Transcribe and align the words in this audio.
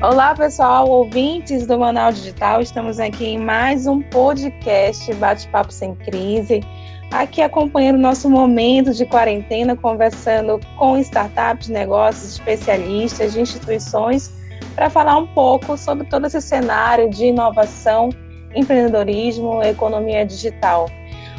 Olá, 0.00 0.32
pessoal, 0.32 0.88
ouvintes 0.88 1.66
do 1.66 1.76
Manaus 1.76 2.18
Digital. 2.18 2.60
Estamos 2.62 3.00
aqui 3.00 3.30
em 3.30 3.38
mais 3.38 3.84
um 3.84 4.00
podcast 4.00 5.12
Bate-Papo 5.14 5.72
Sem 5.72 5.92
Crise. 5.96 6.60
Aqui 7.10 7.42
acompanhando 7.42 7.96
o 7.96 8.00
nosso 8.00 8.30
momento 8.30 8.94
de 8.94 9.04
quarentena, 9.04 9.74
conversando 9.74 10.60
com 10.76 10.96
startups, 10.98 11.68
negócios, 11.68 12.34
especialistas, 12.34 13.32
de 13.32 13.40
instituições, 13.40 14.32
para 14.76 14.88
falar 14.88 15.16
um 15.16 15.26
pouco 15.26 15.76
sobre 15.76 16.06
todo 16.06 16.28
esse 16.28 16.40
cenário 16.40 17.10
de 17.10 17.26
inovação, 17.26 18.10
empreendedorismo, 18.54 19.60
economia 19.64 20.24
digital. 20.24 20.88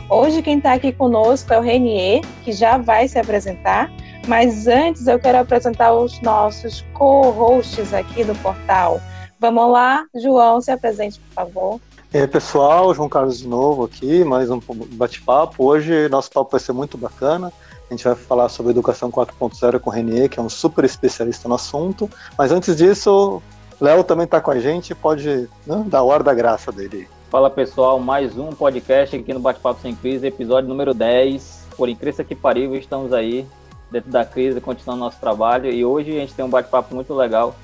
Hoje 0.09 0.41
quem 0.41 0.57
está 0.57 0.73
aqui 0.73 0.91
conosco 0.91 1.53
é 1.53 1.57
o 1.57 1.61
Renier, 1.61 2.19
que 2.43 2.51
já 2.51 2.77
vai 2.77 3.07
se 3.07 3.17
apresentar. 3.17 3.89
Mas 4.29 4.67
antes 4.67 5.07
eu 5.07 5.17
quero 5.17 5.39
apresentar 5.39 5.91
os 5.91 6.21
nossos 6.21 6.85
co-hosts 6.93 7.95
aqui 7.95 8.23
do 8.23 8.35
portal. 8.35 9.01
Vamos 9.39 9.71
lá, 9.71 10.05
João, 10.13 10.61
se 10.61 10.69
apresente, 10.69 11.19
por 11.19 11.33
favor. 11.33 11.79
E 12.13 12.17
aí, 12.19 12.27
pessoal, 12.27 12.93
João 12.93 13.09
Carlos 13.09 13.39
de 13.39 13.47
novo 13.47 13.85
aqui, 13.85 14.23
mais 14.23 14.51
um 14.51 14.59
bate-papo. 14.91 15.65
Hoje 15.65 16.07
nosso 16.09 16.29
papo 16.29 16.51
vai 16.51 16.59
ser 16.59 16.73
muito 16.73 16.95
bacana. 16.95 17.51
A 17.89 17.91
gente 17.91 18.03
vai 18.03 18.13
falar 18.13 18.49
sobre 18.49 18.71
educação 18.71 19.09
4.0 19.09 19.79
com 19.79 19.89
o 19.89 19.93
Renier, 19.93 20.29
que 20.29 20.39
é 20.39 20.43
um 20.43 20.49
super 20.49 20.85
especialista 20.85 21.49
no 21.49 21.55
assunto. 21.55 22.07
Mas 22.37 22.51
antes 22.51 22.75
disso, 22.75 23.41
Léo 23.81 24.03
também 24.03 24.25
está 24.25 24.39
com 24.39 24.51
a 24.51 24.59
gente, 24.59 24.93
pode 24.93 25.49
né, 25.65 25.83
dar 25.87 26.03
o 26.03 26.11
ar 26.11 26.21
da 26.21 26.35
graça 26.35 26.71
dele. 26.71 27.09
Fala 27.31 27.49
pessoal, 27.49 27.97
mais 27.99 28.37
um 28.37 28.51
podcast 28.51 29.15
aqui 29.15 29.33
no 29.33 29.39
Bate-Papo 29.39 29.81
Sem 29.81 29.95
Crise, 29.95 30.27
episódio 30.27 30.69
número 30.69 30.93
10. 30.93 31.67
Por 31.75 31.89
incrível 31.89 32.23
que 32.23 32.35
pariu, 32.35 32.75
estamos 32.75 33.11
aí 33.11 33.47
dentro 33.91 34.11
da 34.11 34.23
crise, 34.25 34.61
continuando 34.61 35.01
nosso 35.01 35.19
trabalho. 35.19 35.71
E 35.71 35.83
hoje 35.83 36.11
a 36.11 36.19
gente 36.21 36.33
tem 36.33 36.45
um 36.45 36.49
bate-papo 36.49 36.93
muito 36.93 37.13
legal 37.13 37.55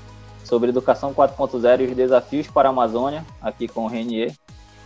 sobre 0.44 0.70
educação 0.70 1.12
4.0 1.12 1.80
e 1.80 1.84
os 1.84 1.96
desafios 1.96 2.46
para 2.46 2.68
a 2.68 2.70
Amazônia, 2.70 3.24
aqui 3.40 3.66
com 3.66 3.84
o 3.84 3.88
Renier. 3.88 4.32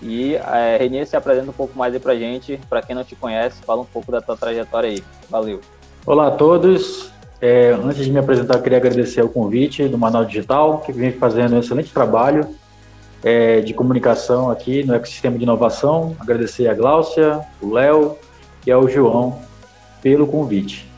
E 0.03 0.35
é, 0.35 0.79
Renier 0.79 1.07
se 1.07 1.17
apresenta 1.17 1.51
um 1.51 1.55
pouco 1.55 1.79
mais 1.79 1.93
aí 1.93 2.01
para 2.01 2.15
gente. 2.15 2.59
Para 2.69 2.81
quem 2.83 2.95
não 2.95 3.05
te 3.05 3.15
conhece, 3.15 3.63
fala 3.63 3.83
um 3.83 3.87
pouco 3.87 4.11
da 4.11 4.21
tua 4.21 4.37
trajetória 4.37 4.89
aí. 4.89 5.05
Valeu. 5.29 5.61
Olá 6.07 6.29
a 6.29 6.31
todos. 6.31 7.11
É, 7.41 7.71
antes 7.71 8.05
de 8.05 8.11
me 8.11 8.19
apresentar, 8.19 8.55
eu 8.55 8.63
queria 8.63 8.79
agradecer 8.79 9.23
o 9.23 9.29
convite 9.29 9.87
do 9.89 9.99
Manual 9.99 10.25
Digital, 10.25 10.79
que 10.79 10.93
vem 10.93 11.13
fazendo 11.13 11.57
um 11.57 11.61
excelente 11.61 11.93
trabalho 11.93 12.55
é, 13.23 13.61
de 13.61 13.75
comunicação 13.75 14.51
aqui 14.51 14.83
no 14.85 14.95
ecossistema 14.95 15.37
de 15.37 15.45
inovação. 15.45 16.17
Agradecer 16.19 16.69
a 16.69 16.75
Gláucia, 16.75 17.41
o 17.61 17.73
Léo 17.73 18.17
e 18.67 18.71
ao 18.71 18.89
João 18.89 19.39
pelo 20.03 20.27
convite. 20.27 20.90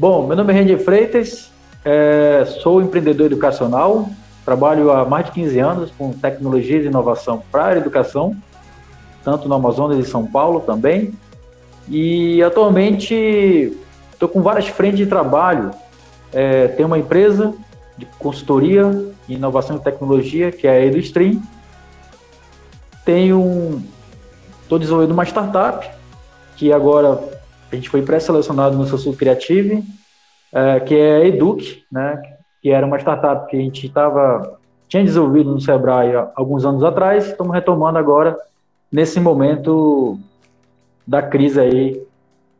Bom, 0.00 0.26
meu 0.26 0.34
nome 0.34 0.50
é 0.50 0.56
René 0.56 0.78
Freitas, 0.78 1.52
é, 1.84 2.46
sou 2.62 2.80
empreendedor 2.80 3.26
educacional, 3.26 4.08
trabalho 4.46 4.90
há 4.90 5.04
mais 5.04 5.26
de 5.26 5.32
15 5.32 5.58
anos 5.58 5.90
com 5.90 6.10
tecnologias 6.10 6.84
e 6.84 6.86
inovação 6.86 7.42
para 7.52 7.66
a 7.66 7.76
educação, 7.76 8.34
tanto 9.22 9.46
no 9.46 9.54
Amazonas 9.54 9.98
e 9.98 10.10
São 10.10 10.26
Paulo 10.26 10.60
também. 10.60 11.12
E 11.86 12.42
atualmente 12.42 13.76
estou 14.10 14.26
com 14.26 14.40
várias 14.40 14.68
frentes 14.68 15.00
de 15.00 15.04
trabalho. 15.04 15.70
É, 16.32 16.68
tenho 16.68 16.86
uma 16.86 16.98
empresa 16.98 17.52
de 17.98 18.06
consultoria 18.18 18.86
em 19.28 19.34
inovação 19.34 19.76
e 19.76 19.80
tecnologia, 19.80 20.50
que 20.50 20.66
é 20.66 20.70
a 20.70 20.86
EduStream. 20.86 21.42
Tenho, 23.04 23.82
estou 24.62 24.78
desenvolvendo 24.78 25.12
uma 25.12 25.24
startup, 25.24 25.86
que 26.56 26.72
agora 26.72 27.38
a 27.70 27.76
gente 27.76 27.88
foi 27.88 28.02
pré-selecionado 28.02 28.76
no 28.76 28.86
Social 28.86 29.14
Creative, 29.14 29.84
é, 30.52 30.80
que 30.80 30.96
é 30.96 31.16
a 31.16 31.26
Educ, 31.26 31.84
né, 31.90 32.20
que 32.60 32.70
era 32.70 32.86
uma 32.86 32.98
startup 32.98 33.48
que 33.48 33.56
a 33.56 33.60
gente 33.60 33.86
estava 33.86 34.58
tinha 34.88 35.04
desenvolvido 35.04 35.52
no 35.52 35.60
Sebrae 35.60 36.16
há 36.16 36.32
alguns 36.34 36.64
anos 36.64 36.82
atrás, 36.82 37.28
estamos 37.28 37.54
retomando 37.54 37.96
agora 37.96 38.36
nesse 38.90 39.20
momento 39.20 40.18
da 41.06 41.22
crise 41.22 41.60
aí 41.60 42.02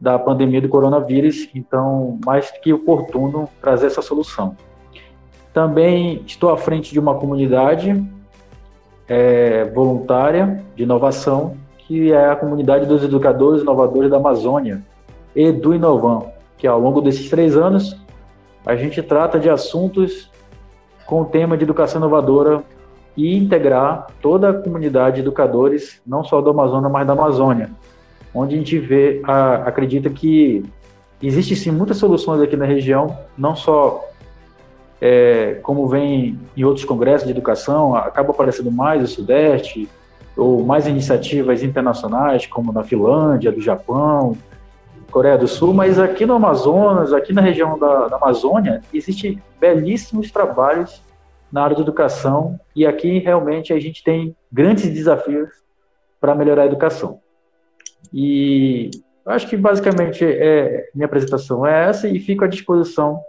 da 0.00 0.16
pandemia 0.16 0.60
do 0.60 0.68
coronavírus, 0.68 1.48
então 1.52 2.18
mais 2.24 2.48
que 2.62 2.72
oportuno 2.72 3.48
trazer 3.60 3.88
essa 3.88 4.00
solução. 4.00 4.56
Também 5.52 6.22
estou 6.24 6.50
à 6.50 6.56
frente 6.56 6.92
de 6.92 7.00
uma 7.00 7.16
comunidade 7.16 8.00
é, 9.08 9.64
voluntária 9.64 10.64
de 10.76 10.84
inovação, 10.84 11.56
que 11.78 12.12
é 12.12 12.30
a 12.30 12.36
comunidade 12.36 12.86
dos 12.86 13.02
educadores 13.02 13.62
inovadores 13.62 14.08
da 14.08 14.18
Amazônia, 14.18 14.82
Edu 15.34 15.74
Inovam, 15.74 16.32
que 16.56 16.66
ao 16.66 16.78
longo 16.80 17.00
desses 17.00 17.28
três 17.28 17.56
anos 17.56 17.96
a 18.64 18.76
gente 18.76 19.02
trata 19.02 19.38
de 19.38 19.48
assuntos 19.48 20.30
com 21.06 21.22
o 21.22 21.24
tema 21.24 21.56
de 21.56 21.64
educação 21.64 22.00
inovadora 22.00 22.62
e 23.16 23.36
integrar 23.36 24.06
toda 24.20 24.50
a 24.50 24.54
comunidade 24.54 25.16
de 25.16 25.22
educadores, 25.22 26.00
não 26.06 26.22
só 26.22 26.40
do 26.40 26.50
Amazonas, 26.50 26.90
mas 26.90 27.06
da 27.06 27.12
Amazônia, 27.12 27.70
onde 28.34 28.54
a 28.54 28.58
gente 28.58 28.78
vê, 28.78 29.20
a, 29.24 29.54
acredita 29.66 30.08
que 30.08 30.64
existem 31.22 31.56
sim 31.56 31.70
muitas 31.70 31.96
soluções 31.96 32.40
aqui 32.40 32.56
na 32.56 32.64
região, 32.64 33.18
não 33.36 33.56
só 33.56 34.04
é, 35.00 35.58
como 35.62 35.88
vem 35.88 36.38
em 36.56 36.64
outros 36.64 36.84
congressos 36.84 37.26
de 37.26 37.32
educação, 37.32 37.94
acaba 37.94 38.30
aparecendo 38.30 38.70
mais 38.70 39.02
o 39.02 39.06
Sudeste, 39.06 39.88
ou 40.36 40.64
mais 40.64 40.86
iniciativas 40.86 41.62
internacionais, 41.62 42.46
como 42.46 42.72
na 42.72 42.82
Finlândia, 42.82 43.50
do 43.50 43.60
Japão, 43.60 44.36
Coreia 45.10 45.36
do 45.36 45.48
Sul, 45.48 45.74
mas 45.74 45.98
aqui 45.98 46.24
no 46.24 46.34
Amazonas, 46.34 47.12
aqui 47.12 47.32
na 47.32 47.40
região 47.40 47.78
da, 47.78 48.08
da 48.08 48.16
Amazônia, 48.16 48.80
existem 48.92 49.42
belíssimos 49.58 50.30
trabalhos 50.30 51.02
na 51.52 51.62
área 51.64 51.76
de 51.76 51.82
educação 51.82 52.58
e 52.74 52.86
aqui 52.86 53.18
realmente 53.18 53.72
a 53.72 53.80
gente 53.80 54.02
tem 54.04 54.36
grandes 54.50 54.88
desafios 54.88 55.50
para 56.20 56.34
melhorar 56.34 56.62
a 56.62 56.66
educação. 56.66 57.20
E 58.12 58.90
acho 59.26 59.48
que 59.48 59.56
basicamente 59.56 60.24
é, 60.24 60.88
minha 60.94 61.06
apresentação 61.06 61.66
é 61.66 61.88
essa 61.88 62.08
e 62.08 62.18
fico 62.18 62.44
à 62.44 62.48
disposição 62.48 63.20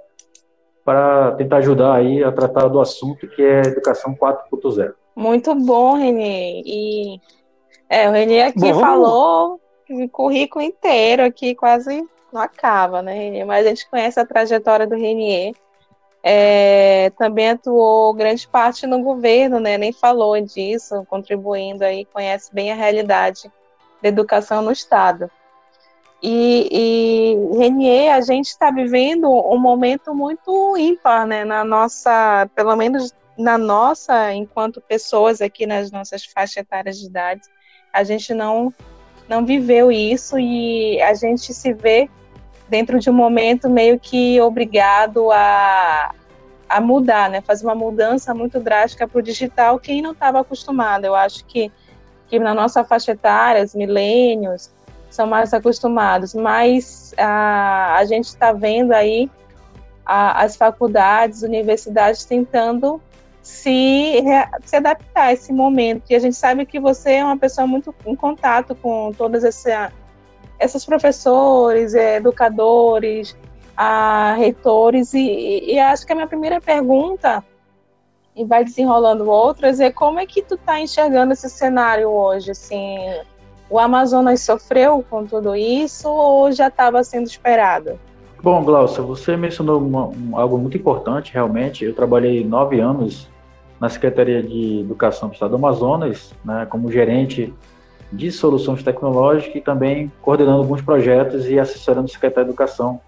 para 0.84 1.34
tentar 1.34 1.58
ajudar 1.58 1.96
aí 1.96 2.24
a 2.24 2.32
tratar 2.32 2.68
do 2.68 2.80
assunto 2.80 3.28
que 3.28 3.42
é 3.42 3.62
educação 3.62 4.16
4.0. 4.16 4.94
Muito 5.16 5.54
bom, 5.56 5.96
Renê. 5.96 6.62
E 6.66 7.20
é, 7.90 8.10
o 8.10 8.12
Renê 8.12 8.42
aqui 8.42 8.60
bom, 8.60 8.80
falou 8.80 9.61
um 9.92 10.08
currículo 10.08 10.64
inteiro 10.64 11.24
aqui 11.24 11.56
quase 11.56 12.08
não 12.32 12.42
acaba, 12.42 13.02
né, 13.02 13.14
Renier? 13.14 13.46
Mas 13.46 13.66
a 13.66 13.70
gente 13.70 13.90
conhece 13.90 14.20
a 14.20 14.26
trajetória 14.26 14.88
do 14.88 14.96
Renier. 14.96 15.54
É, 16.24 17.12
também 17.18 17.50
atuou 17.50 18.14
grande 18.14 18.48
parte 18.48 18.86
no 18.86 19.02
governo, 19.02 19.60
né? 19.60 19.78
Nem 19.78 19.92
falou 19.92 20.40
disso, 20.40 21.06
contribuindo 21.10 21.84
aí, 21.84 22.06
conhece 22.06 22.54
bem 22.54 22.72
a 22.72 22.76
realidade 22.76 23.52
da 24.02 24.10
educação 24.10 24.62
no 24.62 24.72
Estado. 24.72 25.30
E, 26.22 26.70
e 26.72 27.58
Renier, 27.58 28.14
a 28.14 28.22
gente 28.22 28.48
está 28.48 28.70
vivendo 28.70 29.28
um 29.28 29.58
momento 29.58 30.14
muito 30.14 30.78
ímpar, 30.78 31.26
né? 31.26 31.44
Na 31.44 31.64
nossa, 31.64 32.48
pelo 32.56 32.76
menos 32.76 33.12
na 33.38 33.58
nossa, 33.58 34.32
enquanto 34.34 34.80
pessoas 34.82 35.42
aqui 35.42 35.66
nas 35.66 35.92
nossas 35.92 36.24
faixas 36.24 36.58
etárias 36.58 37.00
de 37.00 37.08
idade, 37.08 37.42
a 37.92 38.04
gente 38.04 38.34
não 38.34 38.72
não 39.32 39.46
viveu 39.46 39.90
isso 39.90 40.38
e 40.38 41.02
a 41.02 41.14
gente 41.14 41.54
se 41.54 41.72
vê 41.72 42.10
dentro 42.68 43.00
de 43.00 43.10
um 43.10 43.14
momento 43.14 43.70
meio 43.70 43.98
que 43.98 44.42
obrigado 44.42 45.32
a, 45.32 46.14
a 46.68 46.82
mudar, 46.82 47.30
né? 47.30 47.40
Fazer 47.40 47.66
uma 47.66 47.74
mudança 47.74 48.34
muito 48.34 48.60
drástica 48.60 49.08
para 49.08 49.20
o 49.20 49.22
digital, 49.22 49.80
quem 49.80 50.02
não 50.02 50.12
estava 50.12 50.42
acostumado. 50.42 51.06
Eu 51.06 51.16
acho 51.16 51.46
que, 51.46 51.72
que 52.28 52.38
na 52.40 52.54
nossa 52.54 52.84
faixa 52.84 53.14
etária, 53.14 53.64
os 53.64 53.74
milênios 53.74 54.70
são 55.10 55.26
mais 55.26 55.54
acostumados, 55.54 56.34
mas 56.34 57.14
a, 57.18 57.96
a 57.96 58.04
gente 58.04 58.26
está 58.26 58.52
vendo 58.52 58.92
aí 58.92 59.32
a, 60.06 60.44
as 60.44 60.58
faculdades, 60.58 61.42
universidades 61.42 62.26
tentando 62.26 63.02
se, 63.42 64.24
se 64.64 64.76
adaptar 64.76 65.24
a 65.28 65.34
esse 65.34 65.52
momento. 65.52 66.04
E 66.10 66.16
a 66.16 66.20
gente 66.20 66.36
sabe 66.36 66.66
que 66.66 66.80
você 66.80 67.14
é 67.14 67.26
uma 67.26 67.38
pessoa 67.38 67.66
muito 67.66 67.94
em 68.06 68.16
contato 68.16 68.76
com 68.76 69.12
todas 69.18 69.44
essa, 69.44 69.92
essas 70.60 70.86
professores, 70.86 71.94
educadores, 71.94 73.36
a, 73.76 74.36
reitores, 74.38 75.14
e, 75.14 75.74
e 75.74 75.80
acho 75.80 76.06
que 76.06 76.12
a 76.12 76.16
minha 76.16 76.28
primeira 76.28 76.62
pergunta, 76.62 77.44
e 78.36 78.46
vai 78.46 78.64
desenrolando 78.64 79.30
outras, 79.30 79.80
é 79.80 79.92
como 79.92 80.20
é 80.20 80.26
que 80.26 80.42
tu 80.42 80.56
está 80.56 80.80
enxergando 80.80 81.34
esse 81.34 81.50
cenário 81.50 82.10
hoje? 82.10 82.52
Assim, 82.52 82.98
o 83.70 83.80
Amazonas 83.80 84.42
sofreu 84.42 85.04
com 85.10 85.26
tudo 85.26 85.56
isso 85.56 86.08
ou 86.08 86.52
já 86.52 86.68
estava 86.68 87.04
sendo 87.04 87.26
esperado? 87.26 88.00
Bom, 88.44 88.64
Glaucia, 88.64 89.04
você 89.04 89.38
mencionou 89.38 89.80
uma, 89.80 90.08
um, 90.08 90.38
algo 90.38 90.58
muito 90.58 90.76
importante, 90.76 91.34
realmente. 91.34 91.86
Eu 91.86 91.94
trabalhei 91.94 92.44
nove 92.44 92.80
anos 92.80 93.31
na 93.82 93.90
Secretaria 93.90 94.44
de 94.44 94.82
Educação 94.82 95.30
do 95.30 95.34
Estado 95.34 95.50
do 95.50 95.56
Amazonas, 95.56 96.36
né, 96.46 96.68
como 96.70 96.92
gerente 96.92 97.52
de 98.14 98.32
soluções 98.32 98.84
tecnológicas 98.84 99.56
e 99.56 99.62
também 99.62 100.12
coordenando 100.22 100.60
alguns 100.60 100.84
projetos 100.84 101.50
e 101.50 101.58
assessorando 101.58 102.06
o 102.06 102.12
secretário 102.12 102.46
de 102.46 102.52
Educação 102.52 103.02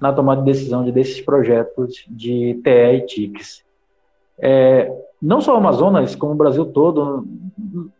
na 0.00 0.12
tomada 0.12 0.40
de 0.40 0.52
decisão 0.52 0.84
de 0.84 0.92
desses 0.92 1.20
projetos 1.20 2.04
de 2.08 2.60
TE 2.62 2.70
e 2.70 3.00
TICs. 3.06 3.64
é, 4.38 4.88
não 5.20 5.40
só 5.40 5.54
o 5.54 5.56
Amazonas, 5.56 6.14
como 6.14 6.32
o 6.32 6.36
Brasil 6.36 6.66
todo, 6.66 7.26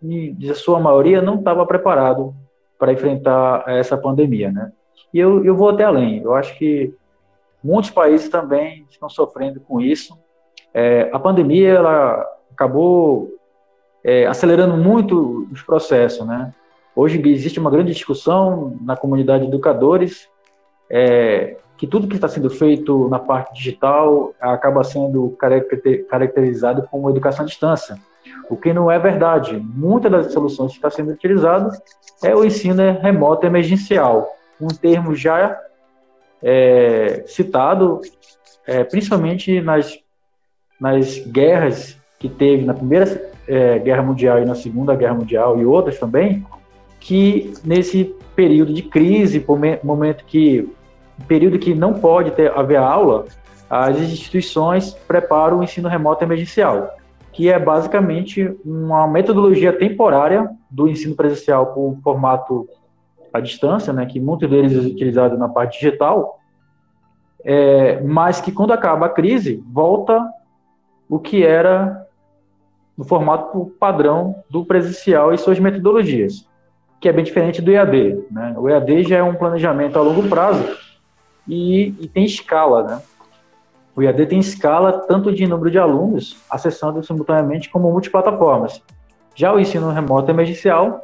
de 0.00 0.54
sua 0.54 0.78
maioria, 0.78 1.22
não 1.22 1.36
estava 1.36 1.66
preparado 1.66 2.34
para 2.78 2.92
enfrentar 2.92 3.64
essa 3.66 3.96
pandemia, 3.96 4.52
né? 4.52 4.70
E 5.12 5.18
eu, 5.18 5.44
eu 5.44 5.56
vou 5.56 5.70
até 5.70 5.84
além. 5.84 6.20
Eu 6.20 6.34
acho 6.34 6.56
que 6.58 6.94
muitos 7.62 7.90
países 7.90 8.28
também 8.28 8.84
estão 8.90 9.08
sofrendo 9.08 9.58
com 9.58 9.80
isso. 9.80 10.18
É, 10.74 11.08
a 11.12 11.18
pandemia 11.20 11.70
ela 11.70 12.26
acabou 12.52 13.32
é, 14.02 14.26
acelerando 14.26 14.76
muito 14.76 15.48
os 15.52 15.62
processos, 15.62 16.26
né? 16.26 16.52
Hoje 16.96 17.20
existe 17.28 17.58
uma 17.58 17.70
grande 17.70 17.92
discussão 17.92 18.76
na 18.80 18.96
comunidade 18.96 19.44
de 19.44 19.48
educadores 19.48 20.28
é, 20.90 21.56
que 21.76 21.86
tudo 21.86 22.06
que 22.06 22.14
está 22.14 22.28
sendo 22.28 22.50
feito 22.50 23.08
na 23.08 23.18
parte 23.18 23.54
digital 23.54 24.32
acaba 24.40 24.84
sendo 24.84 25.36
caracterizado 26.08 26.86
como 26.90 27.10
educação 27.10 27.44
à 27.44 27.48
distância, 27.48 27.96
o 28.48 28.56
que 28.56 28.72
não 28.72 28.90
é 28.90 28.98
verdade. 28.98 29.56
Muitas 29.56 30.10
das 30.10 30.32
soluções 30.32 30.70
que 30.70 30.76
estão 30.76 30.90
sendo 30.90 31.10
utilizadas 31.10 31.80
é 32.22 32.34
o 32.34 32.44
ensino 32.44 32.82
remoto 33.00 33.46
emergencial, 33.46 34.28
um 34.60 34.68
termo 34.68 35.14
já 35.16 35.60
é, 36.42 37.24
citado 37.26 38.00
é, 38.66 38.84
principalmente 38.84 39.60
nas, 39.60 39.98
nas 40.80 41.18
guerras 41.18 41.96
que 42.18 42.28
teve 42.28 42.64
na 42.64 42.74
Primeira 42.74 43.30
é, 43.46 43.78
Guerra 43.78 44.02
Mundial 44.02 44.42
e 44.42 44.44
na 44.44 44.54
Segunda 44.54 44.94
Guerra 44.94 45.14
Mundial 45.14 45.60
e 45.60 45.64
outras 45.66 45.98
também, 45.98 46.44
que 47.00 47.52
nesse 47.64 48.14
período 48.34 48.72
de 48.72 48.82
crise, 48.82 49.44
momento 49.82 50.24
que 50.24 50.68
período 51.28 51.58
que 51.58 51.74
não 51.74 51.94
pode 51.94 52.32
ter, 52.32 52.50
haver 52.52 52.78
aula, 52.78 53.26
as 53.68 53.98
instituições 53.98 54.92
preparam 55.06 55.58
o 55.58 55.62
ensino 55.62 55.88
remoto 55.88 56.24
emergencial, 56.24 56.96
que 57.32 57.50
é 57.50 57.58
basicamente 57.58 58.56
uma 58.64 59.06
metodologia 59.06 59.72
temporária 59.72 60.48
do 60.70 60.88
ensino 60.88 61.14
presencial 61.14 61.66
por 61.66 61.96
formato 62.02 62.68
à 63.32 63.40
distância, 63.40 63.92
né, 63.92 64.06
que 64.06 64.20
muitos 64.20 64.48
deles 64.48 64.72
é 64.72 64.78
utilizado 64.78 65.36
na 65.36 65.48
parte 65.48 65.78
digital, 65.78 66.38
é, 67.44 68.00
mas 68.00 68.40
que 68.40 68.52
quando 68.52 68.72
acaba 68.72 69.06
a 69.06 69.10
crise, 69.10 69.62
volta 69.66 70.24
o 71.08 71.18
que 71.18 71.44
era 71.44 72.06
no 72.96 73.04
formato 73.04 73.72
padrão 73.78 74.42
do 74.48 74.64
presencial 74.64 75.32
e 75.32 75.38
suas 75.38 75.58
metodologias, 75.58 76.46
que 77.00 77.08
é 77.08 77.12
bem 77.12 77.24
diferente 77.24 77.60
do 77.60 77.70
EAD. 77.70 78.24
Né? 78.30 78.54
O 78.56 78.68
EAD 78.68 79.04
já 79.04 79.18
é 79.18 79.22
um 79.22 79.34
planejamento 79.34 79.98
a 79.98 80.02
longo 80.02 80.28
prazo 80.28 80.64
e, 81.46 81.94
e 82.00 82.08
tem 82.08 82.24
escala, 82.24 82.82
né? 82.82 83.02
O 83.96 84.02
IAD 84.02 84.26
tem 84.26 84.40
escala 84.40 84.92
tanto 84.92 85.32
de 85.32 85.46
número 85.46 85.70
de 85.70 85.78
alunos 85.78 86.36
acessando 86.50 87.02
simultaneamente 87.04 87.70
como 87.70 87.92
multiplataformas. 87.92 88.82
Já 89.36 89.52
o 89.52 89.60
ensino 89.60 89.90
remoto 89.90 90.30
emergencial, 90.30 91.00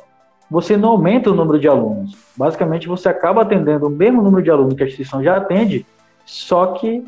você 0.51 0.77
não 0.77 0.91
aumenta 0.91 1.31
o 1.31 1.35
número 1.35 1.59
de 1.59 1.69
alunos. 1.69 2.17
Basicamente, 2.37 2.89
você 2.89 3.09
acaba 3.09 3.43
atendendo 3.43 3.87
o 3.87 3.91
mesmo 3.91 4.23
número 4.23 4.43
de 4.43 4.51
alunos 4.51 4.75
que 4.75 4.83
a 4.83 4.87
instituição 4.87 5.23
já 5.23 5.37
atende, 5.37 5.87
só 6.27 6.73
que 6.73 7.05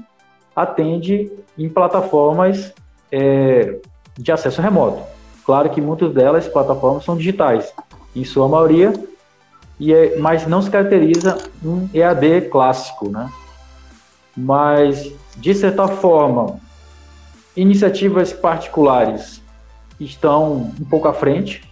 atende 0.54 1.32
em 1.58 1.68
plataformas 1.68 2.72
é, 3.12 3.76
de 4.16 4.32
acesso 4.32 4.62
remoto. 4.62 5.02
Claro 5.44 5.68
que 5.68 5.80
muitas 5.80 6.12
delas, 6.14 6.48
plataformas, 6.48 7.04
são 7.04 7.16
digitais, 7.16 7.72
em 8.16 8.24
sua 8.24 8.48
maioria, 8.48 8.92
e 9.78 9.92
é, 9.92 10.18
mas 10.18 10.46
não 10.46 10.62
se 10.62 10.70
caracteriza 10.70 11.36
um 11.62 11.88
EAD 11.92 12.48
clássico, 12.50 13.10
né? 13.10 13.30
Mas, 14.36 15.12
de 15.36 15.54
certa 15.54 15.86
forma, 15.86 16.58
iniciativas 17.54 18.32
particulares 18.32 19.42
estão 20.00 20.72
um 20.80 20.84
pouco 20.88 21.08
à 21.08 21.12
frente, 21.12 21.68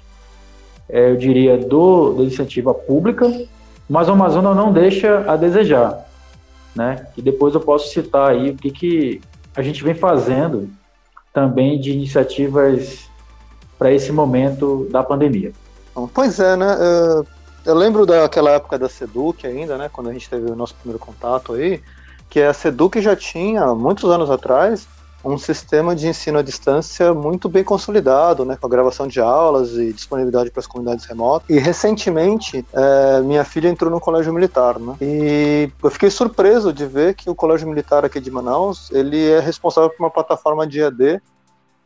é, 0.88 1.10
eu 1.10 1.16
diria, 1.16 1.56
do, 1.56 2.14
da 2.14 2.22
iniciativa 2.22 2.74
pública, 2.74 3.26
mas 3.88 4.08
o 4.08 4.12
Amazonas 4.12 4.56
não 4.56 4.72
deixa 4.72 5.24
a 5.30 5.36
desejar, 5.36 6.06
né? 6.74 7.06
E 7.16 7.22
depois 7.22 7.54
eu 7.54 7.60
posso 7.60 7.92
citar 7.92 8.30
aí 8.30 8.50
o 8.50 8.56
que, 8.56 8.70
que 8.70 9.20
a 9.54 9.62
gente 9.62 9.82
vem 9.82 9.94
fazendo 9.94 10.68
também 11.32 11.80
de 11.80 11.92
iniciativas 11.92 13.08
para 13.78 13.92
esse 13.92 14.12
momento 14.12 14.86
da 14.90 15.02
pandemia. 15.02 15.52
Pois 16.12 16.38
é, 16.38 16.56
né? 16.56 16.76
Eu 17.64 17.74
lembro 17.74 18.06
daquela 18.06 18.50
época 18.50 18.78
da 18.78 18.88
Seduc 18.88 19.46
ainda, 19.46 19.76
né? 19.76 19.90
Quando 19.92 20.10
a 20.10 20.12
gente 20.12 20.28
teve 20.28 20.50
o 20.50 20.56
nosso 20.56 20.74
primeiro 20.74 20.98
contato 20.98 21.52
aí, 21.52 21.82
que 22.28 22.40
a 22.40 22.52
Seduc 22.52 23.00
já 23.00 23.14
tinha, 23.14 23.74
muitos 23.74 24.10
anos 24.10 24.30
atrás, 24.30 24.86
um 25.24 25.36
sistema 25.36 25.94
de 25.94 26.08
ensino 26.08 26.38
à 26.38 26.42
distância 26.42 27.12
muito 27.12 27.48
bem 27.48 27.62
consolidado, 27.62 28.44
né, 28.44 28.56
com 28.56 28.66
a 28.66 28.70
gravação 28.70 29.06
de 29.06 29.20
aulas 29.20 29.72
e 29.72 29.92
disponibilidade 29.92 30.50
para 30.50 30.60
as 30.60 30.66
comunidades 30.66 31.04
remotas. 31.04 31.48
E 31.48 31.58
recentemente, 31.58 32.64
é, 32.72 33.20
minha 33.20 33.44
filha 33.44 33.68
entrou 33.68 33.90
no 33.90 34.00
colégio 34.00 34.32
militar, 34.32 34.78
né, 34.78 34.96
e 35.00 35.70
eu 35.82 35.90
fiquei 35.90 36.10
surpreso 36.10 36.72
de 36.72 36.86
ver 36.86 37.14
que 37.14 37.28
o 37.28 37.34
colégio 37.34 37.68
militar 37.68 38.04
aqui 38.04 38.20
de 38.20 38.30
Manaus, 38.30 38.90
ele 38.90 39.28
é 39.28 39.40
responsável 39.40 39.90
por 39.90 40.02
uma 40.02 40.10
plataforma 40.10 40.66
de 40.66 40.80
EAD 40.80 41.20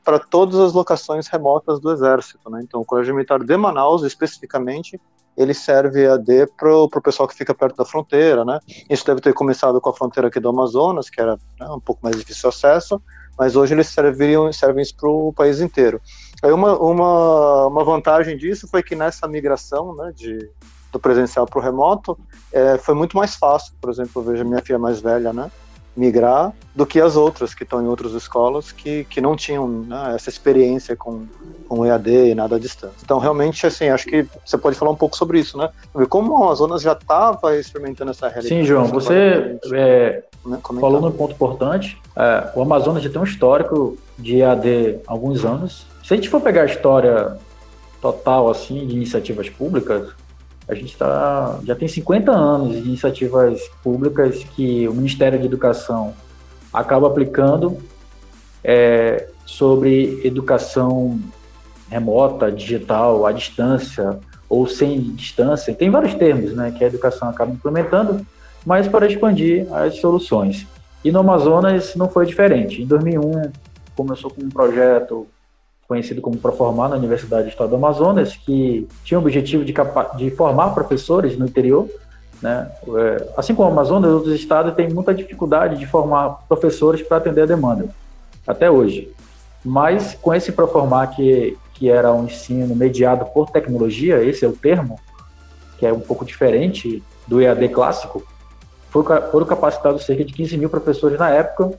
para 0.04 0.18
todas 0.18 0.60
as 0.60 0.72
locações 0.72 1.26
remotas 1.26 1.80
do 1.80 1.90
Exército, 1.90 2.50
né? 2.50 2.60
Então, 2.62 2.82
o 2.82 2.84
Colégio 2.84 3.14
Militar 3.14 3.42
de 3.42 3.56
Manaus, 3.56 4.02
especificamente, 4.02 5.00
ele 5.36 5.54
serve 5.54 6.06
AD 6.06 6.46
para 6.56 6.76
o 6.76 6.88
pessoal 6.88 7.28
que 7.28 7.34
fica 7.34 7.54
perto 7.54 7.76
da 7.76 7.84
fronteira, 7.84 8.44
né? 8.44 8.60
Isso 8.88 9.04
deve 9.04 9.20
ter 9.20 9.32
começado 9.32 9.80
com 9.80 9.90
a 9.90 9.94
fronteira 9.94 10.28
aqui 10.28 10.38
do 10.38 10.48
Amazonas, 10.48 11.10
que 11.10 11.20
era 11.20 11.38
né, 11.58 11.68
um 11.70 11.80
pouco 11.80 12.00
mais 12.02 12.16
difícil 12.16 12.48
acesso, 12.48 13.02
mas 13.38 13.56
hoje 13.56 13.74
eles 13.74 13.88
serviriam, 13.88 14.52
servem 14.52 14.84
para 14.96 15.08
o 15.08 15.32
país 15.32 15.60
inteiro. 15.60 16.00
Aí 16.42 16.52
uma, 16.52 16.78
uma, 16.78 17.66
uma 17.66 17.84
vantagem 17.84 18.36
disso 18.36 18.68
foi 18.68 18.82
que 18.82 18.94
nessa 18.94 19.26
migração 19.26 19.94
né, 19.94 20.12
de, 20.14 20.50
do 20.92 20.98
presencial 20.98 21.46
para 21.46 21.58
o 21.58 21.62
remoto, 21.62 22.18
é, 22.52 22.78
foi 22.78 22.94
muito 22.94 23.16
mais 23.16 23.34
fácil, 23.34 23.72
por 23.80 23.90
exemplo, 23.90 24.22
eu 24.22 24.22
vejo 24.22 24.42
a 24.42 24.44
minha 24.44 24.62
filha 24.62 24.78
mais 24.78 25.00
velha, 25.00 25.32
né? 25.32 25.50
migrar 25.96 26.52
do 26.74 26.84
que 26.84 27.00
as 27.00 27.16
outras 27.16 27.54
que 27.54 27.62
estão 27.62 27.80
em 27.80 27.86
outras 27.86 28.12
escolas 28.12 28.72
que, 28.72 29.04
que 29.04 29.20
não 29.20 29.36
tinham 29.36 29.68
né, 29.68 30.12
essa 30.14 30.28
experiência 30.28 30.96
com, 30.96 31.26
com 31.68 31.86
EAD 31.86 32.10
e 32.10 32.34
nada 32.34 32.56
à 32.56 32.58
distância. 32.58 32.96
Então, 33.02 33.18
realmente, 33.18 33.64
assim, 33.66 33.88
acho 33.88 34.06
que 34.06 34.26
você 34.44 34.58
pode 34.58 34.76
falar 34.76 34.90
um 34.90 34.96
pouco 34.96 35.16
sobre 35.16 35.38
isso, 35.38 35.56
né? 35.56 35.70
Como 36.08 36.32
o 36.32 36.42
Amazonas 36.42 36.82
já 36.82 36.92
estava 36.92 37.56
experimentando 37.56 38.10
essa 38.10 38.28
realidade. 38.28 38.62
Sim, 38.62 38.64
João, 38.64 38.86
você 38.86 39.56
é, 39.72 40.24
né, 40.44 40.58
falou 40.80 41.00
num 41.00 41.12
ponto 41.12 41.32
importante. 41.32 42.00
É, 42.16 42.50
o 42.54 42.62
Amazonas 42.62 43.02
já 43.02 43.10
tem 43.10 43.20
um 43.20 43.24
histórico 43.24 43.96
de 44.18 44.40
EAD 44.40 45.00
há 45.06 45.12
alguns 45.12 45.44
anos. 45.44 45.86
Se 46.02 46.14
a 46.14 46.16
gente 46.16 46.28
for 46.28 46.40
pegar 46.40 46.62
a 46.62 46.66
história 46.66 47.36
total, 48.00 48.50
assim, 48.50 48.86
de 48.86 48.94
iniciativas 48.94 49.48
públicas, 49.48 50.12
a 50.68 50.74
gente 50.74 50.96
tá, 50.96 51.58
já 51.64 51.74
tem 51.74 51.88
50 51.88 52.30
anos 52.30 52.72
de 52.72 52.88
iniciativas 52.88 53.60
públicas 53.82 54.44
que 54.54 54.88
o 54.88 54.94
Ministério 54.94 55.38
de 55.38 55.46
Educação 55.46 56.14
acaba 56.72 57.06
aplicando 57.06 57.78
é, 58.62 59.28
sobre 59.44 60.20
educação 60.24 61.20
remota, 61.90 62.50
digital, 62.50 63.26
à 63.26 63.32
distância 63.32 64.18
ou 64.48 64.66
sem 64.66 65.00
distância. 65.00 65.74
Tem 65.74 65.90
vários 65.90 66.14
termos 66.14 66.54
né, 66.54 66.74
que 66.76 66.82
a 66.82 66.86
educação 66.86 67.28
acaba 67.28 67.52
implementando, 67.52 68.26
mas 68.64 68.88
para 68.88 69.06
expandir 69.06 69.66
as 69.72 69.96
soluções. 69.96 70.66
E 71.04 71.12
no 71.12 71.20
Amazonas 71.20 71.94
não 71.94 72.08
foi 72.08 72.24
diferente. 72.24 72.82
Em 72.82 72.86
2001 72.86 73.52
começou 73.94 74.30
com 74.30 74.42
um 74.42 74.48
projeto 74.48 75.26
conhecido 75.86 76.22
como 76.22 76.38
Proformar 76.38 76.88
na 76.88 76.96
Universidade 76.96 77.48
Estado 77.48 77.70
do 77.70 77.76
Amazonas, 77.76 78.34
que 78.34 78.88
tinha 79.04 79.18
o 79.18 79.22
objetivo 79.22 79.64
de, 79.64 79.74
de 80.16 80.30
formar 80.30 80.70
professores 80.70 81.36
no 81.36 81.44
interior. 81.44 81.88
Né? 82.40 82.70
É, 82.96 83.28
assim 83.36 83.54
como 83.54 83.68
o 83.68 83.72
Amazonas, 83.72 84.10
outros 84.10 84.34
estados 84.34 84.74
têm 84.74 84.88
muita 84.88 85.14
dificuldade 85.14 85.78
de 85.78 85.86
formar 85.86 86.46
professores 86.48 87.02
para 87.02 87.18
atender 87.18 87.42
a 87.42 87.46
demanda, 87.46 87.88
até 88.46 88.70
hoje. 88.70 89.12
Mas 89.62 90.14
com 90.14 90.34
esse 90.34 90.52
Proformar, 90.52 91.14
que, 91.14 91.56
que 91.74 91.90
era 91.90 92.12
um 92.12 92.24
ensino 92.24 92.74
mediado 92.74 93.26
por 93.26 93.50
tecnologia, 93.50 94.22
esse 94.22 94.44
é 94.44 94.48
o 94.48 94.52
termo, 94.52 94.98
que 95.78 95.86
é 95.86 95.92
um 95.92 96.00
pouco 96.00 96.24
diferente 96.24 97.02
do 97.26 97.40
EAD 97.40 97.68
clássico, 97.68 98.22
foram 99.02 99.46
capacitados 99.46 100.04
cerca 100.04 100.24
de 100.24 100.32
15 100.32 100.56
mil 100.56 100.70
professores 100.70 101.18
na 101.18 101.30
época, 101.30 101.78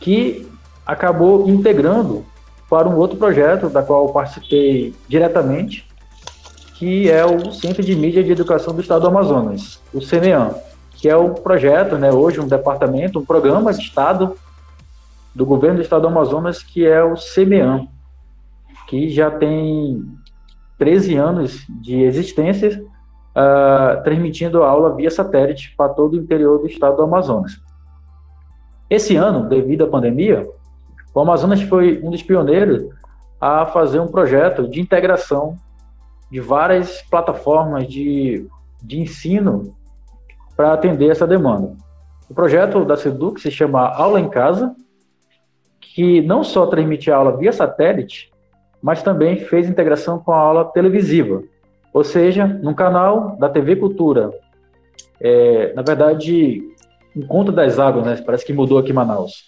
que 0.00 0.50
acabou 0.84 1.48
integrando 1.48 2.24
para 2.68 2.88
um 2.88 2.96
outro 2.96 3.16
projeto, 3.16 3.68
da 3.68 3.82
qual 3.82 4.12
participei 4.12 4.94
diretamente, 5.08 5.88
que 6.74 7.08
é 7.10 7.24
o 7.24 7.52
Centro 7.52 7.82
de 7.82 7.94
Mídia 7.94 8.22
de 8.22 8.32
Educação 8.32 8.74
do 8.74 8.80
Estado 8.80 9.02
do 9.02 9.08
Amazonas, 9.08 9.80
o 9.94 10.00
CNEAM, 10.00 10.54
que 10.92 11.08
é 11.08 11.16
o 11.16 11.30
projeto, 11.30 11.96
né, 11.96 12.10
hoje 12.12 12.40
um 12.40 12.48
departamento, 12.48 13.18
um 13.18 13.24
programa 13.24 13.72
de 13.72 13.80
Estado 13.80 14.36
do 15.34 15.46
governo 15.46 15.76
do 15.76 15.82
Estado 15.82 16.02
do 16.02 16.08
Amazonas, 16.08 16.62
que 16.62 16.84
é 16.84 17.02
o 17.02 17.14
CMEAM, 17.14 17.88
que 18.88 19.10
já 19.10 19.30
tem 19.30 20.04
13 20.78 21.16
anos 21.16 21.64
de 21.68 22.02
existência, 22.02 22.84
uh, 23.36 24.02
transmitindo 24.02 24.62
aula 24.62 24.94
via 24.94 25.10
satélite 25.10 25.74
para 25.76 25.92
todo 25.92 26.14
o 26.14 26.16
interior 26.16 26.58
do 26.58 26.66
Estado 26.66 26.96
do 26.96 27.02
Amazonas. 27.02 27.60
Esse 28.88 29.14
ano, 29.16 29.48
devido 29.48 29.84
à 29.84 29.88
pandemia, 29.88 30.48
O 31.16 31.20
Amazonas 31.20 31.62
foi 31.62 31.98
um 32.02 32.10
dos 32.10 32.22
pioneiros 32.22 32.90
a 33.40 33.64
fazer 33.64 33.98
um 34.00 34.06
projeto 34.06 34.68
de 34.68 34.82
integração 34.82 35.56
de 36.30 36.40
várias 36.40 37.00
plataformas 37.10 37.88
de, 37.88 38.46
de 38.82 39.00
ensino 39.00 39.74
para 40.54 40.74
atender 40.74 41.10
essa 41.10 41.26
demanda. 41.26 41.74
O 42.28 42.34
projeto 42.34 42.84
da 42.84 42.98
Seduc 42.98 43.40
se 43.40 43.50
chama 43.50 43.88
Aula 43.88 44.20
em 44.20 44.28
Casa, 44.28 44.76
que 45.80 46.20
não 46.20 46.44
só 46.44 46.66
transmite 46.66 47.10
aula 47.10 47.34
via 47.34 47.50
satélite, 47.50 48.30
mas 48.82 49.02
também 49.02 49.38
fez 49.38 49.66
integração 49.66 50.18
com 50.18 50.32
a 50.32 50.38
aula 50.38 50.66
televisiva. 50.66 51.42
Ou 51.96 52.04
seja, 52.04 52.46
no 52.46 52.74
canal 52.74 53.36
da 53.38 53.48
TV 53.48 53.74
Cultura, 53.74 54.30
é, 55.18 55.72
na 55.72 55.80
verdade, 55.80 56.62
Encontro 57.16 57.54
das 57.54 57.78
Águas, 57.78 58.04
né? 58.04 58.22
parece 58.22 58.44
que 58.44 58.52
mudou 58.52 58.76
aqui 58.76 58.90
em 58.90 58.92
Manaus, 58.92 59.46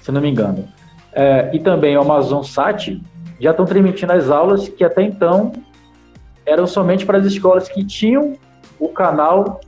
se 0.00 0.10
não 0.10 0.18
me 0.18 0.30
engano. 0.30 0.66
É, 1.12 1.50
e 1.52 1.58
também 1.58 1.94
o 1.98 2.00
Amazon 2.00 2.42
Sat 2.42 2.98
já 3.38 3.50
estão 3.50 3.66
transmitindo 3.66 4.14
as 4.14 4.30
aulas 4.30 4.66
que 4.66 4.82
até 4.82 5.02
então 5.02 5.52
eram 6.46 6.66
somente 6.66 7.04
para 7.04 7.18
as 7.18 7.26
escolas 7.26 7.68
que 7.68 7.84
tinham 7.84 8.32
o 8.78 8.88
canal 8.88 9.60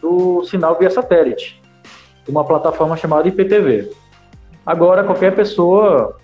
do 0.00 0.44
sinal 0.44 0.78
via 0.78 0.90
satélite, 0.90 1.60
uma 2.28 2.44
plataforma 2.44 2.96
chamada 2.96 3.26
IPTV. 3.26 3.90
Agora, 4.64 5.02
qualquer 5.02 5.34
pessoa 5.34 6.16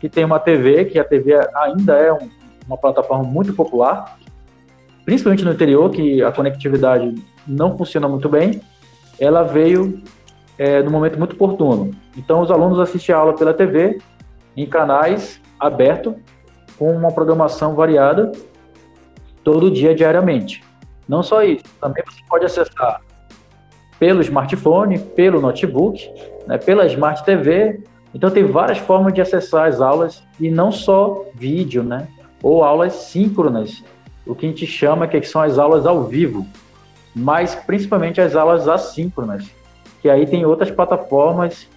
que 0.00 0.08
tem 0.08 0.24
uma 0.24 0.40
TV, 0.40 0.86
que 0.86 0.98
a 0.98 1.04
TV 1.04 1.38
ainda 1.54 1.96
é 1.96 2.12
um, 2.12 2.28
uma 2.66 2.76
plataforma 2.76 3.22
muito 3.22 3.54
popular, 3.54 4.18
principalmente 5.04 5.44
no 5.44 5.52
interior, 5.52 5.90
que 5.90 6.22
a 6.22 6.32
conectividade 6.32 7.14
não 7.46 7.76
funciona 7.76 8.08
muito 8.08 8.28
bem, 8.28 8.60
ela 9.18 9.42
veio 9.42 10.02
é, 10.58 10.82
no 10.82 10.90
momento 10.90 11.18
muito 11.18 11.34
oportuno. 11.34 11.90
Então, 12.16 12.40
os 12.40 12.50
alunos 12.50 12.78
assistem 12.78 13.14
a 13.14 13.18
aula 13.18 13.34
pela 13.34 13.54
TV, 13.54 13.98
em 14.56 14.66
canais 14.66 15.40
abertos, 15.58 16.14
com 16.78 16.94
uma 16.94 17.12
programação 17.12 17.74
variada, 17.74 18.32
todo 19.44 19.70
dia, 19.70 19.94
diariamente. 19.94 20.62
Não 21.08 21.22
só 21.22 21.42
isso, 21.42 21.64
também 21.80 22.02
você 22.06 22.20
pode 22.28 22.44
acessar 22.44 23.00
pelo 23.98 24.20
smartphone, 24.20 24.98
pelo 24.98 25.40
notebook, 25.40 26.10
né, 26.46 26.58
pela 26.58 26.86
Smart 26.86 27.24
TV. 27.24 27.80
Então 28.14 28.30
tem 28.30 28.44
várias 28.44 28.78
formas 28.78 29.14
de 29.14 29.20
acessar 29.20 29.68
as 29.68 29.80
aulas 29.80 30.22
e 30.40 30.50
não 30.50 30.72
só 30.72 31.24
vídeo, 31.34 31.82
né? 31.82 32.08
Ou 32.42 32.64
aulas 32.64 32.94
síncronas, 32.94 33.84
o 34.26 34.34
que 34.34 34.46
a 34.46 34.48
gente 34.48 34.66
chama 34.66 35.06
que 35.06 35.22
são 35.22 35.42
as 35.42 35.58
aulas 35.58 35.86
ao 35.86 36.04
vivo, 36.04 36.46
mas 37.14 37.54
principalmente 37.54 38.20
as 38.20 38.34
aulas 38.34 38.68
assíncronas, 38.68 39.44
que 40.00 40.08
aí 40.08 40.26
tem 40.26 40.44
outras 40.44 40.70
plataformas 40.70 41.68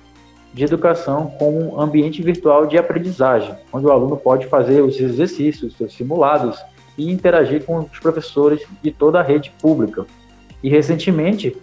de 0.54 0.64
educação 0.64 1.28
como 1.38 1.80
ambiente 1.80 2.22
virtual 2.22 2.66
de 2.66 2.78
aprendizagem, 2.78 3.54
onde 3.74 3.86
o 3.86 3.92
aluno 3.92 4.16
pode 4.16 4.48
fazer 4.48 4.82
os 4.82 5.00
exercícios, 5.00 5.78
os 5.80 5.94
simulados 5.94 6.58
e 6.98 7.12
interagir 7.12 7.64
com 7.66 7.80
os 7.80 8.00
professores 8.00 8.66
de 8.82 8.92
toda 8.92 9.20
a 9.20 9.24
rede 9.24 9.52
pública. 9.62 10.06
E 10.64 10.70
recentemente 10.70 11.56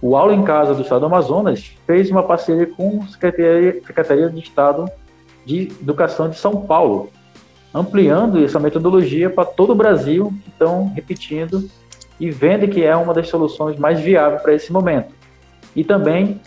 o 0.00 0.16
Aula 0.16 0.32
em 0.32 0.44
Casa 0.44 0.74
do 0.74 0.82
Estado 0.82 1.00
do 1.00 1.06
Amazonas 1.06 1.76
fez 1.86 2.10
uma 2.10 2.22
parceria 2.22 2.66
com 2.66 3.02
a 3.02 3.08
Secretaria, 3.08 3.82
Secretaria 3.84 4.30
de 4.30 4.40
Estado 4.40 4.88
de 5.44 5.72
Educação 5.82 6.30
de 6.30 6.38
São 6.38 6.62
Paulo, 6.62 7.10
ampliando 7.74 8.42
essa 8.44 8.58
metodologia 8.58 9.30
para 9.30 9.44
todo 9.44 9.70
o 9.70 9.76
Brasil, 9.76 10.32
que 10.42 10.50
estão 10.50 10.92
repetindo 10.94 11.68
e 12.18 12.30
vendo 12.30 12.68
que 12.68 12.84
é 12.84 12.94
uma 12.94 13.14
das 13.14 13.28
soluções 13.28 13.78
mais 13.78 14.00
viáveis 14.00 14.42
para 14.42 14.54
esse 14.54 14.72
momento. 14.72 15.14
E 15.74 15.84
também 15.84 16.40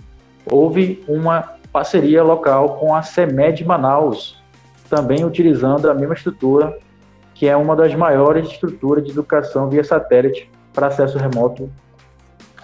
houve 0.45 1.03
uma 1.07 1.53
parceria 1.71 2.21
local 2.21 2.77
com 2.77 2.93
a 2.93 3.01
CEMED 3.01 3.65
Manaus, 3.65 4.41
também 4.89 5.25
utilizando 5.25 5.89
a 5.89 5.93
mesma 5.93 6.13
estrutura, 6.13 6.77
que 7.33 7.47
é 7.47 7.57
uma 7.57 7.75
das 7.75 7.95
maiores 7.95 8.47
estruturas 8.47 9.03
de 9.03 9.11
educação 9.11 9.69
via 9.69 9.83
satélite 9.83 10.49
para 10.71 10.87
acesso 10.87 11.17
remoto 11.17 11.69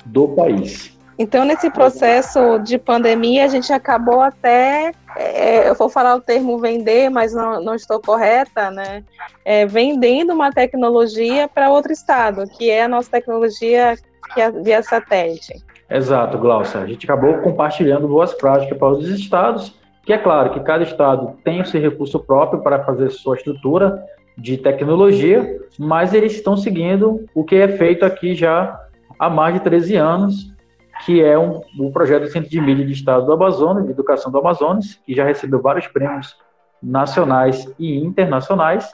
do 0.05 0.27
país. 0.27 0.98
Então, 1.19 1.43
nesse 1.43 1.69
processo 1.69 2.59
de 2.59 2.77
pandemia, 2.77 3.43
a 3.43 3.49
gente 3.49 3.73
acabou 3.73 4.21
até, 4.21 4.93
é, 5.17 5.69
eu 5.69 5.75
vou 5.75 5.89
falar 5.89 6.15
o 6.15 6.21
termo 6.21 6.57
vender, 6.57 7.09
mas 7.09 7.33
não, 7.33 7.61
não 7.61 7.75
estou 7.75 7.99
correta, 7.99 8.71
né? 8.71 9.03
É, 9.43 9.65
vendendo 9.65 10.31
uma 10.31 10.49
tecnologia 10.49 11.49
para 11.49 11.69
outro 11.69 11.91
estado, 11.91 12.45
que 12.57 12.69
é 12.69 12.83
a 12.83 12.87
nossa 12.87 13.11
tecnologia 13.11 13.97
que 14.33 14.39
é 14.39 14.49
via 14.49 14.81
satélite. 14.81 15.61
Exato, 15.89 16.37
Glaucia. 16.37 16.79
A 16.79 16.85
gente 16.85 17.05
acabou 17.05 17.39
compartilhando 17.39 18.07
boas 18.07 18.33
práticas 18.33 18.77
para 18.77 18.87
os 18.87 19.09
estados, 19.09 19.75
que 20.05 20.13
é 20.13 20.17
claro 20.17 20.51
que 20.51 20.61
cada 20.61 20.85
estado 20.85 21.35
tem 21.43 21.59
o 21.59 21.65
seu 21.65 21.81
recurso 21.81 22.17
próprio 22.17 22.61
para 22.61 22.85
fazer 22.85 23.09
sua 23.09 23.35
estrutura 23.35 24.01
de 24.37 24.57
tecnologia, 24.57 25.59
mas 25.77 26.13
eles 26.13 26.31
estão 26.31 26.55
seguindo 26.55 27.25
o 27.35 27.43
que 27.43 27.57
é 27.57 27.67
feito 27.67 28.05
aqui 28.05 28.35
já 28.35 28.79
há 29.19 29.29
mais 29.29 29.55
de 29.55 29.59
13 29.59 29.97
anos, 29.97 30.58
que 31.05 31.23
é 31.23 31.37
um, 31.37 31.61
o 31.79 31.91
projeto 31.91 32.23
do 32.23 32.29
Centro 32.29 32.49
de 32.49 32.59
Mídia 32.61 32.85
de 32.85 32.93
Estado 32.93 33.25
do 33.25 33.33
Amazonas, 33.33 33.85
de 33.85 33.91
Educação 33.91 34.31
do 34.31 34.37
Amazonas, 34.37 34.99
que 35.05 35.15
já 35.15 35.23
recebeu 35.23 35.61
vários 35.61 35.87
prêmios 35.87 36.35
nacionais 36.81 37.67
e 37.77 37.97
internacionais, 37.97 38.93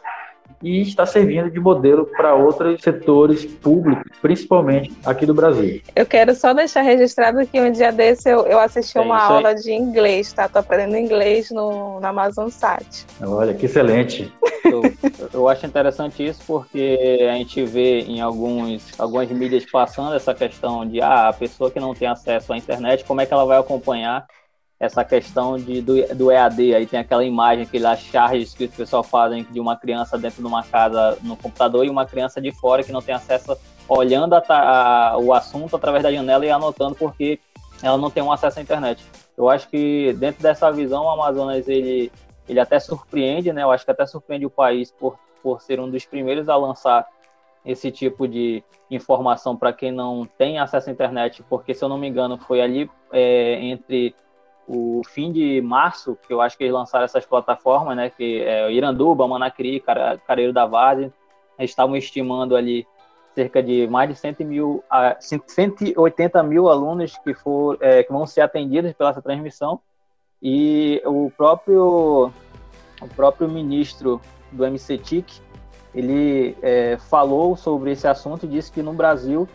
e 0.62 0.82
está 0.82 1.06
servindo 1.06 1.50
de 1.50 1.60
modelo 1.60 2.06
para 2.06 2.34
outros 2.34 2.82
setores 2.82 3.46
públicos, 3.46 4.12
principalmente 4.22 4.92
aqui 5.06 5.26
do 5.26 5.34
Brasil. 5.34 5.82
Eu 5.96 6.06
quero 6.06 6.34
só 6.34 6.54
deixar 6.54 6.82
registrado 6.82 7.46
que 7.46 7.60
um 7.60 7.72
dia 7.72 7.92
desse 7.92 8.30
eu, 8.30 8.46
eu 8.46 8.60
assisti 8.60 8.98
é 8.98 9.02
uma 9.02 9.22
aula 9.22 9.54
de 9.54 9.72
inglês, 9.72 10.34
tá? 10.34 10.48
Tô 10.48 10.60
aprendendo 10.60 10.98
inglês 10.98 11.52
no, 11.52 12.00
no 12.00 12.08
Amazon 12.08 12.50
Sat. 12.50 13.06
Olha, 13.22 13.54
que 13.54 13.66
excelente. 13.66 14.32
Eu, 14.84 15.30
eu 15.34 15.50
acho 15.50 15.66
interessante 15.66 16.26
isso 16.26 16.42
porque 16.46 17.28
a 17.30 17.36
gente 17.36 17.64
vê 17.64 18.02
em 18.02 18.22
alguns, 18.22 19.00
algumas 19.00 19.30
mídias 19.30 19.66
passando 19.70 20.16
essa 20.16 20.34
questão 20.34 20.86
de 20.86 21.02
ah, 21.02 21.30
a 21.30 21.34
pessoa 21.34 21.72
que 21.72 21.80
não 21.80 21.94
tem 21.94 22.08
acesso 22.08 22.54
à 22.54 22.58
internet, 22.58 23.04
como 23.04 23.22
é 23.22 23.26
que 23.26 23.34
ela 23.34 23.46
vai 23.46 23.58
acompanhar 23.58 24.26
essa 24.80 25.04
questão 25.04 25.58
de, 25.58 25.82
do, 25.82 26.16
do 26.16 26.32
EAD. 26.32 26.76
Aí 26.76 26.86
tem 26.86 27.00
aquela 27.00 27.24
imagem, 27.24 27.64
aquelas 27.64 28.00
charges 28.00 28.54
que 28.54 28.66
o 28.66 28.70
pessoal 28.70 29.04
fazem 29.04 29.46
de 29.50 29.60
uma 29.60 29.76
criança 29.76 30.18
dentro 30.18 30.42
de 30.42 30.48
uma 30.48 30.64
casa 30.64 31.18
no 31.24 31.36
computador 31.36 31.86
e 31.86 31.90
uma 31.90 32.06
criança 32.06 32.42
de 32.42 32.52
fora 32.52 32.84
que 32.84 32.92
não 32.92 33.02
tem 33.02 33.16
acesso, 33.16 33.58
olhando 33.88 34.34
a, 34.34 34.44
a, 34.50 35.18
o 35.18 35.34
assunto 35.34 35.76
através 35.76 36.04
da 36.04 36.12
janela 36.12 36.46
e 36.46 36.50
anotando 36.50 36.96
porque 36.96 37.40
ela 37.82 37.98
não 37.98 38.10
tem 38.10 38.24
um 38.24 38.32
acesso 38.32 38.60
à 38.60 38.62
internet. 38.62 39.04
Eu 39.38 39.50
acho 39.50 39.68
que 39.68 40.14
dentro 40.14 40.42
dessa 40.42 40.72
visão, 40.72 41.06
o 41.06 41.10
Amazonas 41.10 41.68
ele, 41.68 42.12
ele 42.48 42.60
até 42.60 42.80
surpreende, 42.80 43.52
né? 43.52 43.64
Eu 43.64 43.72
acho 43.72 43.86
que 43.86 43.92
até 43.92 44.06
surpreende 44.06 44.46
o 44.46 44.50
país 44.50 44.92
por, 44.92 45.18
por 45.42 45.62
ser 45.62 45.80
um 45.80 45.90
dos 45.90 46.06
primeiros 46.06 46.50
a 46.50 46.56
lançar 46.56 47.08
esse 47.66 47.92
tipo 47.92 48.28
de 48.28 48.64
informação 48.92 49.56
para 49.56 49.74
quem 49.74 49.92
não 49.92 50.26
tem 50.38 50.60
acesso 50.60 50.90
à 50.90 50.94
internet, 50.94 51.44
porque 51.50 51.74
se 51.74 51.84
eu 51.84 51.90
não 51.90 51.98
me 51.98 52.08
engano 52.08 52.38
foi 52.38 52.62
ali 52.62 52.90
é, 53.12 53.56
entre 53.62 54.16
o 54.68 55.02
fim 55.08 55.32
de 55.32 55.62
março, 55.62 56.18
que 56.28 56.34
eu 56.34 56.42
acho 56.42 56.58
que 56.58 56.64
eles 56.64 56.74
lançaram 56.74 57.06
essas 57.06 57.26
plataformas, 57.26 57.96
né, 57.96 58.10
que 58.10 58.42
é 58.42 58.72
Iranduba, 58.72 59.28
Manacri, 59.28 59.84
Careiro 60.26 60.54
da 60.54 60.66
Vase, 60.66 61.12
estavam 61.60 61.96
estimando 61.96 62.56
ali 62.56 62.86
cerca 63.34 63.62
de 63.62 63.86
mais 63.88 64.10
de 64.10 64.16
100 64.16 64.36
mil, 64.40 64.84
180 65.20 66.42
mil 66.44 66.70
alunos 66.70 67.18
que, 67.18 67.34
for, 67.34 67.78
é, 67.82 68.04
que 68.04 68.12
vão 68.12 68.26
ser 68.26 68.42
atendidos 68.42 68.94
pela 68.94 69.10
essa 69.10 69.22
transmissão, 69.22 69.80
e 70.42 71.02
o 71.06 71.32
próprio, 71.36 72.32
o 73.02 73.08
próprio 73.16 73.48
ministro 73.48 74.22
do 74.52 74.66
MCTIC, 74.66 75.42
ele 75.94 76.58
é, 76.62 76.98
falou 77.10 77.56
sobre 77.56 77.92
esse 77.92 78.08
assunto 78.08 78.46
e 78.46 78.50
disse 78.50 78.72
que 78.72 78.82
no 78.82 78.94
Brasil 78.94 79.48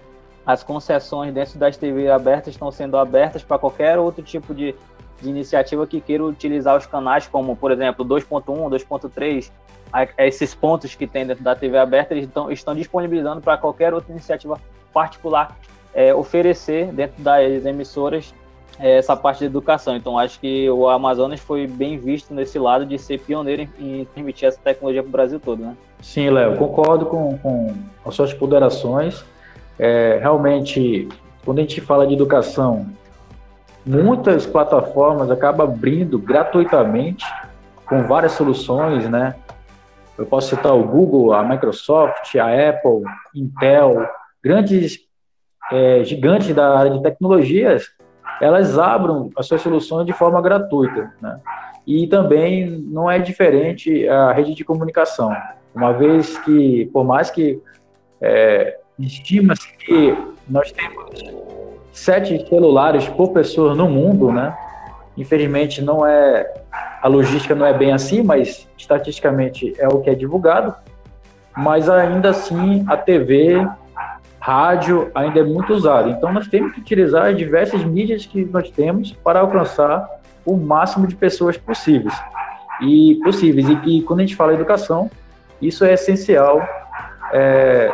as 0.44 0.62
concessões 0.62 1.32
dentro 1.34 1.58
das 1.58 1.76
TV 1.76 2.10
abertas 2.10 2.54
estão 2.54 2.72
sendo 2.72 2.96
abertas 2.96 3.42
para 3.42 3.58
qualquer 3.58 3.98
outro 3.98 4.22
tipo 4.24 4.54
de 4.54 4.74
de 5.20 5.28
iniciativa 5.28 5.86
que 5.86 6.00
queira 6.00 6.24
utilizar 6.24 6.76
os 6.76 6.86
canais 6.86 7.26
como, 7.26 7.54
por 7.54 7.70
exemplo, 7.70 8.04
2.1, 8.04 8.44
2.3, 8.44 9.50
esses 10.18 10.54
pontos 10.54 10.94
que 10.94 11.06
tem 11.06 11.26
dentro 11.26 11.44
da 11.44 11.54
TV 11.54 11.78
aberta, 11.78 12.14
eles 12.14 12.26
estão, 12.26 12.50
estão 12.50 12.74
disponibilizando 12.74 13.40
para 13.40 13.58
qualquer 13.58 13.92
outra 13.92 14.10
iniciativa 14.12 14.58
particular 14.92 15.56
é, 15.92 16.14
oferecer 16.14 16.86
dentro 16.92 17.22
das 17.22 17.64
emissoras 17.64 18.34
essa 18.80 19.16
parte 19.16 19.40
de 19.40 19.44
educação. 19.46 19.96
Então, 19.96 20.18
acho 20.18 20.40
que 20.40 20.68
o 20.70 20.88
Amazonas 20.88 21.40
foi 21.40 21.66
bem 21.66 21.98
visto 21.98 22.32
nesse 22.32 22.58
lado 22.58 22.86
de 22.86 22.98
ser 22.98 23.20
pioneiro 23.20 23.68
em, 23.78 24.00
em 24.00 24.04
permitir 24.04 24.46
essa 24.46 24.58
tecnologia 24.62 25.02
para 25.02 25.08
o 25.08 25.12
Brasil 25.12 25.40
todo, 25.40 25.62
né? 25.62 25.76
Sim, 26.00 26.30
Léo, 26.30 26.56
concordo 26.56 27.06
com, 27.06 27.36
com 27.38 27.74
as 28.04 28.14
suas 28.14 28.32
ponderações. 28.32 29.24
É, 29.78 30.18
realmente, 30.20 31.08
quando 31.44 31.58
a 31.58 31.62
gente 31.62 31.80
fala 31.80 32.06
de 32.06 32.14
educação, 32.14 32.86
muitas 33.84 34.46
plataformas 34.46 35.30
acabam 35.30 35.68
abrindo 35.68 36.18
gratuitamente 36.18 37.26
com 37.86 38.02
várias 38.04 38.32
soluções, 38.32 39.08
né? 39.08 39.34
Eu 40.16 40.26
posso 40.26 40.54
citar 40.54 40.74
o 40.74 40.84
Google, 40.84 41.32
a 41.32 41.42
Microsoft, 41.42 42.34
a 42.36 42.46
Apple, 42.46 43.02
Intel, 43.34 44.06
grandes 44.42 44.98
é, 45.72 46.04
gigantes 46.04 46.54
da 46.54 46.76
área 46.76 46.90
de 46.90 47.02
tecnologias, 47.02 47.86
elas 48.40 48.78
abrem 48.78 49.30
as 49.36 49.46
suas 49.46 49.60
soluções 49.60 50.06
de 50.06 50.12
forma 50.12 50.40
gratuita, 50.40 51.12
né? 51.20 51.40
e 51.86 52.06
também 52.06 52.68
não 52.86 53.10
é 53.10 53.18
diferente 53.18 54.08
a 54.08 54.32
rede 54.32 54.54
de 54.54 54.64
comunicação, 54.64 55.34
uma 55.74 55.92
vez 55.92 56.38
que, 56.38 56.86
por 56.92 57.04
mais 57.04 57.30
que 57.30 57.60
é, 58.20 58.78
estima-se 58.98 59.72
que 59.76 60.16
nós 60.48 60.72
temos 60.72 61.22
sete 61.92 62.46
celulares 62.48 63.08
por 63.08 63.32
pessoa 63.32 63.74
no 63.74 63.88
mundo, 63.88 64.32
né? 64.32 64.56
Infelizmente 65.16 65.82
não 65.82 66.06
é 66.06 66.52
a 67.02 67.08
logística 67.08 67.54
não 67.54 67.66
é 67.66 67.72
bem 67.72 67.92
assim, 67.92 68.22
mas 68.22 68.68
estatisticamente 68.76 69.74
é 69.78 69.88
o 69.88 70.00
que 70.00 70.10
é 70.10 70.14
divulgado. 70.14 70.74
Mas 71.56 71.88
ainda 71.88 72.30
assim 72.30 72.84
a 72.86 72.96
TV, 72.96 73.66
rádio 74.50 75.10
ainda 75.14 75.40
é 75.40 75.44
muito 75.44 75.72
usada. 75.72 76.10
Então 76.10 76.32
nós 76.32 76.48
temos 76.48 76.72
que 76.72 76.80
utilizar 76.80 77.26
as 77.26 77.36
diversas 77.36 77.84
mídias 77.84 78.26
que 78.26 78.44
nós 78.44 78.70
temos 78.70 79.12
para 79.12 79.40
alcançar 79.40 80.08
o 80.44 80.56
máximo 80.56 81.06
de 81.06 81.14
pessoas 81.14 81.56
possíveis 81.56 82.14
e 82.80 83.20
possíveis. 83.22 83.68
E, 83.68 83.98
e 83.98 84.02
quando 84.02 84.20
a 84.20 84.22
gente 84.22 84.36
fala 84.36 84.54
educação, 84.54 85.10
isso 85.62 85.84
é 85.84 85.94
essencial. 85.94 86.60
É, 87.32 87.92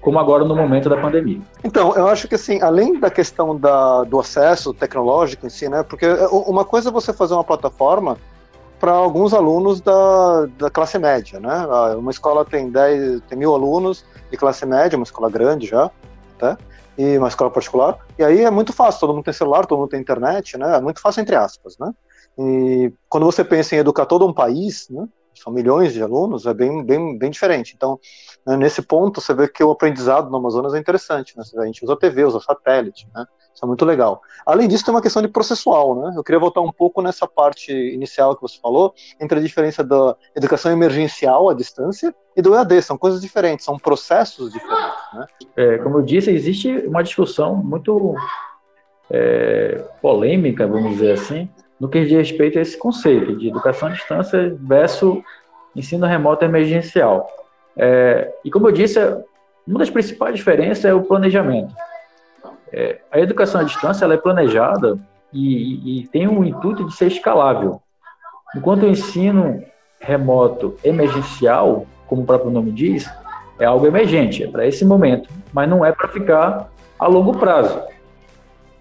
como 0.00 0.18
agora 0.18 0.44
no 0.44 0.54
momento 0.54 0.86
da 0.90 0.98
pandemia. 0.98 1.40
Então, 1.64 1.96
eu 1.96 2.06
acho 2.08 2.28
que 2.28 2.34
assim, 2.34 2.60
além 2.60 3.00
da 3.00 3.10
questão 3.10 3.58
da, 3.58 4.04
do 4.04 4.20
acesso 4.20 4.74
tecnológico 4.74 5.46
em 5.46 5.48
si, 5.48 5.66
né? 5.66 5.82
Porque 5.82 6.04
é, 6.04 6.26
uma 6.26 6.62
coisa 6.62 6.90
é 6.90 6.92
você 6.92 7.10
fazer 7.10 7.32
uma 7.32 7.42
plataforma 7.42 8.18
para 8.84 8.92
alguns 8.92 9.32
alunos 9.32 9.80
da, 9.80 10.44
da 10.58 10.68
classe 10.68 10.98
média, 10.98 11.40
né? 11.40 11.48
Ah, 11.70 11.96
uma 11.96 12.10
escola 12.10 12.44
tem 12.44 12.70
10, 12.70 13.22
tem 13.22 13.38
mil 13.38 13.54
alunos 13.54 14.04
de 14.30 14.36
classe 14.36 14.66
média, 14.66 14.94
uma 14.94 15.04
escola 15.04 15.30
grande 15.30 15.66
já, 15.66 15.90
tá? 16.38 16.58
E 16.98 17.16
uma 17.16 17.28
escola 17.28 17.50
particular. 17.50 17.98
E 18.18 18.22
aí 18.22 18.42
é 18.42 18.50
muito 18.50 18.74
fácil, 18.74 19.00
todo 19.00 19.14
mundo 19.14 19.24
tem 19.24 19.32
celular, 19.32 19.64
todo 19.64 19.78
mundo 19.78 19.88
tem 19.88 19.98
internet, 19.98 20.58
né? 20.58 20.76
É 20.76 20.80
muito 20.82 21.00
fácil 21.00 21.22
entre 21.22 21.34
aspas, 21.34 21.78
né? 21.78 21.94
E 22.38 22.92
quando 23.08 23.24
você 23.24 23.42
pensa 23.42 23.74
em 23.74 23.78
educar 23.78 24.04
todo 24.04 24.26
um 24.26 24.34
país, 24.34 24.86
né? 24.90 25.08
são 25.34 25.50
milhões 25.50 25.94
de 25.94 26.02
alunos, 26.02 26.44
é 26.44 26.52
bem, 26.52 26.84
bem, 26.84 27.16
bem 27.16 27.30
diferente. 27.30 27.72
Então, 27.74 27.98
né, 28.46 28.54
nesse 28.54 28.82
ponto, 28.82 29.18
você 29.18 29.32
vê 29.32 29.48
que 29.48 29.64
o 29.64 29.70
aprendizado 29.70 30.30
no 30.30 30.36
Amazonas 30.36 30.74
é 30.74 30.78
interessante. 30.78 31.34
Né? 31.38 31.42
A 31.56 31.64
gente 31.64 31.82
usa 31.82 31.96
TV, 31.96 32.24
usa 32.24 32.38
satélite, 32.38 33.08
né? 33.14 33.24
Isso 33.54 33.64
é 33.64 33.68
muito 33.68 33.84
legal. 33.84 34.20
Além 34.44 34.66
disso, 34.66 34.84
tem 34.84 34.92
uma 34.92 35.00
questão 35.00 35.22
de 35.22 35.28
processual, 35.28 35.94
né? 35.94 36.14
Eu 36.16 36.24
queria 36.24 36.40
voltar 36.40 36.60
um 36.60 36.72
pouco 36.72 37.00
nessa 37.00 37.26
parte 37.26 37.72
inicial 37.72 38.34
que 38.34 38.42
você 38.42 38.58
falou, 38.60 38.92
entre 39.20 39.38
a 39.38 39.42
diferença 39.42 39.84
da 39.84 40.16
educação 40.34 40.72
emergencial 40.72 41.48
à 41.48 41.54
distância 41.54 42.12
e 42.36 42.42
do 42.42 42.54
EAD. 42.54 42.82
São 42.82 42.98
coisas 42.98 43.20
diferentes, 43.20 43.64
são 43.64 43.78
processos 43.78 44.52
diferentes, 44.52 45.02
né? 45.14 45.26
É, 45.56 45.78
como 45.78 45.98
eu 45.98 46.02
disse, 46.02 46.30
existe 46.30 46.68
uma 46.86 47.02
discussão 47.02 47.54
muito 47.54 48.16
é, 49.08 49.84
polêmica, 50.02 50.66
vamos 50.66 50.92
dizer 50.92 51.12
assim, 51.12 51.48
no 51.78 51.88
que 51.88 52.04
diz 52.04 52.12
respeito 52.12 52.58
a 52.58 52.62
esse 52.62 52.76
conceito 52.76 53.36
de 53.36 53.48
educação 53.48 53.88
à 53.88 53.92
distância 53.92 54.56
versus 54.60 55.22
ensino 55.76 56.06
remoto 56.06 56.44
emergencial. 56.44 57.28
É, 57.76 58.32
e 58.44 58.50
como 58.50 58.68
eu 58.68 58.72
disse, 58.72 58.98
uma 59.66 59.78
das 59.78 59.90
principais 59.90 60.34
diferenças 60.34 60.84
é 60.84 60.92
o 60.94 61.02
planejamento. 61.02 61.74
É, 62.76 62.98
a 63.12 63.20
educação 63.20 63.60
à 63.60 63.64
distância 63.64 64.04
ela 64.04 64.14
é 64.14 64.16
planejada 64.16 64.98
e, 65.32 66.00
e, 66.00 66.08
tem 66.08 66.26
o 66.26 66.44
intuito 66.44 66.84
de 66.84 66.94
ser 66.94 67.06
escalável, 67.06 67.80
enquanto 68.56 68.82
o 68.82 68.88
ensino 68.88 69.62
remoto 70.00 70.76
emergencial, 70.84 71.86
como 72.06 72.22
o 72.22 72.26
próprio 72.26 72.50
nome 72.50 72.72
diz, 72.72 73.08
é 73.58 73.64
algo 73.64 73.86
emergente, 73.86 74.42
é 74.42 74.48
para 74.48 74.66
esse 74.66 74.84
momento, 74.84 75.28
mas 75.52 75.68
não 75.68 75.84
é 75.84 75.92
para 75.92 76.08
ficar 76.08 76.68
a 76.98 77.06
longo 77.06 77.38
prazo 77.38 77.94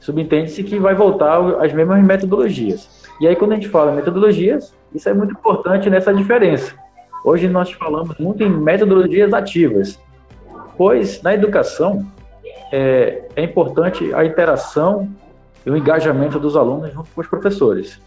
subentende-se 0.03 0.63
que 0.63 0.77
vai 0.77 0.93
voltar 0.93 1.39
às 1.63 1.71
mesmas 1.71 2.03
metodologias. 2.03 2.89
E 3.21 3.27
aí, 3.27 3.35
quando 3.37 3.53
a 3.53 3.55
gente 3.55 3.69
fala 3.69 3.93
em 3.93 3.95
metodologias, 3.95 4.75
isso 4.93 5.07
é 5.07 5.13
muito 5.13 5.31
importante 5.31 5.89
nessa 5.89 6.13
diferença. 6.13 6.75
Hoje 7.23 7.47
nós 7.47 7.71
falamos 7.71 8.17
muito 8.17 8.43
em 8.43 8.49
metodologias 8.49 9.33
ativas, 9.33 9.97
pois 10.77 11.21
na 11.21 11.33
educação 11.33 12.05
é, 12.73 13.21
é 13.35 13.43
importante 13.43 14.11
a 14.15 14.25
interação 14.25 15.07
e 15.63 15.69
o 15.69 15.77
engajamento 15.77 16.39
dos 16.39 16.57
alunos 16.57 16.91
junto 16.91 17.07
com 17.11 17.21
os 17.21 17.27
professores. 17.27 18.01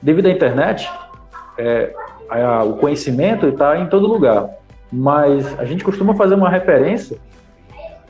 Devido 0.00 0.24
à 0.24 0.30
internet, 0.30 0.90
é, 1.58 1.94
a, 2.30 2.64
o 2.64 2.78
conhecimento 2.78 3.46
está 3.48 3.78
em 3.78 3.86
todo 3.88 4.06
lugar, 4.06 4.48
mas 4.90 5.58
a 5.60 5.66
gente 5.66 5.84
costuma 5.84 6.14
fazer 6.14 6.34
uma 6.34 6.48
referência 6.48 7.18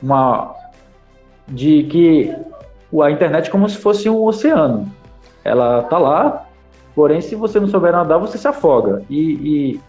uma, 0.01 0.55
de 1.45 1.83
que 1.83 2.33
a 3.03 3.11
internet 3.11 3.51
como 3.51 3.67
se 3.67 3.77
fosse 3.77 4.09
um 4.09 4.23
oceano. 4.23 4.89
Ela 5.43 5.83
tá 5.83 5.97
lá, 5.97 6.45
porém, 6.95 7.19
se 7.19 7.35
você 7.35 7.59
não 7.59 7.67
souber 7.67 7.91
nadar, 7.91 8.17
você 8.17 8.37
se 8.37 8.47
afoga. 8.47 9.03
E, 9.09 9.19
e, 9.19 9.81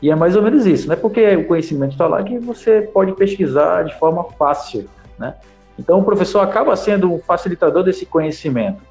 e 0.00 0.10
é 0.10 0.14
mais 0.14 0.34
ou 0.36 0.42
menos 0.42 0.64
isso, 0.64 0.88
não 0.88 0.94
é 0.94 0.96
porque 0.96 1.36
o 1.36 1.46
conhecimento 1.46 1.92
está 1.92 2.06
lá 2.06 2.22
que 2.22 2.38
você 2.38 2.80
pode 2.80 3.12
pesquisar 3.12 3.84
de 3.84 3.94
forma 3.98 4.24
fácil, 4.38 4.88
né? 5.20 5.34
Então, 5.78 6.00
o 6.00 6.04
professor 6.04 6.40
acaba 6.40 6.74
sendo 6.74 7.12
um 7.12 7.18
facilitador 7.18 7.84
desse 7.84 8.04
conhecimento. 8.04 8.82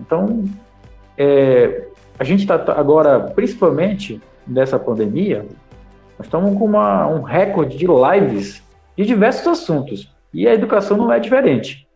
Então, 0.00 0.44
é, 1.18 1.88
a 2.18 2.24
gente 2.24 2.40
está 2.40 2.54
agora, 2.72 3.20
principalmente 3.20 4.20
nessa 4.46 4.78
pandemia, 4.78 5.44
nós 6.18 6.26
estamos 6.26 6.56
com 6.58 6.64
uma, 6.64 7.06
um 7.06 7.22
recorde 7.22 7.76
de 7.76 7.86
lives 7.86 8.62
de 8.96 9.04
diversos 9.04 9.46
assuntos. 9.46 10.12
E 10.32 10.48
a 10.48 10.54
educação 10.54 10.96
não 10.96 11.12
é 11.12 11.18
diferente, 11.18 11.86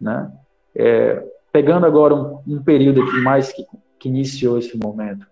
né? 0.00 0.30
É, 0.74 1.22
pegando 1.52 1.86
agora 1.86 2.14
um, 2.14 2.40
um, 2.46 2.62
período 2.62 3.02
aqui 3.02 3.20
mais 3.22 3.52
que, 3.52 3.64
que 3.98 4.08
iniciou 4.08 4.58
esse 4.58 4.76
momento, 4.76 5.26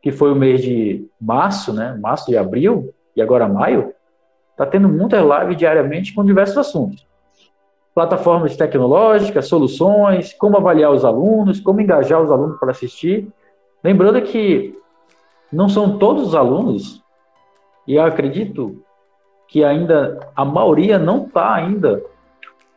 que 0.00 0.10
foi 0.10 0.32
o 0.32 0.36
mês 0.36 0.62
de 0.62 1.06
março, 1.20 1.72
né? 1.72 1.98
Março 2.00 2.30
e 2.30 2.36
abril, 2.36 2.94
e 3.14 3.20
agora 3.20 3.48
maio, 3.48 3.92
está 4.52 4.64
tendo 4.64 4.88
muitas 4.88 5.22
lives 5.22 5.56
diariamente 5.56 6.14
com 6.14 6.24
diversos 6.24 6.56
assuntos. 6.56 7.06
Plataformas 7.98 8.56
tecnológicas, 8.56 9.48
soluções, 9.48 10.32
como 10.32 10.56
avaliar 10.56 10.92
os 10.92 11.04
alunos, 11.04 11.58
como 11.58 11.80
engajar 11.80 12.22
os 12.22 12.30
alunos 12.30 12.56
para 12.56 12.70
assistir. 12.70 13.26
Lembrando 13.82 14.22
que 14.22 14.72
não 15.52 15.68
são 15.68 15.98
todos 15.98 16.28
os 16.28 16.32
alunos, 16.36 17.02
e 17.88 17.96
eu 17.96 18.04
acredito 18.04 18.80
que 19.48 19.64
ainda 19.64 20.20
a 20.36 20.44
maioria 20.44 20.96
não 20.96 21.24
está 21.24 21.52
ainda 21.52 22.00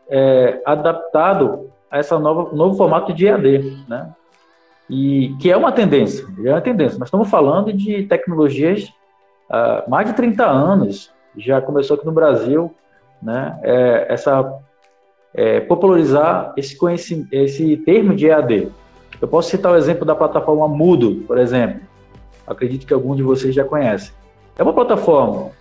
é, 0.10 0.60
adaptado 0.66 1.70
a 1.92 2.18
nova 2.18 2.56
novo 2.56 2.76
formato 2.76 3.14
de 3.14 3.28
EAD, 3.28 3.86
né? 3.88 4.12
E 4.90 5.36
que 5.40 5.52
é 5.52 5.56
uma 5.56 5.72
tendência, 5.72 6.26
é 6.44 6.50
uma 6.50 6.62
tendência. 6.62 6.98
Nós 6.98 7.10
estamos 7.10 7.30
falando 7.30 7.72
de 7.72 8.08
tecnologias 8.08 8.92
há 9.48 9.84
mais 9.88 10.08
de 10.08 10.16
30 10.16 10.44
anos, 10.44 11.14
já 11.38 11.62
começou 11.62 11.96
aqui 11.96 12.08
no 12.08 12.12
Brasil, 12.12 12.74
né? 13.22 13.60
É, 13.62 14.08
essa 14.10 14.60
é, 15.34 15.60
popularizar 15.62 16.54
esse 16.58 16.78
esse 17.32 17.78
termo 17.78 18.16
de 18.16 18.28
EAD. 18.28 18.70
Eu 19.20 19.28
posso 19.28 19.50
citar 19.50 19.72
o 19.72 19.76
exemplo 19.76 20.06
da 20.06 20.16
plataforma 20.16 20.68
Moodle, 20.68 21.24
por 21.28 21.38
exemplo. 21.38 21.82
Acredito 22.46 22.86
que 22.86 22.94
algum 22.94 23.16
de 23.16 23.24
vocês 23.24 23.54
já 23.54 23.64
conhece. 23.64 24.12
É 24.58 24.64
uma 24.64 24.74
plataforma 24.74 25.52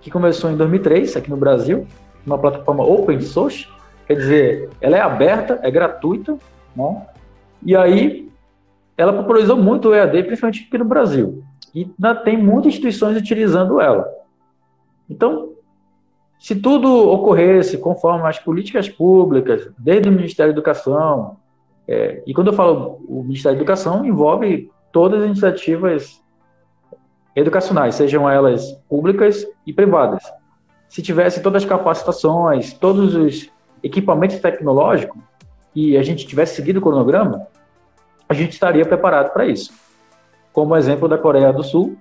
que 0.00 0.10
começou 0.10 0.50
em 0.50 0.56
2003 0.56 1.16
aqui 1.16 1.28
no 1.28 1.36
Brasil, 1.36 1.86
uma 2.24 2.38
plataforma 2.38 2.84
open 2.84 3.20
source, 3.20 3.66
Quer 4.08 4.16
dizer, 4.16 4.70
ela 4.80 4.96
é 4.96 5.00
aberta, 5.02 5.60
é 5.62 5.70
gratuita, 5.70 6.38
né? 6.74 7.06
e 7.62 7.76
aí 7.76 8.32
ela 8.96 9.12
popularizou 9.12 9.54
muito 9.54 9.90
o 9.90 9.94
EAD, 9.94 10.22
principalmente 10.22 10.64
aqui 10.66 10.78
no 10.78 10.86
Brasil. 10.86 11.44
E 11.74 11.86
tem 12.24 12.38
muitas 12.38 12.72
instituições 12.72 13.18
utilizando 13.18 13.78
ela. 13.82 14.08
Então, 15.10 15.50
se 16.38 16.54
tudo 16.54 17.10
ocorresse 17.10 17.78
conforme 17.78 18.28
as 18.28 18.38
políticas 18.38 18.88
públicas, 18.88 19.68
desde 19.78 20.08
o 20.08 20.12
Ministério 20.12 20.52
da 20.52 20.58
Educação, 20.58 21.36
é, 21.86 22.22
e 22.26 22.32
quando 22.32 22.48
eu 22.48 22.52
falo 22.52 23.00
o 23.08 23.22
Ministério 23.22 23.56
da 23.56 23.62
Educação, 23.62 24.04
envolve 24.04 24.70
todas 24.92 25.20
as 25.20 25.26
iniciativas 25.26 26.22
educacionais, 27.34 27.94
sejam 27.94 28.28
elas 28.28 28.72
públicas 28.88 29.46
e 29.66 29.72
privadas. 29.72 30.22
Se 30.88 31.02
tivesse 31.02 31.42
todas 31.42 31.62
as 31.62 31.68
capacitações, 31.68 32.72
todos 32.72 33.14
os 33.14 33.50
equipamento 33.82 34.40
tecnológico 34.40 35.18
e 35.74 35.96
a 35.96 36.02
gente 36.02 36.26
tivesse 36.26 36.56
seguido 36.56 36.78
o 36.78 36.82
cronograma, 36.82 37.46
a 38.28 38.34
gente 38.34 38.52
estaria 38.52 38.84
preparado 38.84 39.32
para 39.32 39.46
isso. 39.46 39.72
Como 40.52 40.76
exemplo 40.76 41.08
da 41.08 41.16
Coreia 41.16 41.52
do 41.52 41.62
Sul, 41.62 41.96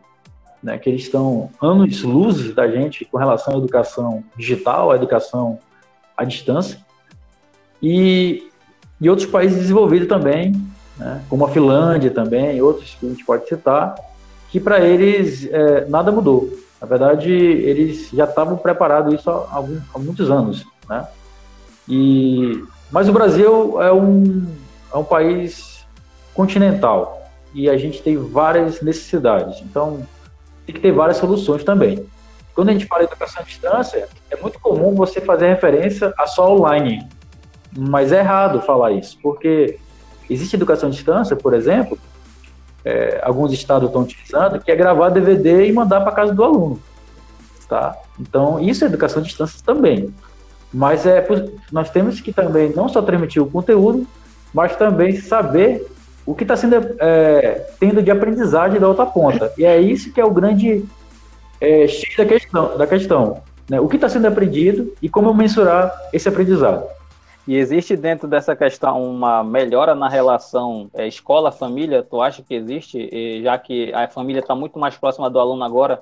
né, 0.62 0.78
que 0.78 0.90
eles 0.90 1.04
estão 1.04 1.50
anos 1.62 2.02
luzes 2.04 2.54
da 2.54 2.68
gente 2.68 3.06
com 3.06 3.18
relação 3.18 3.56
à 3.56 3.58
educação 3.58 4.24
digital, 4.36 4.92
à 4.92 4.96
educação 4.96 5.60
à 6.16 6.24
distância, 6.24 6.80
e, 7.82 8.50
e 9.00 9.10
outros 9.10 9.28
países 9.28 9.60
desenvolvidos 9.60 10.08
também, 10.08 10.54
né, 10.98 11.24
como 11.30 11.46
a 11.46 11.50
Finlândia 11.50 12.10
também, 12.10 12.62
outros 12.62 12.96
que 13.00 13.06
a 13.06 13.10
gente 13.10 13.24
pode 13.24 13.48
citar, 13.48 13.96
que 14.50 14.60
para 14.60 14.80
eles 14.80 15.48
é, 15.52 15.86
nada 15.86 16.12
mudou. 16.12 16.50
Na 16.82 16.88
verdade, 16.88 17.32
eles 17.32 18.10
já 18.12 18.26
estavam 18.26 18.58
preparados 18.58 19.14
isso 19.14 19.30
há, 19.30 19.48
alguns, 19.52 19.82
há 19.94 20.00
muitos 20.00 20.30
anos, 20.30 20.64
né? 20.88 21.08
E, 21.90 22.64
mas 22.92 23.10
o 23.10 23.14
Brasil 23.14 23.82
é 23.82 23.92
um, 23.92 24.46
é 24.94 24.98
um 24.98 25.04
país 25.04 25.86
continental. 26.34 27.16
e 27.54 27.70
a 27.70 27.78
gente 27.78 28.02
tem 28.04 28.16
várias 28.18 28.82
necessidades. 28.82 29.60
Então, 29.62 30.06
tem 30.68 30.76
que 30.76 30.82
ter 30.82 30.92
várias 30.92 31.18
soluções 31.18 31.64
também. 31.64 32.06
Quando 32.54 32.70
a 32.70 32.74
gente 32.74 32.86
fala 32.86 33.04
de 33.04 33.08
educação 33.08 33.42
à 33.42 33.46
distância, 33.46 34.10
é 34.30 34.36
muito 34.36 34.60
comum 34.60 34.94
você 34.94 35.22
fazer 35.22 35.48
referência 35.48 36.14
a 36.18 36.28
só 36.28 36.54
online. 36.54 37.08
Mas 37.76 38.12
é 38.12 38.20
errado 38.20 38.62
falar 38.62 38.92
isso, 38.92 39.18
porque 39.22 39.80
existe 40.30 40.56
educação 40.56 40.90
à 40.90 40.92
distância, 40.92 41.36
por 41.36 41.54
exemplo, 41.54 41.98
é, 42.84 43.22
alguns 43.24 43.54
estados 43.54 43.88
estão 43.88 44.02
utilizando, 44.02 44.60
que 44.60 44.72
é 44.72 44.76
gravar 44.76 45.10
DVD 45.10 45.68
e 45.68 45.72
mandar 45.72 46.02
para 46.02 46.12
casa 46.12 46.34
do 46.34 46.44
aluno. 46.44 46.82
Tá? 47.70 47.96
Então, 48.20 48.60
isso 48.60 48.84
é 48.84 48.88
educação 48.88 49.22
à 49.22 49.26
distância 49.26 49.60
também. 49.66 50.14
Mas 50.74 51.06
é, 51.06 51.26
nós 51.72 51.90
temos 51.90 52.20
que 52.20 52.34
também 52.34 52.74
não 52.76 52.90
só 52.90 53.02
transmitir 53.02 53.42
o 53.42 53.50
conteúdo, 53.50 54.06
mas 54.54 54.76
também 54.76 55.16
saber 55.16 55.88
o 56.28 56.36
que 56.36 56.44
está 56.44 56.56
sendo 56.56 56.76
é, 57.00 57.66
tendo 57.80 58.04
de 58.04 58.12
aprendizagem 58.12 58.80
da 58.80 58.88
outra 58.88 59.08
ponta. 59.08 59.52
E 59.58 59.66
é 59.66 59.80
isso 59.80 60.14
que 60.14 60.22
é 60.22 60.26
o 60.26 60.30
grande 60.30 60.86
é, 61.60 61.88
X 61.88 62.16
da 62.16 62.26
questão. 62.26 62.78
Da 62.78 62.86
questão 62.86 63.42
né? 63.70 63.80
O 63.80 63.88
que 63.88 63.96
está 63.96 64.08
sendo 64.08 64.28
aprendido 64.28 64.94
e 65.02 65.10
como 65.10 65.34
mensurar 65.34 65.94
esse 66.14 66.28
aprendizado. 66.30 66.86
E 67.48 67.56
existe 67.56 67.96
dentro 67.96 68.28
dessa 68.28 68.56
questão 68.56 69.02
uma 69.02 69.44
melhora 69.44 69.96
na 69.96 70.10
relação 70.10 70.90
é, 70.94 71.08
escola-família? 71.08 72.04
Tu 72.04 72.22
acha 72.22 72.44
que 72.44 72.54
existe, 72.54 73.10
e 73.12 73.42
já 73.42 73.58
que 73.58 73.94
a 73.94 74.08
família 74.08 74.42
está 74.42 74.54
muito 74.54 74.78
mais 74.78 74.98
próxima 74.98 75.30
do 75.30 75.40
aluno 75.40 75.64
agora, 75.64 76.02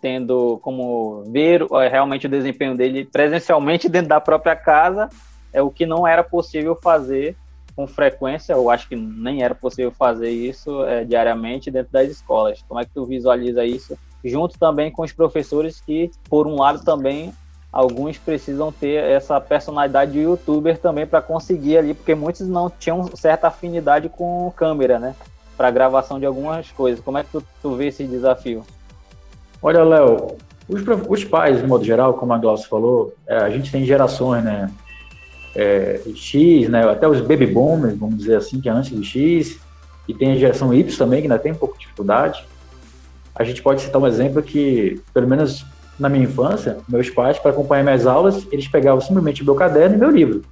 tendo 0.00 0.58
como 0.62 1.22
ver 1.30 1.64
é, 1.72 1.88
realmente 1.88 2.26
o 2.26 2.30
desempenho 2.30 2.76
dele 2.76 3.04
presencialmente 3.04 3.88
dentro 3.88 4.08
da 4.08 4.20
própria 4.20 4.56
casa, 4.56 5.08
é 5.52 5.62
o 5.62 5.70
que 5.70 5.86
não 5.86 6.06
era 6.06 6.24
possível 6.24 6.76
fazer 6.82 7.36
com 7.74 7.86
frequência, 7.86 8.52
eu 8.52 8.70
acho 8.70 8.88
que 8.88 8.96
nem 8.96 9.42
era 9.42 9.54
possível 9.54 9.90
fazer 9.90 10.30
isso 10.30 10.84
é, 10.84 11.04
diariamente 11.04 11.70
dentro 11.70 11.92
das 11.92 12.08
escolas. 12.10 12.62
Como 12.68 12.80
é 12.80 12.84
que 12.84 12.90
tu 12.92 13.04
visualiza 13.04 13.64
isso? 13.64 13.96
Junto 14.24 14.58
também 14.58 14.90
com 14.90 15.02
os 15.02 15.12
professores 15.12 15.80
que, 15.80 16.10
por 16.28 16.46
um 16.46 16.56
lado, 16.56 16.84
também 16.84 17.32
alguns 17.72 18.18
precisam 18.18 18.72
ter 18.72 19.02
essa 19.04 19.40
personalidade 19.40 20.12
de 20.12 20.20
youtuber 20.20 20.76
também 20.78 21.06
para 21.06 21.22
conseguir 21.22 21.78
ali, 21.78 21.94
porque 21.94 22.14
muitos 22.14 22.46
não 22.46 22.68
tinham 22.68 23.08
certa 23.14 23.46
afinidade 23.46 24.08
com 24.08 24.52
câmera, 24.56 24.98
né? 24.98 25.14
Para 25.56 25.70
gravação 25.70 26.18
de 26.18 26.26
algumas 26.26 26.70
coisas. 26.72 27.00
Como 27.02 27.18
é 27.18 27.22
que 27.22 27.30
tu, 27.30 27.44
tu 27.62 27.74
vê 27.76 27.88
esse 27.88 28.04
desafio? 28.04 28.64
Olha, 29.62 29.84
Léo, 29.84 30.36
os, 30.68 30.82
os, 31.08 31.24
pais, 31.24 31.60
de 31.60 31.66
modo 31.66 31.84
geral, 31.84 32.14
como 32.14 32.32
a 32.32 32.38
Glaucia 32.38 32.68
falou, 32.68 33.14
é, 33.26 33.36
a 33.36 33.50
gente 33.50 33.70
tem 33.70 33.84
gerações, 33.84 34.42
né? 34.42 34.70
É, 35.54 36.00
X, 36.14 36.68
né? 36.68 36.88
Até 36.88 37.08
os 37.08 37.20
baby 37.20 37.46
boomers, 37.46 37.98
vamos 37.98 38.18
dizer 38.18 38.36
assim, 38.36 38.60
que 38.60 38.68
é 38.68 38.72
antes 38.72 38.90
do 38.90 39.02
X, 39.02 39.58
e 40.06 40.14
tem 40.14 40.32
a 40.32 40.36
geração 40.36 40.72
Y 40.72 40.96
também, 40.96 41.20
que 41.20 41.26
ainda 41.26 41.38
tem 41.38 41.52
um 41.52 41.56
pouco 41.56 41.74
de 41.74 41.80
dificuldade. 41.80 42.44
A 43.34 43.44
gente 43.44 43.62
pode 43.62 43.80
citar 43.80 44.00
um 44.00 44.06
exemplo 44.06 44.42
que, 44.42 45.00
pelo 45.14 45.26
menos 45.26 45.64
na 45.98 46.08
minha 46.08 46.24
infância, 46.24 46.78
meus 46.88 47.10
pais, 47.10 47.38
para 47.38 47.50
acompanhar 47.50 47.82
minhas 47.82 48.06
aulas, 48.06 48.46
eles 48.50 48.66
pegavam 48.66 49.00
simplesmente 49.00 49.44
meu 49.44 49.54
caderno 49.54 49.96
e 49.96 49.98
meu 49.98 50.10
livro. 50.10 50.42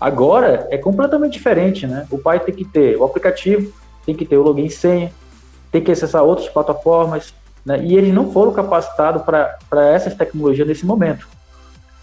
Agora 0.00 0.68
é 0.70 0.78
completamente 0.78 1.32
diferente, 1.32 1.86
né? 1.86 2.06
O 2.10 2.18
pai 2.18 2.38
tem 2.38 2.54
que 2.54 2.64
ter 2.64 2.96
o 2.96 3.04
aplicativo, 3.04 3.72
tem 4.06 4.14
que 4.14 4.24
ter 4.24 4.36
o 4.36 4.42
login 4.42 4.66
e 4.66 4.70
senha, 4.70 5.12
tem 5.72 5.82
que 5.82 5.90
acessar 5.90 6.22
outras 6.22 6.48
plataformas, 6.48 7.34
né? 7.66 7.80
E 7.82 7.96
eles 7.96 8.14
não 8.14 8.32
foram 8.32 8.52
capacitados 8.52 9.22
para 9.22 9.88
essas 9.92 10.14
tecnologias 10.14 10.66
nesse 10.66 10.86
momento. 10.86 11.28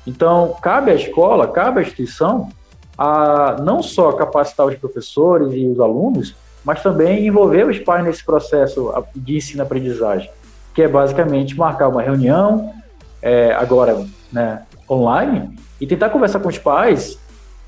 Então, 0.06 0.56
cabe 0.62 0.92
à 0.92 0.96
escola, 0.96 1.48
cabe 1.48 1.80
à 1.80 1.82
instituição, 1.82 2.50
a 2.98 3.58
não 3.62 3.82
só 3.82 4.12
capacitar 4.12 4.66
os 4.66 4.76
professores 4.76 5.54
e 5.54 5.66
os 5.68 5.80
alunos, 5.80 6.36
mas 6.64 6.82
também 6.82 7.28
envolver 7.28 7.68
os 7.68 7.80
pais 7.80 8.04
nesse 8.04 8.24
processo 8.24 8.92
de 9.16 9.38
ensino-aprendizagem, 9.38 10.30
que 10.74 10.82
é 10.82 10.88
basicamente 10.88 11.58
marcar 11.58 11.88
uma 11.88 12.02
reunião, 12.02 12.74
é, 13.22 13.54
agora 13.54 14.06
né, 14.32 14.64
online, 14.90 15.58
e 15.80 15.86
tentar 15.86 16.10
conversar 16.10 16.40
com 16.40 16.50
os 16.50 16.58
pais, 16.58 17.20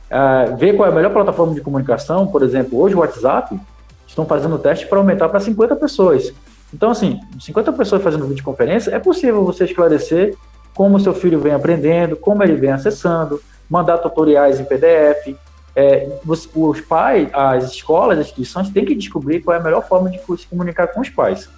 é, 0.10 0.56
ver 0.58 0.76
qual 0.76 0.88
é 0.88 0.92
a 0.92 0.96
melhor 0.96 1.12
plataforma 1.12 1.54
de 1.54 1.62
comunicação, 1.62 2.28
por 2.28 2.42
exemplo, 2.42 2.80
hoje 2.80 2.96
o 2.96 3.00
WhatsApp, 3.00 3.60
estão 4.08 4.26
fazendo 4.26 4.58
teste 4.58 4.88
para 4.88 4.98
aumentar 4.98 5.30
para 5.30 5.40
50 5.40 5.76
pessoas. 5.76 6.34
Então, 6.74 6.90
assim, 6.90 7.20
50 7.40 7.74
pessoas 7.74 8.02
fazendo 8.02 8.26
videoconferência, 8.26 8.92
é 8.92 9.00
possível 9.00 9.44
você 9.46 9.66
esclarecer 9.66 10.36
como 10.78 11.00
seu 11.00 11.12
filho 11.12 11.40
vem 11.40 11.54
aprendendo, 11.54 12.16
como 12.16 12.44
ele 12.44 12.54
vem 12.54 12.70
acessando, 12.72 13.42
mandar 13.68 13.98
tutoriais 13.98 14.60
em 14.60 14.64
PDF. 14.64 15.36
É, 15.76 16.08
os, 16.26 16.48
os, 16.56 16.82
pais, 16.82 17.30
as 17.34 17.72
escolas, 17.72 18.20
as 18.20 18.26
instituições 18.28 18.70
têm 18.70 18.86
que 18.86 18.94
descobrir 18.94 19.42
qual 19.42 19.58
é 19.58 19.60
a 19.60 19.64
melhor 19.64 19.88
forma 19.88 20.10
de 20.10 20.20
se 20.20 20.48
comunicar 20.48 20.88
com 20.90 21.02
os 21.02 21.10
pais. 21.10 21.50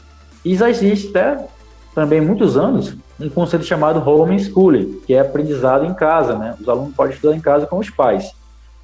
E 0.44 0.56
já 0.56 0.70
existe 0.70 1.10
até 1.10 1.46
também 1.94 2.22
muitos 2.22 2.56
anos 2.56 2.96
um 3.20 3.30
conceito 3.30 3.66
chamado 3.66 4.02
homeschooling, 4.10 5.02
que 5.06 5.14
é 5.14 5.20
aprendizado 5.20 5.86
em 5.86 5.94
casa, 5.94 6.38
né? 6.38 6.56
Os 6.60 6.70
alunos 6.70 6.96
podem 6.96 7.14
estudar 7.14 7.36
em 7.36 7.42
casa 7.42 7.68
com 7.68 7.78
os 7.78 7.90
pais. 7.90 8.34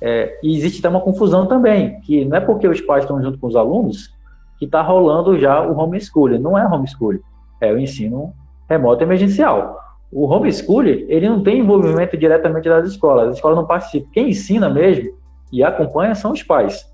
É, 0.01 0.37
e 0.43 0.57
existe 0.57 0.79
até 0.79 0.89
uma 0.89 0.99
confusão 0.99 1.47
também, 1.47 2.01
que 2.01 2.25
não 2.25 2.37
é 2.37 2.41
porque 2.41 2.67
os 2.67 2.81
pais 2.81 3.05
estão 3.05 3.21
junto 3.21 3.39
com 3.39 3.47
os 3.47 3.55
alunos 3.55 4.13
que 4.59 4.65
está 4.65 4.81
rolando 4.81 5.39
já 5.39 5.61
o 5.61 5.77
homeschooling. 5.77 6.39
Não 6.39 6.57
é 6.57 6.65
homeschooling, 6.67 7.21
é 7.61 7.71
o 7.71 7.79
ensino 7.79 8.33
remoto 8.69 9.01
emergencial. 9.01 9.84
O 10.11 10.25
homeschooling, 10.27 11.05
ele 11.09 11.27
não 11.27 11.43
tem 11.43 11.59
envolvimento 11.59 12.15
diretamente 12.15 12.69
das 12.69 12.87
escolas, 12.87 13.29
as 13.29 13.35
escolas 13.35 13.57
não 13.57 13.65
participam. 13.65 14.09
Quem 14.13 14.29
ensina 14.29 14.69
mesmo 14.69 15.13
e 15.51 15.63
acompanha 15.63 16.15
são 16.15 16.31
os 16.31 16.43
pais. 16.43 16.85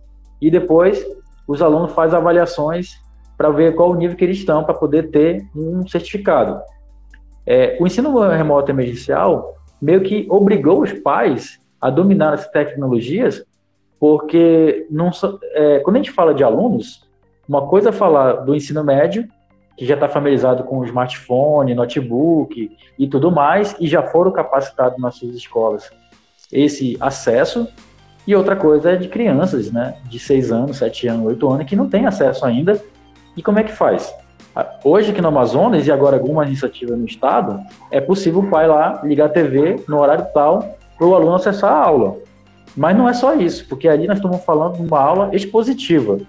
E 0.41 0.49
depois 0.49 1.05
os 1.47 1.61
alunos 1.61 1.91
fazem 1.93 2.17
avaliações 2.17 2.99
para 3.37 3.49
ver 3.49 3.75
qual 3.75 3.91
o 3.91 3.95
nível 3.95 4.15
que 4.15 4.23
eles 4.23 4.37
estão 4.37 4.63
para 4.63 4.73
poder 4.73 5.09
ter 5.09 5.45
um 5.55 5.87
certificado. 5.87 6.61
É, 7.45 7.77
o 7.79 7.87
ensino 7.87 8.17
remoto 8.29 8.71
emergencial 8.71 9.55
meio 9.81 10.01
que 10.01 10.27
obrigou 10.29 10.81
os 10.81 10.93
pais 10.93 11.59
a 11.79 11.89
dominar 11.89 12.33
as 12.33 12.47
tecnologias, 12.49 13.43
porque 13.99 14.85
não, 14.89 15.09
é, 15.53 15.79
quando 15.79 15.95
a 15.95 15.99
gente 15.99 16.11
fala 16.11 16.33
de 16.33 16.43
alunos, 16.43 17.09
uma 17.47 17.67
coisa 17.67 17.89
é 17.89 17.91
falar 17.91 18.33
do 18.33 18.55
ensino 18.55 18.83
médio, 18.83 19.27
que 19.77 19.85
já 19.85 19.95
está 19.95 20.07
familiarizado 20.07 20.63
com 20.63 20.83
smartphone, 20.85 21.73
notebook 21.73 22.77
e 22.97 23.07
tudo 23.07 23.31
mais, 23.31 23.75
e 23.79 23.87
já 23.87 24.03
foram 24.03 24.31
capacitados 24.31 24.99
nas 24.99 25.15
suas 25.15 25.35
escolas 25.35 25.91
esse 26.51 26.97
acesso. 26.99 27.67
E 28.27 28.35
outra 28.35 28.55
coisa 28.55 28.91
é 28.91 28.95
de 28.95 29.07
crianças, 29.07 29.71
né, 29.71 29.95
de 30.05 30.19
6 30.19 30.51
anos, 30.51 30.77
7 30.77 31.07
anos, 31.07 31.25
8 31.25 31.49
anos, 31.49 31.65
que 31.65 31.75
não 31.75 31.89
tem 31.89 32.05
acesso 32.05 32.45
ainda. 32.45 32.79
E 33.35 33.41
como 33.41 33.57
é 33.59 33.63
que 33.63 33.71
faz? 33.71 34.13
Hoje 34.83 35.11
aqui 35.11 35.21
no 35.21 35.29
Amazonas, 35.29 35.87
e 35.87 35.91
agora 35.91 36.17
alguma 36.17 36.45
iniciativa 36.45 36.95
no 36.95 37.05
estado, 37.05 37.59
é 37.89 38.01
possível 38.01 38.41
o 38.41 38.49
pai 38.49 38.67
lá 38.67 39.01
ligar 39.03 39.27
a 39.27 39.29
TV 39.29 39.83
no 39.87 39.99
horário 39.99 40.27
tal 40.33 40.77
para 40.97 41.07
o 41.07 41.15
aluno 41.15 41.35
acessar 41.35 41.71
a 41.71 41.85
aula. 41.85 42.17
Mas 42.75 42.95
não 42.95 43.07
é 43.07 43.13
só 43.13 43.33
isso, 43.33 43.65
porque 43.67 43.87
ali 43.87 44.07
nós 44.07 44.17
estamos 44.17 44.43
falando 44.43 44.75
de 44.75 44.83
uma 44.83 44.99
aula 44.99 45.29
expositiva. 45.33 46.19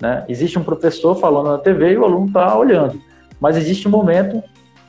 Né? 0.00 0.24
Existe 0.28 0.58
um 0.58 0.64
professor 0.64 1.14
falando 1.16 1.50
na 1.50 1.58
TV 1.58 1.92
e 1.92 1.98
o 1.98 2.04
aluno 2.04 2.26
está 2.26 2.56
olhando. 2.56 3.00
Mas 3.40 3.56
existe 3.56 3.86
um 3.86 3.90
momento 3.90 4.42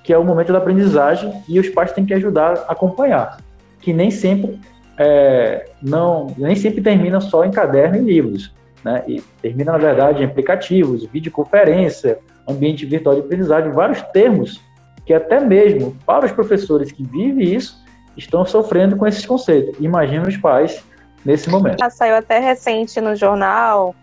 que 0.04 0.14
é 0.14 0.18
o 0.18 0.24
momento 0.24 0.52
da 0.52 0.58
aprendizagem 0.58 1.32
e 1.48 1.60
os 1.60 1.70
pais 1.70 1.92
têm 1.92 2.06
que 2.06 2.14
ajudar 2.14 2.66
a 2.68 2.72
acompanhar, 2.72 3.38
que 3.80 3.94
nem 3.94 4.10
sempre 4.10 4.60
é, 4.98 5.70
não 5.82 6.28
nem 6.38 6.56
sempre 6.56 6.82
termina 6.82 7.22
só 7.22 7.46
em 7.46 7.52
caderno 7.52 7.98
e 7.98 8.02
livros, 8.02 8.54
né? 8.84 9.04
E 9.08 9.22
termina 9.42 9.74
na 9.74 9.78
verdade 9.78 10.24
em 10.24 10.26
aplicativos, 10.26 11.06
videoconferência, 11.06 12.20
ambiente 12.48 12.86
virtual 12.86 13.16
de 13.16 13.22
aprendizagem, 13.22 13.72
vários 13.72 14.02
termos 14.14 14.60
que 15.06 15.14
até 15.14 15.40
mesmo 15.40 15.96
para 16.06 16.26
os 16.26 16.32
professores 16.32 16.92
que 16.92 17.04
vivem 17.04 17.56
isso 17.56 17.82
estão 18.18 18.46
sofrendo 18.46 18.96
com 18.96 19.08
esses 19.08 19.26
conceitos. 19.26 19.76
Imagina 19.80 20.28
os 20.28 20.38
pais 20.38 20.84
nesse 21.24 21.50
momento. 21.50 21.78
Saiu 21.92 22.16
até 22.16 22.40
recente 22.40 23.00
no 23.00 23.16
jornal 23.16 23.96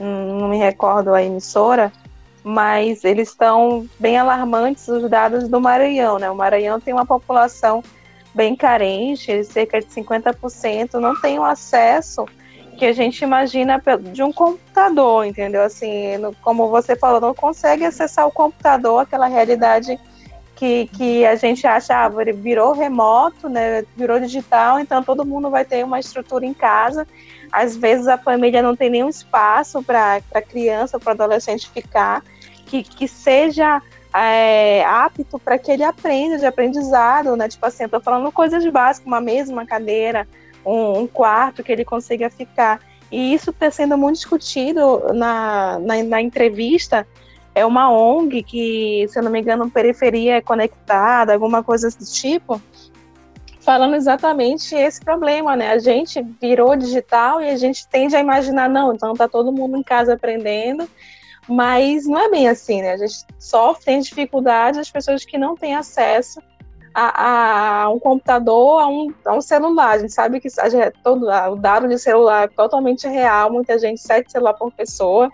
não 0.00 0.48
me 0.48 0.58
recordo 0.58 1.12
a 1.14 1.22
emissora, 1.22 1.92
mas 2.42 3.04
eles 3.04 3.28
estão 3.28 3.86
bem 3.98 4.16
alarmantes 4.16 4.88
os 4.88 5.08
dados 5.10 5.48
do 5.48 5.60
Maranhão, 5.60 6.18
né? 6.18 6.30
O 6.30 6.34
Maranhão 6.34 6.80
tem 6.80 6.94
uma 6.94 7.04
população 7.04 7.82
bem 8.34 8.56
carente, 8.56 9.44
cerca 9.44 9.80
de 9.80 9.86
50% 9.86 10.94
não 10.94 11.20
tem 11.20 11.38
o 11.38 11.44
acesso 11.44 12.24
que 12.78 12.86
a 12.86 12.92
gente 12.94 13.22
imagina 13.22 13.82
de 14.10 14.22
um 14.22 14.32
computador, 14.32 15.26
entendeu? 15.26 15.60
Assim, 15.62 16.14
como 16.40 16.70
você 16.70 16.96
falou, 16.96 17.20
não 17.20 17.34
consegue 17.34 17.84
acessar 17.84 18.26
o 18.26 18.32
computador, 18.32 19.00
aquela 19.00 19.26
realidade 19.26 20.00
que, 20.56 20.86
que 20.96 21.26
a 21.26 21.36
gente 21.36 21.66
acha, 21.66 21.94
ah, 21.94 22.08
virou 22.08 22.72
remoto, 22.72 23.50
né? 23.50 23.84
Virou 23.94 24.18
digital, 24.18 24.78
então 24.80 25.02
todo 25.02 25.26
mundo 25.26 25.50
vai 25.50 25.62
ter 25.62 25.84
uma 25.84 26.00
estrutura 26.00 26.46
em 26.46 26.54
casa 26.54 27.06
às 27.52 27.76
vezes 27.76 28.06
a 28.08 28.18
família 28.18 28.62
não 28.62 28.76
tem 28.76 28.90
nenhum 28.90 29.08
espaço 29.08 29.82
para 29.82 30.20
a 30.32 30.42
criança 30.42 30.98
para 30.98 31.12
adolescente 31.12 31.68
ficar, 31.70 32.22
que, 32.66 32.82
que 32.82 33.08
seja 33.08 33.82
é, 34.14 34.84
apto 34.84 35.38
para 35.38 35.58
que 35.58 35.70
ele 35.70 35.84
aprenda 35.84 36.38
de 36.38 36.46
aprendizado, 36.46 37.36
né? 37.36 37.48
Tipo 37.48 37.66
assim, 37.66 37.84
eu 37.84 37.88
tô 37.88 38.00
falando 38.00 38.30
coisas 38.32 38.64
básicas, 38.66 39.06
uma 39.06 39.20
mesa, 39.20 39.52
uma 39.52 39.66
cadeira, 39.66 40.26
um, 40.64 41.00
um, 41.00 41.06
quarto 41.06 41.62
que 41.62 41.70
ele 41.70 41.84
consiga 41.84 42.28
ficar. 42.28 42.80
E 43.10 43.34
isso 43.34 43.50
está 43.50 43.70
sendo 43.70 43.96
muito 43.96 44.16
discutido 44.16 45.12
na, 45.14 45.78
na, 45.80 46.02
na, 46.02 46.22
entrevista. 46.22 47.06
É 47.54 47.66
uma 47.66 47.90
ONG 47.90 48.42
que, 48.42 49.06
se 49.08 49.18
eu 49.18 49.22
não 49.22 49.30
me 49.30 49.40
engano, 49.40 49.70
Periferia 49.70 50.40
Conectada, 50.40 51.32
alguma 51.32 51.62
coisa 51.62 51.88
desse 51.88 52.12
tipo, 52.12 52.60
falando 53.60 53.94
exatamente 53.94 54.74
esse 54.74 55.00
problema, 55.00 55.54
né? 55.54 55.70
A 55.70 55.78
gente 55.78 56.22
virou 56.40 56.76
digital 56.76 57.40
e 57.40 57.48
a 57.48 57.56
gente 57.56 57.86
tende 57.86 58.16
a 58.16 58.20
imaginar, 58.20 58.68
não, 58.68 58.94
então 58.94 59.14
tá 59.14 59.28
todo 59.28 59.52
mundo 59.52 59.76
em 59.76 59.82
casa 59.82 60.14
aprendendo, 60.14 60.88
mas 61.48 62.06
não 62.06 62.18
é 62.18 62.30
bem 62.30 62.48
assim, 62.48 62.82
né? 62.82 62.92
A 62.92 62.96
gente 62.96 63.24
sofre, 63.38 63.84
tem 63.84 64.00
dificuldade 64.00 64.78
as 64.78 64.90
pessoas 64.90 65.24
que 65.24 65.38
não 65.38 65.54
têm 65.54 65.74
acesso 65.74 66.40
a, 66.94 67.82
a, 67.82 67.90
um 67.90 67.98
computador, 67.98 68.80
a 68.80 68.86
um, 68.88 69.14
a 69.24 69.34
um 69.34 69.40
celular. 69.40 69.90
A 69.90 69.98
gente 69.98 70.12
sabe 70.12 70.40
que 70.40 70.48
a, 70.48 70.90
todo, 71.02 71.26
o 71.26 71.56
dado 71.56 71.88
de 71.88 71.98
celular 71.98 72.44
é 72.44 72.48
totalmente 72.48 73.06
real, 73.06 73.52
muita 73.52 73.78
gente 73.78 74.00
sete 74.00 74.30
celular 74.30 74.54
por 74.54 74.72
pessoa, 74.72 75.30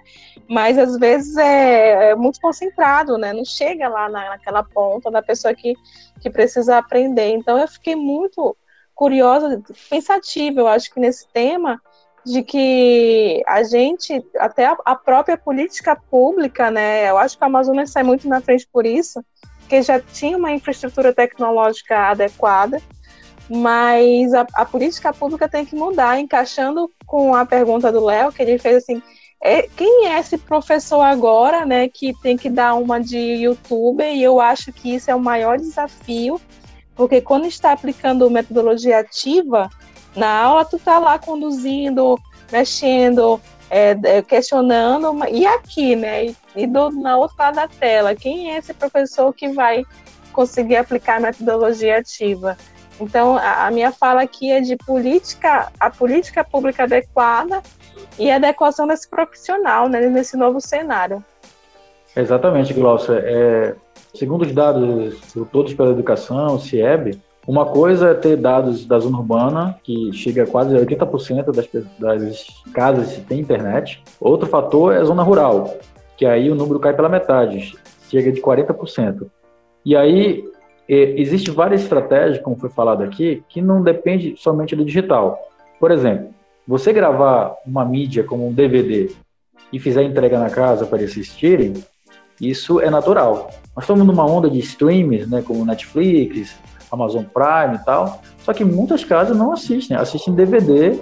mas 0.49 0.79
às 0.79 0.99
vezes 0.99 1.37
é, 1.37 2.11
é, 2.11 2.15
muito 2.15 2.41
concentrado, 2.41 3.17
né? 3.19 3.33
Não 3.33 3.45
chega 3.45 3.89
lá 3.89 4.09
na, 4.09 4.31
naquela 4.31 4.63
ponta 4.63 5.11
da 5.11 5.23
pessoa 5.23 5.55
que, 5.55 5.75
que 6.21 6.31
precisa 6.31 6.79
aprender. 6.79 7.31
Então 7.31 7.59
eu 7.59 7.69
fiquei 7.69 7.97
muito 7.97 8.57
curiosa, 8.95 9.63
pensativa, 9.91 10.61
eu 10.61 10.69
acho 10.69 10.93
que 10.93 11.01
nesse 11.01 11.27
tema, 11.29 11.81
de 12.27 12.43
que 12.43 13.41
a 13.47 13.63
gente, 13.63 14.25
até 14.39 14.67
a, 14.67 14.77
a 14.85 14.97
própria 14.97 15.39
política 15.39 15.95
pública, 15.95 16.71
né? 16.73 17.09
Eu 17.09 17.17
acho 17.17 17.39
que 17.39 17.45
a 17.45 17.47
Amazônia 17.47 17.87
sai 17.87 18.03
muito 18.03 18.29
na 18.29 18.41
frente 18.41 18.67
por 18.71 18.85
isso, 18.85 19.25
que 19.69 19.83
já 19.83 20.01
tinha 20.01 20.37
uma 20.37 20.53
infraestrutura 20.53 21.13
tecnológica 21.13 22.11
adequada, 22.11 22.81
mas 23.49 24.35
a, 24.35 24.47
a 24.55 24.65
política 24.65 25.13
pública 25.13 25.49
tem 25.49 25.65
que 25.65 25.77
mudar, 25.77 26.19
encaixando 26.19 26.91
com 27.07 27.35
a 27.35 27.45
pergunta 27.45 27.93
do 27.93 28.05
Léo, 28.05 28.33
que 28.33 28.43
ele 28.43 28.59
fez 28.59 28.77
assim, 28.77 29.03
é, 29.41 29.63
quem 29.77 30.09
é 30.09 30.19
esse 30.19 30.39
professor 30.39 31.03
agora, 31.03 31.65
né, 31.65 31.89
que 31.89 32.15
tem 32.23 32.37
que 32.37 32.51
dar 32.51 32.75
uma 32.75 33.01
de 33.01 33.19
youtuber, 33.19 34.15
e 34.15 34.23
eu 34.23 34.41
acho 34.41 34.73
que 34.73 34.95
isso 34.95 35.11
é 35.11 35.15
o 35.15 35.21
maior 35.21 35.59
desafio, 35.59 36.41
porque 36.95 37.21
quando 37.21 37.47
está 37.47 37.73
aplicando 37.73 38.31
metodologia 38.31 38.99
ativa, 38.99 39.69
na 40.17 40.29
aula 40.29 40.65
tu 40.65 40.79
tá 40.79 40.99
lá 40.99 41.19
conduzindo, 41.19 42.19
mexendo, 42.51 43.41
é, 43.71 43.97
é, 44.05 44.23
questionando, 44.23 45.13
e 45.29 45.47
aqui, 45.47 45.97
né? 45.97 46.35
E, 46.55 46.67
do, 46.67 46.91
na 46.91 47.17
outra 47.17 47.47
lado 47.47 47.55
da 47.57 47.69
tela, 47.69 48.15
quem 48.15 48.53
é 48.53 48.59
esse 48.59 48.73
professor 48.73 49.33
que 49.33 49.49
vai 49.49 49.85
conseguir 50.33 50.77
aplicar 50.77 51.17
a 51.17 51.21
metodologia 51.21 51.99
ativa? 51.99 52.57
Então, 53.01 53.37
a, 53.37 53.67
a 53.67 53.71
minha 53.71 53.93
fala 53.93 54.23
aqui 54.23 54.51
é 54.51 54.61
de 54.61 54.77
política, 54.77 55.71
a 55.79 55.91
política 55.91 56.43
pública 56.45 56.85
adequada 56.85 57.63
e 58.19 58.31
adequação 58.31 58.87
desse 58.87 59.09
profissional 59.09 59.89
né, 59.89 60.01
nesse 60.09 60.37
novo 60.37 60.61
cenário. 60.61 61.23
Exatamente, 62.15 62.73
Glaucia. 62.73 63.23
É, 63.25 63.75
segundo 64.15 64.43
os 64.43 64.53
dados 64.53 65.33
do 65.35 65.45
Todos 65.45 65.75
pela 65.75 65.91
Educação, 65.91 66.59
CIEB, 66.59 67.21
uma 67.47 67.65
coisa 67.65 68.09
é 68.09 68.15
ter 68.15 68.37
dados 68.37 68.85
da 68.85 68.99
zona 68.99 69.19
urbana, 69.19 69.79
que 69.85 70.13
chega 70.13 70.43
a 70.43 70.47
quase 70.47 70.75
80% 70.75 71.53
das, 71.53 71.69
das 71.99 72.47
casas 72.75 73.13
que 73.13 73.21
tem 73.21 73.41
internet. 73.41 74.03
Outro 74.21 74.49
fator 74.49 74.93
é 74.93 74.99
a 74.99 75.05
zona 75.05 75.23
rural, 75.23 75.79
que 76.17 76.27
aí 76.27 76.51
o 76.51 76.57
número 76.57 76.81
cai 76.81 76.93
pela 76.93 77.09
metade, 77.09 77.75
chega 78.11 78.33
de 78.33 78.41
40%. 78.41 79.29
E 79.85 79.95
aí 79.95 80.45
é, 80.89 81.21
existe 81.21 81.53
várias 81.53 81.83
estratégias, 81.83 82.43
como 82.43 82.57
foi 82.57 82.69
falado 82.69 83.05
aqui, 83.05 83.45
que 83.49 83.63
não 83.63 83.81
depende 83.81 84.35
somente 84.37 84.75
do 84.75 84.85
digital. 84.85 85.39
Por 85.79 85.93
exemplo, 85.93 86.31
você 86.67 86.93
gravar 86.93 87.55
uma 87.65 87.85
mídia 87.85 88.25
como 88.25 88.49
um 88.49 88.53
DVD 88.53 89.09
e 89.73 89.79
fizer 89.79 90.03
entrega 90.03 90.37
na 90.37 90.51
casa 90.51 90.85
para 90.85 90.99
eles 90.99 91.13
assistirem, 91.13 91.75
isso 92.41 92.81
é 92.81 92.91
natural. 92.91 93.51
Nós 93.75 93.85
estamos 93.85 94.05
numa 94.05 94.27
onda 94.27 94.51
de 94.51 94.59
streams, 94.59 95.29
né, 95.29 95.43
como 95.43 95.65
Netflix, 95.65 96.57
Amazon 96.91 97.25
Prime 97.25 97.77
e 97.77 97.85
tal. 97.85 98.21
Só 98.43 98.53
que 98.53 98.65
muitas 98.65 99.05
casas 99.05 99.37
não 99.37 99.53
assistem, 99.53 99.97
assistem 99.97 100.35
DVD, 100.35 101.01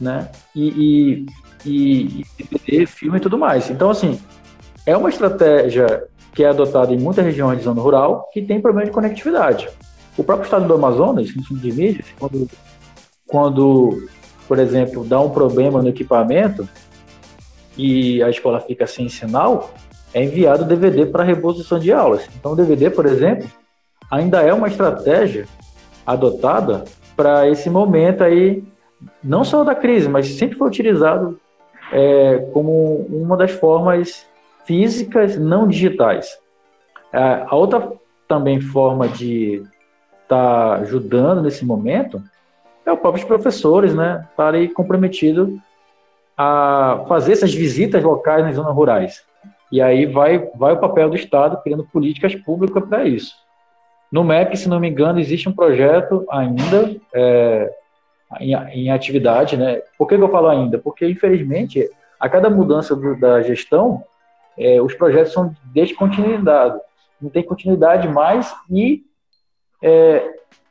né? 0.00 0.28
E, 0.54 0.68
e, 0.68 1.26
e, 1.64 2.24
e 2.38 2.44
DVD, 2.44 2.86
filme 2.86 3.18
e 3.18 3.20
tudo 3.20 3.38
mais. 3.38 3.70
Então, 3.70 3.90
assim, 3.90 4.20
é 4.86 4.96
uma 4.96 5.08
estratégia 5.08 6.04
que 6.32 6.42
é 6.42 6.48
adotada 6.48 6.92
em 6.92 6.98
muitas 6.98 7.24
regiões 7.24 7.58
de 7.58 7.64
zona 7.64 7.80
rural 7.80 8.28
que 8.32 8.42
tem 8.42 8.60
problema 8.60 8.86
de 8.86 8.92
conectividade. 8.92 9.68
O 10.16 10.24
próprio 10.24 10.44
estado 10.44 10.66
do 10.66 10.74
Amazonas, 10.74 11.28
de 11.28 11.72
mídias, 11.72 12.06
quando, 12.18 12.48
quando, 13.26 14.08
por 14.46 14.58
exemplo, 14.58 15.04
dá 15.04 15.20
um 15.20 15.30
problema 15.30 15.80
no 15.80 15.88
equipamento 15.88 16.68
e 17.76 18.22
a 18.22 18.30
escola 18.30 18.60
fica 18.60 18.86
sem 18.86 19.08
sinal, 19.08 19.72
é 20.12 20.22
enviado 20.22 20.64
DVD 20.64 21.06
para 21.06 21.24
reposição 21.24 21.78
de 21.78 21.92
aulas. 21.92 22.28
Então, 22.38 22.52
o 22.52 22.56
DVD, 22.56 22.90
por 22.90 23.06
exemplo, 23.06 23.48
ainda 24.10 24.42
é 24.42 24.52
uma 24.52 24.68
estratégia 24.68 25.46
adotada 26.06 26.84
para 27.16 27.48
esse 27.48 27.70
momento 27.70 28.22
aí, 28.22 28.62
não 29.22 29.44
só 29.44 29.64
da 29.64 29.74
crise, 29.74 30.08
mas 30.08 30.26
sempre 30.26 30.58
foi 30.58 30.68
utilizado 30.68 31.38
é, 31.92 32.38
como 32.52 33.06
uma 33.08 33.36
das 33.36 33.52
formas 33.52 34.26
físicas 34.64 35.38
não 35.38 35.68
digitais. 35.68 36.38
É, 37.12 37.44
a 37.46 37.54
outra 37.54 37.92
também 38.26 38.60
forma 38.60 39.08
de 39.08 39.62
estar 40.22 40.76
tá 40.76 40.82
ajudando 40.82 41.42
nesse 41.42 41.64
momento 41.64 42.22
é 42.84 42.92
os 42.92 42.98
próprios 42.98 43.24
professores, 43.24 43.94
né, 43.94 44.26
estarem 44.30 44.72
comprometidos 44.72 45.48
a 46.36 47.04
fazer 47.08 47.32
essas 47.32 47.54
visitas 47.54 48.02
locais 48.02 48.44
nas 48.44 48.56
zonas 48.56 48.74
rurais. 48.74 49.22
E 49.70 49.80
aí 49.80 50.06
vai, 50.06 50.38
vai 50.56 50.72
o 50.72 50.80
papel 50.80 51.08
do 51.08 51.16
Estado 51.16 51.60
criando 51.62 51.84
políticas 51.84 52.34
públicas 52.34 52.84
para 52.84 53.04
isso. 53.04 53.34
No 54.14 54.22
MEC, 54.22 54.56
se 54.56 54.68
não 54.68 54.78
me 54.78 54.88
engano, 54.88 55.18
existe 55.18 55.48
um 55.48 55.52
projeto 55.52 56.24
ainda 56.30 56.94
é, 57.12 57.68
em, 58.38 58.54
em, 58.54 58.88
atividade, 58.88 59.56
né? 59.56 59.82
Por 59.98 60.06
que, 60.06 60.14
eu 60.14 60.28
falo 60.28 60.46
ainda? 60.46 60.78
Porque, 60.78 61.04
infelizmente, 61.04 61.90
a 62.20 62.28
cada 62.28 62.48
mudança 62.48 62.94
do, 62.94 63.18
da 63.18 63.42
gestão, 63.42 64.04
é, 64.56 64.80
os 64.80 64.94
projetos 64.94 65.32
são 65.32 65.52
descontinuizados. 65.64 66.80
Não 67.20 67.28
tem 67.28 67.42
continuidade 67.42 68.06
mais 68.06 68.54
e 68.70 69.02
é, 69.82 70.24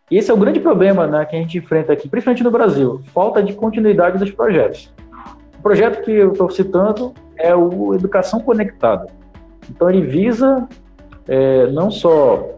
esse 0.09 0.31
é 0.31 0.33
o 0.33 0.37
grande 0.37 0.61
problema 0.61 1.05
né, 1.05 1.25
que 1.25 1.35
a 1.35 1.39
gente 1.39 1.57
enfrenta 1.57 1.91
aqui, 1.91 2.07
principalmente 2.07 2.45
no 2.45 2.51
Brasil, 2.51 3.01
falta 3.13 3.43
de 3.43 3.51
continuidade 3.51 4.19
dos 4.19 4.31
projetos. 4.31 4.89
O 5.59 5.61
projeto 5.61 6.01
que 6.01 6.11
eu 6.11 6.31
estou 6.31 6.49
citando 6.49 7.13
é 7.35 7.53
o 7.53 7.93
Educação 7.93 8.39
Conectada. 8.39 9.07
Então, 9.69 9.89
ele 9.89 10.01
visa 10.01 10.65
é, 11.27 11.67
não 11.67 11.91
só 11.91 12.53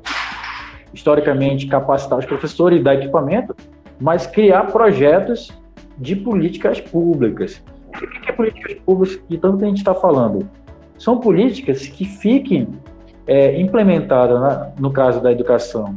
historicamente, 0.95 1.67
capacitar 1.67 2.17
os 2.17 2.25
professores 2.25 2.79
e 2.79 2.84
dar 2.84 2.95
equipamento, 2.95 3.55
mas 3.99 4.25
criar 4.25 4.71
projetos 4.71 5.51
de 5.97 6.15
políticas 6.15 6.79
públicas. 6.79 7.62
O 7.93 8.21
que 8.21 8.29
é 8.29 8.34
políticas 8.34 8.73
públicas 8.86 9.21
que 9.27 9.38
tanto 9.38 9.63
a 9.63 9.67
gente 9.67 9.77
está 9.77 9.93
falando? 9.93 10.49
São 10.97 11.19
políticas 11.19 11.88
que 11.88 12.05
fiquem 12.05 12.67
é, 13.27 13.60
implementadas, 13.60 14.39
na, 14.39 14.71
no 14.79 14.91
caso 14.91 15.21
da 15.21 15.31
educação, 15.31 15.95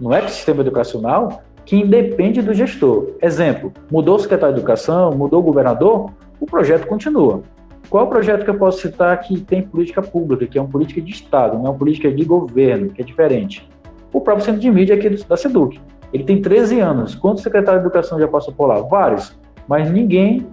no 0.00 0.12
ecossistema 0.12 0.60
educacional, 0.62 1.42
que 1.64 1.76
independe 1.76 2.40
do 2.40 2.54
gestor. 2.54 3.10
Exemplo, 3.20 3.72
mudou 3.90 4.16
o 4.16 4.18
secretário 4.18 4.54
de 4.54 4.60
educação, 4.60 5.12
mudou 5.12 5.40
o 5.40 5.42
governador, 5.42 6.10
o 6.40 6.46
projeto 6.46 6.86
continua. 6.86 7.42
Qual 7.90 8.06
projeto 8.06 8.44
que 8.44 8.50
eu 8.50 8.58
posso 8.58 8.82
citar 8.82 9.18
que 9.20 9.40
tem 9.40 9.62
política 9.62 10.02
pública, 10.02 10.46
que 10.46 10.58
é 10.58 10.60
uma 10.60 10.68
política 10.68 11.00
de 11.00 11.10
Estado, 11.10 11.56
não 11.56 11.66
é 11.66 11.68
uma 11.70 11.78
política 11.78 12.10
de 12.10 12.24
governo, 12.24 12.90
que 12.90 13.00
é 13.00 13.04
diferente? 13.04 13.66
O 14.12 14.20
próprio 14.20 14.44
centro 14.44 14.60
de 14.60 14.70
mídia 14.70 14.94
aqui 14.94 15.08
da 15.08 15.36
SEDUC. 15.36 15.80
Ele 16.12 16.24
tem 16.24 16.40
13 16.40 16.80
anos. 16.80 17.14
Quantos 17.14 17.42
secretários 17.42 17.82
de 17.82 17.88
educação 17.88 18.18
já 18.18 18.26
passou 18.26 18.52
por 18.54 18.66
lá? 18.66 18.80
Vários. 18.80 19.38
Mas 19.66 19.90
ninguém 19.90 20.46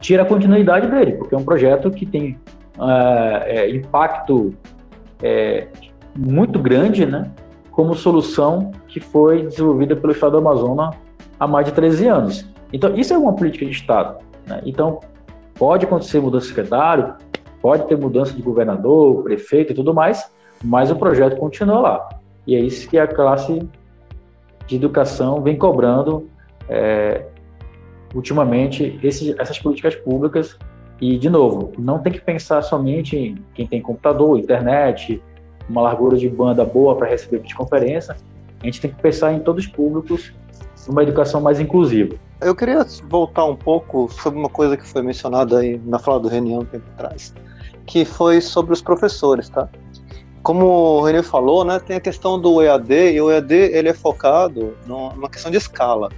tira 0.00 0.22
a 0.22 0.26
continuidade 0.26 0.88
dele, 0.88 1.12
porque 1.12 1.34
é 1.34 1.38
um 1.38 1.44
projeto 1.44 1.90
que 1.90 2.04
tem 2.04 2.38
é, 3.46 3.70
impacto 3.70 4.52
é, 5.22 5.68
muito 6.16 6.58
grande, 6.58 7.06
né? 7.06 7.30
Como 7.70 7.94
solução 7.94 8.72
que 8.86 9.00
foi 9.00 9.44
desenvolvida 9.44 9.96
pelo 9.96 10.12
Estado 10.12 10.32
do 10.32 10.38
Amazonas 10.38 10.94
há 11.38 11.46
mais 11.46 11.66
de 11.66 11.72
13 11.72 12.06
anos. 12.06 12.48
Então, 12.72 12.94
isso 12.96 13.14
é 13.14 13.18
uma 13.18 13.32
política 13.32 13.64
de 13.64 13.72
Estado. 13.72 14.18
Né? 14.46 14.60
Então, 14.64 15.00
pode 15.54 15.86
acontecer 15.86 16.20
mudança 16.20 16.46
de 16.46 16.48
secretário, 16.48 17.14
pode 17.60 17.86
ter 17.86 17.96
mudança 17.96 18.32
de 18.32 18.42
governador, 18.42 19.22
prefeito 19.22 19.72
e 19.72 19.74
tudo 19.74 19.94
mais, 19.94 20.30
mas 20.62 20.90
o 20.90 20.96
projeto 20.96 21.36
continua 21.36 21.80
lá. 21.80 22.08
E 22.46 22.54
é 22.54 22.60
isso 22.60 22.88
que 22.88 22.98
a 22.98 23.06
classe 23.06 23.66
de 24.66 24.76
educação 24.76 25.42
vem 25.42 25.56
cobrando 25.56 26.28
é, 26.68 27.24
ultimamente 28.14 28.98
essas 29.38 29.58
políticas 29.58 29.94
públicas. 29.96 30.58
E, 31.00 31.18
de 31.18 31.28
novo, 31.28 31.72
não 31.78 31.98
tem 31.98 32.12
que 32.12 32.20
pensar 32.20 32.62
somente 32.62 33.16
em 33.16 33.38
quem 33.54 33.66
tem 33.66 33.82
computador, 33.82 34.38
internet, 34.38 35.22
uma 35.68 35.82
largura 35.82 36.16
de 36.16 36.28
banda 36.28 36.64
boa 36.64 36.96
para 36.96 37.08
receber 37.08 37.38
videoconferência. 37.38 38.16
A 38.62 38.64
gente 38.64 38.80
tem 38.80 38.90
que 38.90 39.02
pensar 39.02 39.32
em 39.32 39.40
todos 39.40 39.64
os 39.64 39.70
públicos, 39.70 40.32
uma 40.88 41.02
educação 41.02 41.40
mais 41.40 41.58
inclusiva. 41.58 42.14
Eu 42.40 42.54
queria 42.54 42.86
voltar 43.08 43.44
um 43.44 43.56
pouco 43.56 44.08
sobre 44.12 44.38
uma 44.38 44.48
coisa 44.48 44.76
que 44.76 44.86
foi 44.86 45.02
mencionada 45.02 45.58
aí 45.58 45.80
na 45.84 45.98
fala 45.98 46.20
do 46.20 46.28
Renier 46.28 46.58
um 46.58 46.64
tempo 46.64 46.84
atrás, 46.94 47.34
que 47.86 48.04
foi 48.04 48.40
sobre 48.40 48.72
os 48.72 48.82
professores, 48.82 49.48
tá? 49.48 49.68
Como 50.44 50.66
o 50.66 51.02
René 51.02 51.22
falou, 51.22 51.64
né, 51.64 51.80
tem 51.80 51.96
a 51.96 52.00
questão 52.00 52.38
do 52.38 52.62
EAD, 52.62 53.12
e 53.14 53.20
o 53.20 53.30
EAD 53.30 53.54
ele 53.54 53.88
é 53.88 53.94
focado 53.94 54.76
numa 54.86 55.28
questão 55.30 55.50
de 55.50 55.56
escala. 55.56 56.10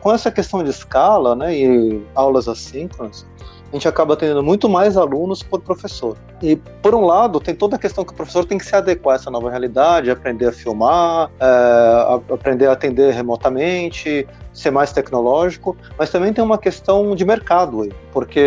Com 0.00 0.12
essa 0.14 0.30
questão 0.30 0.62
de 0.62 0.70
escala, 0.70 1.34
né, 1.34 1.52
e 1.52 2.06
aulas 2.14 2.46
assíncronas, 2.46 3.26
a 3.72 3.74
gente 3.74 3.88
acaba 3.88 4.16
tendo 4.16 4.40
muito 4.44 4.68
mais 4.68 4.96
alunos 4.96 5.42
por 5.42 5.60
professor. 5.60 6.16
E, 6.40 6.54
por 6.54 6.94
um 6.94 7.04
lado, 7.04 7.40
tem 7.40 7.52
toda 7.52 7.74
a 7.74 7.78
questão 7.78 8.04
que 8.04 8.12
o 8.12 8.14
professor 8.14 8.44
tem 8.44 8.58
que 8.58 8.64
se 8.64 8.76
adequar 8.76 9.14
a 9.14 9.16
essa 9.16 9.28
nova 9.28 9.50
realidade, 9.50 10.08
aprender 10.08 10.46
a 10.46 10.52
filmar, 10.52 11.28
é, 11.40 12.32
aprender 12.32 12.68
a 12.68 12.72
atender 12.72 13.12
remotamente, 13.12 14.24
ser 14.52 14.70
mais 14.70 14.92
tecnológico, 14.92 15.76
mas 15.98 16.10
também 16.10 16.32
tem 16.32 16.44
uma 16.44 16.58
questão 16.58 17.16
de 17.16 17.24
mercado 17.24 17.82
aí, 17.82 17.92
porque 18.14 18.40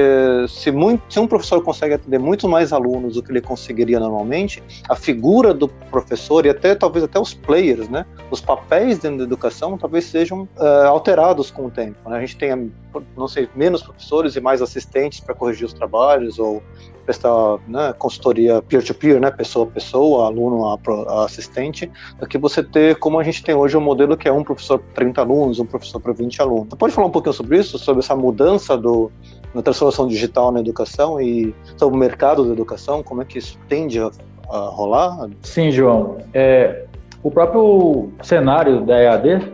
se, 0.48 0.72
muito, 0.72 1.14
se 1.14 1.20
um 1.20 1.28
professor 1.28 1.62
consegue 1.62 1.96
atender 1.96 2.18
muito 2.18 2.48
mais 2.48 2.72
alunos 2.72 3.16
do 3.16 3.22
que 3.22 3.30
ele 3.30 3.42
conseguiria 3.42 4.00
normalmente, 4.00 4.64
a 4.88 4.96
figura 4.96 5.54
do 5.54 5.68
professor 5.68 6.46
e 6.46 6.50
até 6.50 6.74
talvez 6.74 7.04
até 7.04 7.20
os 7.20 7.34
players, 7.34 7.90
né, 7.90 8.06
os 8.32 8.40
papéis 8.40 8.98
dentro 8.98 9.18
da 9.18 9.24
educação 9.26 9.78
talvez 9.78 10.06
sejam 10.06 10.48
é, 10.58 10.86
alterados 10.86 11.52
com 11.52 11.66
o 11.66 11.70
tempo. 11.70 12.10
Né? 12.10 12.16
A 12.16 12.20
gente 12.22 12.38
tenha, 12.38 12.70
não 13.18 13.28
sei, 13.28 13.50
menos 13.54 13.84
professores 13.84 14.38
e 14.38 14.40
mais 14.40 14.62
assistentes 14.62 15.20
para 15.20 15.36
corrigir 15.36 15.66
os 15.66 15.74
trabalhos 15.74 16.40
ou 16.40 16.64
prestar 17.08 17.58
né, 17.70 17.94
consultoria 17.98 18.62
peer-to-peer, 18.62 19.22
né, 19.22 19.32
pessoa 19.32 19.66
a 19.66 19.72
pessoa, 19.72 20.26
aluno 20.26 20.68
a 20.68 21.24
assistente, 21.24 21.90
do 22.20 22.28
que 22.28 22.38
você 22.38 22.62
ter, 22.62 22.98
como 22.98 23.18
a 23.18 23.24
gente 23.24 23.42
tem 23.42 23.56
hoje, 23.56 23.78
um 23.78 23.82
modelo 23.82 24.18
que 24.18 24.28
é 24.28 24.32
um 24.32 24.44
professor 24.44 24.78
para 24.78 25.06
30 25.06 25.22
alunos, 25.22 25.60
um 25.60 25.66
professor 25.66 26.02
para 26.02 26.12
20 26.12 26.42
alunos. 26.42 26.68
Você 26.70 26.76
pode 26.76 26.94
falar 26.94 27.08
um 27.08 27.12
pouquinho 27.12 27.34
sobre 27.34 27.58
isso, 27.58 27.80
sobre 27.80 28.04
essa 28.04 28.14
mudança 28.14 28.78
do, 28.78 29.10
na 29.56 29.62
transformação 29.62 30.06
digital 30.06 30.52
na 30.52 30.60
educação 30.60 31.22
e 31.22 31.56
sobre 31.78 31.96
o 31.96 32.00
mercado 32.00 32.44
da 32.44 32.52
educação, 32.52 33.02
como 33.02 33.22
é 33.22 33.26
que 33.26 33.38
isso 33.38 33.58
tende 33.70 34.00
a, 34.00 34.12
a 34.50 34.58
rolar? 34.70 35.30
Sim, 35.44 35.72
João. 35.72 36.18
É, 36.34 36.84
o 37.24 37.32
próprio 37.32 38.10
cenário 38.22 38.86
da 38.86 39.02
EAD, 39.02 39.50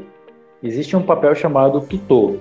existe 0.63 0.95
um 0.95 1.03
papel 1.03 1.35
chamado 1.35 1.81
tutor. 1.81 2.37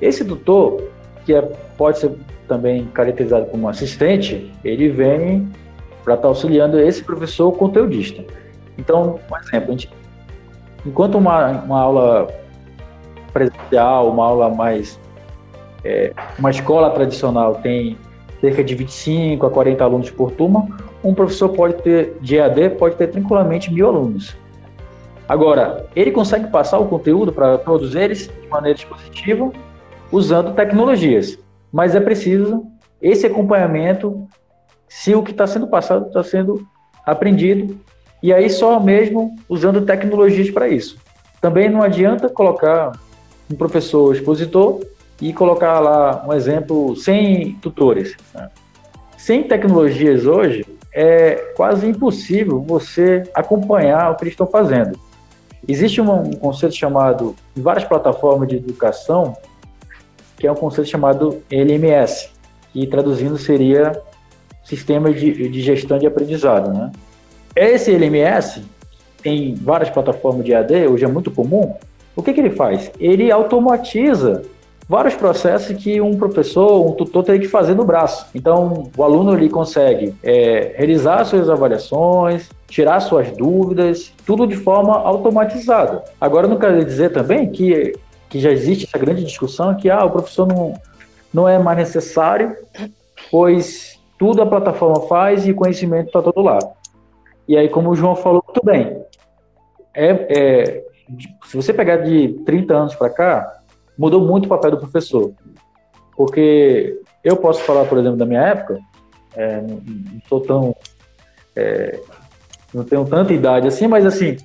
Esse 0.00 0.24
tutor, 0.24 0.82
que 1.24 1.32
é, 1.32 1.42
pode 1.78 2.00
ser 2.00 2.10
também 2.52 2.84
caracterizado 2.92 3.46
como 3.46 3.66
assistente, 3.66 4.52
ele 4.62 4.90
vem 4.90 5.48
para 6.04 6.14
estar 6.14 6.22
tá 6.22 6.28
auxiliando 6.28 6.78
esse 6.78 7.02
professor 7.02 7.50
conteudista. 7.52 8.22
Então, 8.76 9.18
por 9.26 9.40
exemplo, 9.40 9.70
gente, 9.70 9.90
enquanto 10.84 11.16
uma, 11.16 11.50
uma 11.62 11.80
aula 11.80 12.28
presencial, 13.32 14.10
uma 14.10 14.26
aula 14.26 14.50
mais. 14.50 15.00
É, 15.82 16.12
uma 16.38 16.50
escola 16.50 16.90
tradicional 16.90 17.54
tem 17.56 17.96
cerca 18.40 18.62
de 18.62 18.74
25 18.74 19.46
a 19.46 19.50
40 19.50 19.82
alunos 19.82 20.10
por 20.10 20.30
turma, 20.32 20.68
um 21.02 21.14
professor 21.14 21.48
pode 21.48 21.74
ter, 21.82 22.16
de 22.20 22.36
EAD, 22.36 22.70
pode 22.70 22.96
ter 22.96 23.08
tranquilamente 23.08 23.72
mil 23.72 23.88
alunos. 23.88 24.36
Agora, 25.28 25.86
ele 25.96 26.10
consegue 26.10 26.48
passar 26.48 26.78
o 26.78 26.86
conteúdo 26.86 27.32
para 27.32 27.56
todos 27.58 27.94
eles 27.94 28.30
de 28.42 28.48
maneira 28.48 28.78
expositiva, 28.78 29.50
usando 30.12 30.54
tecnologias 30.54 31.38
mas 31.72 31.94
é 31.94 32.00
preciso 32.00 32.66
esse 33.00 33.26
acompanhamento 33.26 34.28
se 34.88 35.14
o 35.14 35.22
que 35.22 35.30
está 35.30 35.46
sendo 35.46 35.66
passado 35.66 36.06
está 36.06 36.22
sendo 36.22 36.66
aprendido, 37.04 37.80
e 38.22 38.32
aí 38.32 38.48
só 38.50 38.78
mesmo 38.78 39.34
usando 39.48 39.84
tecnologias 39.84 40.50
para 40.50 40.68
isso. 40.68 40.96
Também 41.40 41.68
não 41.68 41.82
adianta 41.82 42.28
colocar 42.28 42.92
um 43.50 43.56
professor 43.56 44.14
expositor 44.14 44.80
e 45.20 45.32
colocar 45.32 45.80
lá 45.80 46.24
um 46.26 46.32
exemplo 46.32 46.94
sem 46.94 47.54
tutores. 47.56 48.16
Né? 48.34 48.48
Sem 49.16 49.42
tecnologias 49.42 50.26
hoje, 50.26 50.64
é 50.94 51.52
quase 51.56 51.86
impossível 51.88 52.60
você 52.60 53.22
acompanhar 53.34 54.10
o 54.10 54.16
que 54.16 54.24
eles 54.24 54.34
estão 54.34 54.46
fazendo. 54.46 54.98
Existe 55.66 56.00
um 56.00 56.32
conceito 56.34 56.74
chamado, 56.74 57.34
em 57.56 57.62
várias 57.62 57.84
plataformas 57.84 58.48
de 58.48 58.56
educação, 58.56 59.36
que 60.42 60.46
é 60.48 60.50
um 60.50 60.56
conceito 60.56 60.90
chamado 60.90 61.40
LMS, 61.48 62.28
que 62.72 62.84
traduzindo 62.88 63.38
seria 63.38 63.92
Sistema 64.64 65.12
de, 65.12 65.48
de 65.48 65.60
Gestão 65.60 65.98
de 65.98 66.04
Aprendizado. 66.04 66.76
Né? 66.76 66.90
Esse 67.54 67.92
LMS 67.92 68.60
tem 69.22 69.54
várias 69.54 69.88
plataformas 69.88 70.44
de 70.44 70.52
AD, 70.52 70.88
hoje 70.88 71.04
é 71.04 71.06
muito 71.06 71.30
comum. 71.30 71.76
O 72.16 72.24
que, 72.24 72.32
que 72.32 72.40
ele 72.40 72.50
faz? 72.50 72.90
Ele 72.98 73.30
automatiza 73.30 74.42
vários 74.88 75.14
processos 75.14 75.76
que 75.76 76.00
um 76.00 76.16
professor, 76.16 76.84
um 76.88 76.90
tutor 76.90 77.22
teria 77.22 77.40
que 77.40 77.46
fazer 77.46 77.76
no 77.76 77.84
braço. 77.84 78.26
Então, 78.34 78.90
o 78.96 79.04
aluno 79.04 79.34
ele 79.34 79.48
consegue 79.48 80.12
é, 80.24 80.74
realizar 80.76 81.24
suas 81.24 81.48
avaliações, 81.48 82.50
tirar 82.66 82.98
suas 82.98 83.30
dúvidas, 83.30 84.12
tudo 84.26 84.44
de 84.44 84.56
forma 84.56 84.92
automatizada. 84.92 86.02
Agora, 86.20 86.48
não 86.48 86.58
quero 86.58 86.84
dizer 86.84 87.12
também 87.12 87.48
que 87.48 87.94
que 88.32 88.40
já 88.40 88.50
existe 88.50 88.86
essa 88.86 88.96
grande 88.96 89.22
discussão 89.22 89.74
que 89.74 89.90
ah, 89.90 90.06
o 90.06 90.10
professor 90.10 90.46
não, 90.48 90.72
não 91.34 91.46
é 91.46 91.58
mais 91.58 91.76
necessário, 91.76 92.56
pois 93.30 94.00
tudo 94.18 94.40
a 94.40 94.46
plataforma 94.46 95.06
faz 95.06 95.46
e 95.46 95.52
o 95.52 95.54
conhecimento 95.54 96.06
está 96.06 96.22
todo 96.22 96.40
lá. 96.40 96.58
E 97.46 97.58
aí, 97.58 97.68
como 97.68 97.90
o 97.90 97.94
João 97.94 98.16
falou 98.16 98.42
muito 98.46 98.64
bem, 98.64 99.04
é, 99.92 100.08
é, 100.30 100.84
se 101.44 101.54
você 101.54 101.74
pegar 101.74 101.98
de 101.98 102.40
30 102.46 102.74
anos 102.74 102.94
para 102.94 103.10
cá, 103.10 103.60
mudou 103.98 104.22
muito 104.22 104.46
o 104.46 104.48
papel 104.48 104.70
do 104.70 104.78
professor. 104.78 105.34
Porque 106.16 106.98
eu 107.22 107.36
posso 107.36 107.60
falar, 107.60 107.84
por 107.84 107.98
exemplo, 107.98 108.16
da 108.16 108.24
minha 108.24 108.40
época, 108.40 108.78
é, 109.36 109.60
não, 109.60 109.76
não 109.76 110.22
sou 110.26 110.40
tão. 110.40 110.74
É, 111.54 112.00
não 112.72 112.82
tenho 112.82 113.04
tanta 113.04 113.34
idade 113.34 113.68
assim, 113.68 113.86
mas 113.86 114.06
assim, 114.06 114.38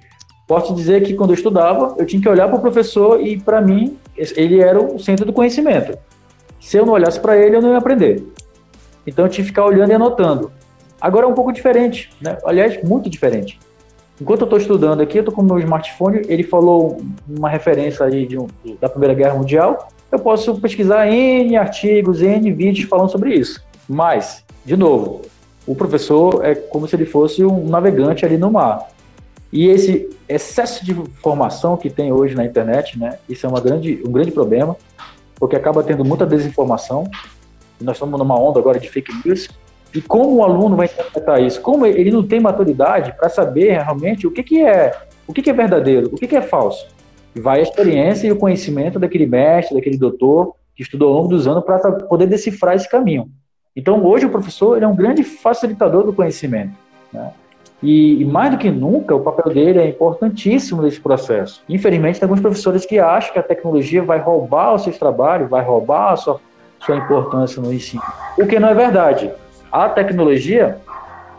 Posso 0.47 0.73
dizer 0.73 1.03
que 1.03 1.13
quando 1.13 1.31
eu 1.31 1.35
estudava, 1.35 1.95
eu 1.97 2.05
tinha 2.05 2.21
que 2.21 2.29
olhar 2.29 2.47
para 2.47 2.57
o 2.57 2.61
professor 2.61 3.21
e, 3.21 3.37
para 3.37 3.59
mim, 3.59 3.97
ele 4.15 4.61
era 4.61 4.81
o 4.81 4.97
centro 4.97 5.25
do 5.25 5.33
conhecimento. 5.33 5.97
Se 6.61 6.77
eu 6.77 6.85
não 6.85 6.93
olhasse 6.93 7.19
para 7.19 7.37
ele, 7.37 7.57
eu 7.57 7.61
não 7.61 7.71
ia 7.71 7.77
aprender. 7.77 8.25
Então, 9.05 9.25
eu 9.25 9.29
tinha 9.29 9.43
que 9.43 9.49
ficar 9.49 9.65
olhando 9.65 9.91
e 9.91 9.93
anotando. 9.93 10.51
Agora 11.01 11.25
é 11.25 11.29
um 11.29 11.33
pouco 11.33 11.51
diferente, 11.51 12.09
né? 12.21 12.37
aliás, 12.45 12.81
muito 12.81 13.09
diferente. 13.09 13.59
Enquanto 14.19 14.41
eu 14.41 14.45
estou 14.45 14.57
estudando 14.57 15.01
aqui, 15.01 15.17
eu 15.17 15.21
estou 15.21 15.35
com 15.35 15.41
o 15.41 15.45
meu 15.45 15.59
smartphone, 15.59 16.21
ele 16.27 16.43
falou 16.43 16.99
uma 17.27 17.49
referência 17.49 18.05
aí 18.05 18.25
de 18.25 18.39
um, 18.39 18.47
da 18.79 18.89
Primeira 18.89 19.13
Guerra 19.13 19.35
Mundial, 19.35 19.89
eu 20.11 20.17
posso 20.17 20.59
pesquisar 20.59 21.07
N 21.07 21.55
artigos, 21.55 22.21
N 22.21 22.51
vídeos 22.51 22.89
falando 22.89 23.11
sobre 23.11 23.35
isso. 23.35 23.63
Mas, 23.87 24.43
de 24.65 24.75
novo, 24.75 25.21
o 25.67 25.75
professor 25.75 26.43
é 26.43 26.55
como 26.55 26.87
se 26.87 26.95
ele 26.95 27.05
fosse 27.05 27.45
um 27.45 27.67
navegante 27.67 28.25
ali 28.25 28.37
no 28.37 28.51
mar. 28.51 28.87
E 29.51 29.67
esse 29.67 30.09
excesso 30.27 30.83
de 30.83 30.91
informação 30.91 31.77
que 31.77 31.89
tem 31.89 32.11
hoje 32.11 32.35
na 32.35 32.45
internet, 32.45 32.99
né? 32.99 33.17
Isso 33.29 33.45
é 33.45 33.49
uma 33.49 33.61
grande, 33.61 34.01
um 34.05 34.11
grande 34.11 34.31
problema, 34.31 34.75
porque 35.35 35.55
acaba 35.55 35.83
tendo 35.83 36.03
muita 36.03 36.25
desinformação. 36.25 37.09
nós 37.79 37.95
estamos 37.95 38.19
numa 38.19 38.39
onda 38.39 38.59
agora 38.59 38.79
de 38.79 38.89
fake 38.89 39.11
news. 39.25 39.47
E 39.93 40.01
como 40.01 40.35
o 40.35 40.43
aluno 40.43 40.75
vai 40.75 40.87
interpretar 40.87 41.41
isso? 41.41 41.61
Como 41.61 41.85
ele 41.85 42.11
não 42.11 42.23
tem 42.23 42.39
maturidade 42.39 43.13
para 43.17 43.29
saber 43.29 43.71
realmente 43.71 44.27
o 44.27 44.31
que, 44.31 44.43
que 44.43 44.61
é, 44.61 44.93
o 45.25 45.33
que, 45.33 45.41
que 45.41 45.49
é 45.49 45.53
verdadeiro, 45.53 46.09
o 46.11 46.15
que, 46.15 46.27
que 46.27 46.35
é 46.35 46.41
falso? 46.41 46.87
Vai 47.33 47.59
a 47.59 47.63
experiência 47.63 48.27
e 48.27 48.31
o 48.31 48.35
conhecimento 48.35 48.99
daquele 48.99 49.25
mestre, 49.25 49.75
daquele 49.75 49.97
doutor 49.97 50.55
que 50.75 50.83
estudou 50.83 51.09
ao 51.09 51.15
longo 51.15 51.29
dos 51.29 51.47
anos 51.47 51.63
para 51.63 51.91
poder 52.03 52.27
decifrar 52.27 52.75
esse 52.75 52.89
caminho. 52.89 53.31
Então, 53.75 54.03
hoje 54.03 54.25
o 54.25 54.29
professor 54.29 54.81
é 54.81 54.87
um 54.87 54.95
grande 54.95 55.23
facilitador 55.23 56.03
do 56.03 56.13
conhecimento. 56.13 56.73
Né? 57.13 57.31
E, 57.81 58.21
e, 58.21 58.25
mais 58.25 58.51
do 58.51 58.57
que 58.57 58.71
nunca, 58.71 59.15
o 59.15 59.19
papel 59.19 59.53
dele 59.53 59.79
é 59.79 59.87
importantíssimo 59.87 60.81
nesse 60.81 60.99
processo. 60.99 61.61
Infelizmente, 61.69 62.19
tem 62.19 62.25
alguns 62.25 62.41
professores 62.41 62.85
que 62.85 62.97
acham 62.97 63.33
que 63.33 63.39
a 63.39 63.43
tecnologia 63.43 64.01
vai 64.01 64.19
roubar 64.19 64.73
os 64.73 64.83
seus 64.83 64.97
trabalhos, 64.97 65.49
vai 65.49 65.63
roubar 65.63 66.13
a 66.13 66.15
sua, 66.15 66.39
sua 66.79 66.95
importância 66.95 67.61
no 67.61 67.71
ensino. 67.71 68.01
O 68.37 68.47
que 68.47 68.59
não 68.59 68.69
é 68.69 68.73
verdade. 68.73 69.31
A 69.71 69.87
tecnologia, 69.89 70.79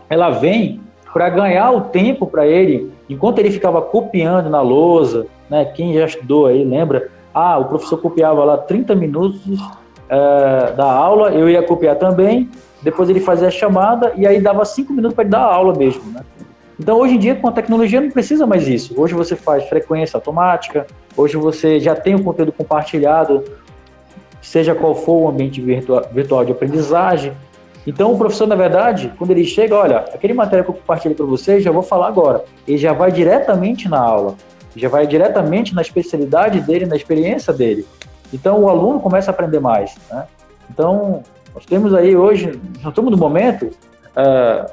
ela 0.08 0.30
vem 0.30 0.80
para 1.12 1.28
ganhar 1.28 1.72
o 1.72 1.80
tempo 1.80 2.26
para 2.26 2.46
ele, 2.46 2.92
enquanto 3.08 3.40
ele 3.40 3.50
ficava 3.50 3.82
copiando 3.82 4.48
na 4.48 4.60
lousa, 4.60 5.26
né? 5.50 5.64
Quem 5.64 5.94
já 5.94 6.04
estudou 6.04 6.46
aí 6.46 6.62
lembra? 6.62 7.10
Ah, 7.34 7.58
o 7.58 7.64
professor 7.64 7.98
copiava 7.98 8.44
lá 8.44 8.58
30 8.58 8.94
minutos 8.94 9.40
uh, 10.10 10.76
da 10.76 10.84
aula, 10.84 11.30
eu 11.30 11.48
ia 11.48 11.62
copiar 11.62 11.96
também, 11.96 12.48
depois 12.82 13.08
ele 13.08 13.20
fazia 13.20 13.48
a 13.48 13.50
chamada 13.50 14.12
e 14.16 14.26
aí 14.26 14.40
dava 14.40 14.64
cinco 14.64 14.92
minutos 14.92 15.14
para 15.14 15.22
ele 15.22 15.30
dar 15.30 15.40
a 15.40 15.54
aula 15.54 15.76
mesmo, 15.76 16.10
né? 16.12 16.20
Então, 16.80 16.96
hoje 17.00 17.14
em 17.14 17.18
dia, 17.18 17.34
com 17.34 17.48
a 17.48 17.52
tecnologia, 17.52 18.00
não 18.00 18.10
precisa 18.10 18.46
mais 18.46 18.68
isso. 18.68 18.94
Hoje 18.96 19.12
você 19.12 19.34
faz 19.34 19.64
frequência 19.68 20.16
automática, 20.16 20.86
hoje 21.16 21.36
você 21.36 21.80
já 21.80 21.96
tem 21.96 22.14
o 22.14 22.22
conteúdo 22.22 22.52
compartilhado, 22.52 23.42
seja 24.40 24.76
qual 24.76 24.94
for 24.94 25.24
o 25.24 25.28
ambiente 25.28 25.60
virtual, 25.60 26.04
virtual 26.12 26.44
de 26.44 26.52
aprendizagem. 26.52 27.32
Então, 27.84 28.12
o 28.12 28.18
professor, 28.18 28.46
na 28.46 28.54
verdade, 28.54 29.12
quando 29.18 29.32
ele 29.32 29.44
chega, 29.44 29.74
olha, 29.74 29.98
aquele 30.14 30.34
material 30.34 30.64
que 30.66 30.70
eu 30.70 30.74
compartilhei 30.74 31.16
para 31.16 31.26
vocês, 31.26 31.64
já 31.64 31.72
vou 31.72 31.82
falar 31.82 32.06
agora. 32.06 32.44
Ele 32.66 32.78
já 32.78 32.92
vai 32.92 33.10
diretamente 33.10 33.88
na 33.88 33.98
aula, 33.98 34.36
já 34.76 34.88
vai 34.88 35.04
diretamente 35.04 35.74
na 35.74 35.82
especialidade 35.82 36.60
dele, 36.60 36.86
na 36.86 36.94
experiência 36.94 37.52
dele. 37.52 37.84
Então 38.32 38.62
o 38.62 38.68
aluno 38.68 39.00
começa 39.00 39.30
a 39.30 39.32
aprender 39.32 39.60
mais. 39.60 39.96
Né? 40.10 40.26
Então 40.70 41.22
nós 41.54 41.64
temos 41.64 41.94
aí 41.94 42.16
hoje, 42.16 42.60
nós 42.82 42.90
estamos 42.90 43.10
no 43.10 43.16
momento, 43.16 43.66
uh, 43.66 44.70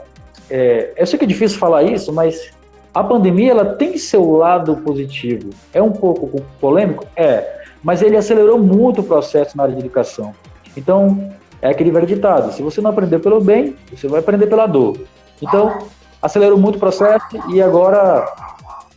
é, 0.50 0.94
eu 0.96 1.06
sei 1.06 1.18
que 1.18 1.26
é 1.26 1.28
difícil 1.28 1.58
falar 1.58 1.84
isso, 1.84 2.14
mas 2.14 2.52
a 2.94 3.04
pandemia 3.04 3.52
ela 3.52 3.66
tem 3.66 3.98
seu 3.98 4.38
lado 4.38 4.78
positivo. 4.78 5.50
É 5.74 5.82
um 5.82 5.92
pouco 5.92 6.42
polêmico? 6.60 7.06
É, 7.16 7.62
mas 7.84 8.02
ele 8.02 8.16
acelerou 8.16 8.58
muito 8.58 9.02
o 9.02 9.04
processo 9.04 9.58
na 9.58 9.64
área 9.64 9.76
de 9.76 9.82
educação. 9.82 10.34
Então, 10.78 11.32
é 11.62 11.70
aquele 11.70 11.92
velho 11.92 12.08
ditado: 12.08 12.54
se 12.54 12.62
você 12.62 12.82
não 12.82 12.92
aprender 12.92 13.20
pelo 13.20 13.42
bem, 13.42 13.76
você 13.92 14.08
vai 14.08 14.20
aprender 14.20 14.48
pela 14.48 14.66
dor. 14.66 14.98
Então, 15.42 15.80
acelerou 16.22 16.58
muito 16.58 16.78
o 16.78 16.80
processo 16.80 17.26
e 17.50 17.62
agora, 17.62 18.26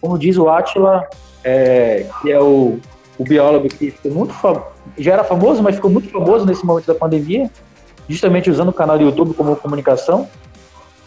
como 0.01 0.19
diz 0.19 0.37
o 0.37 0.49
Atila, 0.49 1.09
é, 1.43 2.07
que 2.23 2.31
é 2.31 2.41
o, 2.41 2.79
o 3.19 3.25
biólogo 3.25 3.69
que 3.69 3.91
ficou 3.91 4.13
muito 4.13 4.35
já 4.97 5.13
era 5.13 5.25
famoso, 5.25 5.63
mas 5.63 5.75
ficou 5.75 5.91
muito 5.91 6.09
famoso 6.09 6.47
nesse 6.47 6.65
momento 6.65 6.87
da 6.87 6.95
pandemia, 6.95 7.51
justamente 8.09 8.51
usando 8.51 8.69
o 8.69 8.73
canal 8.73 8.97
do 8.97 9.05
YouTube 9.05 9.35
como 9.35 9.57
comunicação, 9.57 10.29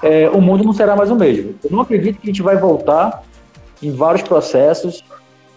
é, 0.03 0.29
o 0.29 0.41
mundo 0.41 0.63
não 0.63 0.73
será 0.73 0.95
mais 0.95 1.09
o 1.09 1.15
mesmo. 1.15 1.55
Eu 1.63 1.71
não 1.71 1.81
acredito 1.81 2.19
que 2.19 2.27
a 2.27 2.31
gente 2.31 2.41
vai 2.41 2.57
voltar 2.57 3.23
em 3.81 3.91
vários 3.91 4.23
processos 4.23 5.03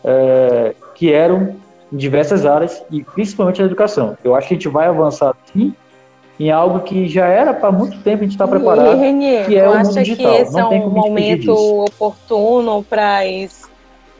é, 0.05 0.75
que 0.95 1.13
eram 1.13 1.57
em 1.93 1.97
diversas 1.97 2.47
áreas 2.47 2.83
e 2.91 3.03
principalmente 3.03 3.61
na 3.61 3.67
educação. 3.67 4.17
Eu 4.23 4.35
acho 4.35 4.49
que 4.49 4.55
a 4.55 4.57
gente 4.57 4.69
vai 4.69 4.87
avançar 4.87 5.35
sim 5.53 5.75
em 6.39 6.51
algo 6.51 6.81
que 6.81 7.09
já 7.09 7.27
era 7.27 7.55
para 7.55 7.71
muito 7.71 7.99
tempo 8.01 8.19
a 8.19 8.23
gente 8.23 8.33
estar 8.33 8.47
tá 8.47 8.51
preparado, 8.51 8.97
e, 8.97 9.01
Renier, 9.01 9.47
que 9.47 9.57
é 9.57 9.69
o 9.69 9.79
mundo 9.79 9.95
digital. 9.95 10.35
que 10.35 10.43
esse 10.43 10.53
não 10.53 10.73
é 10.73 10.77
um 10.77 10.91
momento 10.91 11.85
oportuno 11.85 12.83
para 12.83 13.19
as 13.19 13.71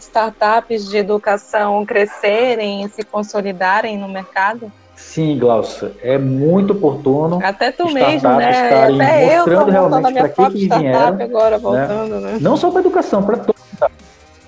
startups 0.05 0.89
de 0.89 0.97
educação 0.97 1.85
crescerem 1.85 2.85
e 2.85 2.89
se 2.89 3.03
consolidarem 3.03 3.99
no 3.99 4.09
mercado? 4.09 4.71
Sim, 4.97 5.39
Glaucia, 5.39 5.93
é 6.03 6.17
muito 6.17 6.73
oportuno. 6.73 7.41
Até 7.43 7.73
tu 7.73 7.93
mesmo, 7.93 8.29
né? 8.37 8.51
Estarem 8.51 9.03
Até 9.03 9.37
mostrando 9.37 9.71
realmente 9.71 10.13
para 10.13 10.29
que, 10.29 10.51
que 10.51 10.69
vieram. 10.69 11.21
Agora 11.21 11.59
voltando, 11.59 12.21
né? 12.21 12.33
né? 12.33 12.39
Não 12.41 12.57
só 12.57 12.71
para 12.71 12.81
educação, 12.81 13.23
para 13.23 13.37
todos. 13.39 13.63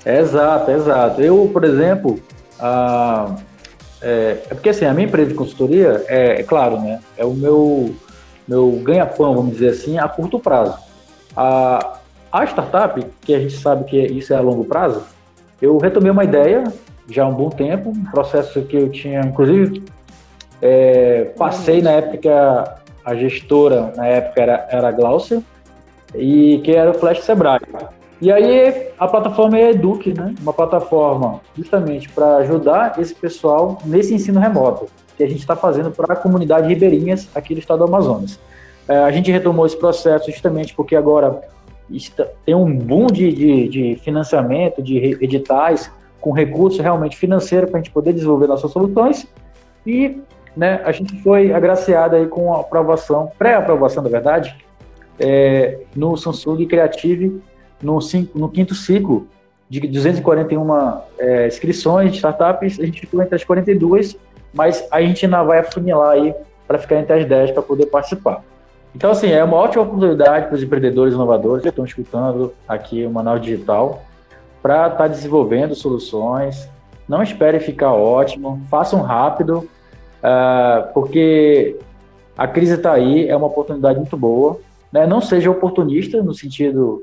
Exato, 0.04 0.70
exato. 0.70 1.20
Eu, 1.20 1.50
por 1.52 1.64
exemplo, 1.64 2.20
a, 2.60 3.34
é, 4.00 4.38
é, 4.50 4.54
porque 4.54 4.68
assim, 4.68 4.84
a 4.84 4.94
minha 4.94 5.08
empresa 5.08 5.30
de 5.30 5.34
consultoria, 5.34 6.04
é, 6.06 6.40
é 6.40 6.42
claro, 6.42 6.80
né? 6.80 7.00
É 7.16 7.24
o 7.24 7.34
meu, 7.34 7.94
meu 8.46 8.70
ganha-pão, 8.84 9.34
vamos 9.34 9.54
dizer 9.54 9.70
assim, 9.70 9.98
a 9.98 10.08
curto 10.08 10.38
prazo. 10.38 10.78
A, 11.36 11.98
a 12.30 12.44
startup, 12.44 13.04
que 13.22 13.34
a 13.34 13.40
gente 13.40 13.56
sabe 13.56 13.84
que 13.84 13.98
isso 13.98 14.32
é 14.32 14.36
a 14.36 14.40
longo 14.40 14.64
prazo, 14.64 15.02
eu 15.60 15.76
retomei 15.78 16.10
uma 16.10 16.24
ideia 16.24 16.64
já 17.08 17.24
há 17.24 17.28
um 17.28 17.34
bom 17.34 17.50
tempo, 17.50 17.90
um 17.90 18.04
processo 18.04 18.62
que 18.62 18.76
eu 18.76 18.90
tinha, 18.90 19.20
inclusive, 19.20 19.82
é, 20.60 21.32
passei 21.36 21.80
na 21.80 21.92
época 21.92 22.80
a, 23.04 23.14
gestora, 23.14 23.92
na 23.96 24.06
época 24.06 24.42
era, 24.42 24.68
era 24.70 24.88
a 24.88 24.92
Glaucia, 24.92 25.42
e 26.14 26.60
que 26.64 26.72
era 26.72 26.90
o 26.90 26.94
Flash 26.94 27.20
Sebrae. 27.20 27.60
E 28.20 28.32
aí 28.32 28.88
a 28.98 29.06
plataforma 29.06 29.58
é 29.58 29.70
Eduque, 29.70 30.12
né? 30.14 30.34
Uma 30.40 30.52
plataforma 30.52 31.40
justamente 31.56 32.08
para 32.08 32.36
ajudar 32.38 32.98
esse 32.98 33.14
pessoal 33.14 33.78
nesse 33.84 34.14
ensino 34.14 34.40
remoto 34.40 34.86
que 35.16 35.22
a 35.22 35.28
gente 35.28 35.40
está 35.40 35.54
fazendo 35.54 35.90
para 35.90 36.14
a 36.14 36.16
comunidade 36.16 36.68
ribeirinhas 36.68 37.28
aqui 37.34 37.54
do 37.54 37.60
estado 37.60 37.78
do 37.78 37.84
Amazonas. 37.84 38.38
É, 38.88 38.96
a 38.98 39.10
gente 39.10 39.30
retomou 39.30 39.66
esse 39.66 39.76
processo 39.76 40.30
justamente 40.30 40.74
porque 40.74 40.94
agora 40.96 41.40
está, 41.90 42.26
tem 42.44 42.54
um 42.54 42.76
boom 42.76 43.06
de, 43.06 43.32
de, 43.32 43.68
de, 43.68 43.96
financiamento, 43.96 44.82
de 44.82 44.96
editais, 45.20 45.90
com 46.20 46.32
recursos 46.32 46.80
realmente 46.80 47.16
financeiros 47.16 47.70
para 47.70 47.78
a 47.78 47.82
gente 47.82 47.92
poder 47.92 48.12
desenvolver 48.12 48.46
nossas 48.46 48.70
soluções. 48.70 49.26
E 49.86 50.20
né, 50.56 50.80
a 50.84 50.92
gente 50.92 51.22
foi 51.22 51.52
agraciado 51.52 52.16
aí 52.16 52.26
com 52.26 52.52
a 52.52 52.60
aprovação, 52.60 53.30
pré-aprovação, 53.38 54.02
na 54.02 54.08
verdade, 54.08 54.56
é, 55.18 55.78
no 55.94 56.16
Samsung 56.16 56.66
Creative 56.66 57.40
no, 57.82 58.00
cinco, 58.00 58.38
no 58.38 58.48
quinto 58.48 58.74
ciclo 58.74 59.26
de 59.68 59.80
241 59.80 61.00
é, 61.18 61.46
inscrições 61.46 62.10
de 62.10 62.16
startups, 62.16 62.78
a 62.78 62.86
gente 62.86 63.00
ficou 63.00 63.22
entre 63.22 63.34
as 63.34 63.44
42, 63.44 64.16
mas 64.52 64.86
a 64.90 65.00
gente 65.02 65.24
ainda 65.24 65.42
vai 65.42 65.58
afunilar 65.58 66.12
aí 66.12 66.34
para 66.66 66.78
ficar 66.78 66.96
entre 66.96 67.14
as 67.14 67.24
10 67.26 67.50
para 67.50 67.62
poder 67.62 67.86
participar. 67.86 68.42
Então, 68.96 69.10
assim, 69.10 69.28
é 69.28 69.44
uma 69.44 69.58
ótima 69.58 69.82
oportunidade 69.82 70.46
para 70.46 70.54
os 70.54 70.62
empreendedores 70.62 71.12
inovadores 71.12 71.62
que 71.62 71.68
estão 71.68 71.84
escutando 71.84 72.54
aqui 72.66 73.04
o 73.04 73.10
Manaus 73.10 73.42
Digital 73.42 74.02
para 74.62 74.86
estar 74.86 74.96
tá 74.96 75.06
desenvolvendo 75.06 75.74
soluções. 75.74 76.66
Não 77.06 77.22
espere 77.22 77.60
ficar 77.60 77.92
ótimo, 77.92 78.58
façam 78.70 79.02
rápido, 79.02 79.68
uh, 80.22 80.90
porque 80.94 81.78
a 82.38 82.48
crise 82.48 82.76
está 82.76 82.94
aí, 82.94 83.28
é 83.28 83.36
uma 83.36 83.48
oportunidade 83.48 83.98
muito 83.98 84.16
boa. 84.16 84.58
Né? 84.90 85.06
Não 85.06 85.20
seja 85.20 85.50
oportunista 85.50 86.22
no 86.22 86.32
sentido 86.32 87.02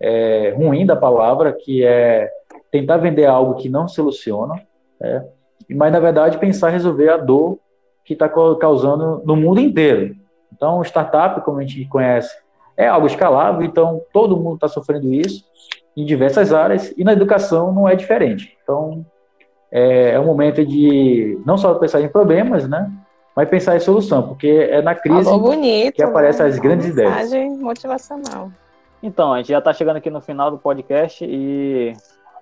é, 0.00 0.52
ruim 0.56 0.84
da 0.84 0.96
palavra, 0.96 1.52
que 1.52 1.84
é 1.84 2.28
tentar 2.68 2.96
vender 2.96 3.26
algo 3.26 3.54
que 3.54 3.68
não 3.68 3.86
soluciona, 3.86 4.60
é, 5.00 5.22
mas 5.70 5.92
na 5.92 6.00
verdade 6.00 6.36
pensar 6.38 6.70
resolver 6.70 7.10
a 7.10 7.16
dor 7.16 7.60
que 8.04 8.14
está 8.14 8.28
causando 8.28 9.22
no 9.24 9.36
mundo 9.36 9.60
inteiro. 9.60 10.16
Então, 10.52 10.82
startup, 10.82 11.40
como 11.42 11.58
a 11.58 11.62
gente 11.62 11.84
conhece, 11.86 12.34
é 12.76 12.86
algo 12.86 13.06
escalável, 13.06 13.62
então 13.62 14.00
todo 14.12 14.36
mundo 14.36 14.54
está 14.54 14.68
sofrendo 14.68 15.12
isso 15.12 15.44
em 15.96 16.04
diversas 16.04 16.52
áreas 16.52 16.94
e 16.96 17.02
na 17.02 17.12
educação 17.12 17.72
não 17.72 17.88
é 17.88 17.96
diferente. 17.96 18.56
Então, 18.62 19.04
é, 19.70 20.12
é 20.12 20.20
um 20.20 20.24
momento 20.24 20.64
de 20.64 21.38
não 21.44 21.58
só 21.58 21.74
pensar 21.74 22.00
em 22.00 22.08
problemas, 22.08 22.68
né, 22.68 22.90
mas 23.34 23.48
pensar 23.48 23.76
em 23.76 23.80
solução, 23.80 24.26
porque 24.26 24.48
é 24.48 24.80
na 24.80 24.94
crise 24.94 25.30
bonito, 25.38 25.94
que 25.94 26.02
aparecem 26.02 26.44
né? 26.44 26.50
as 26.50 26.58
grandes 26.58 26.86
ideias. 26.86 27.32
motivacional. 27.60 28.50
Então, 29.02 29.32
a 29.32 29.38
gente 29.38 29.48
já 29.48 29.58
está 29.58 29.72
chegando 29.72 29.96
aqui 29.96 30.10
no 30.10 30.20
final 30.20 30.50
do 30.50 30.58
podcast 30.58 31.24
e 31.24 31.92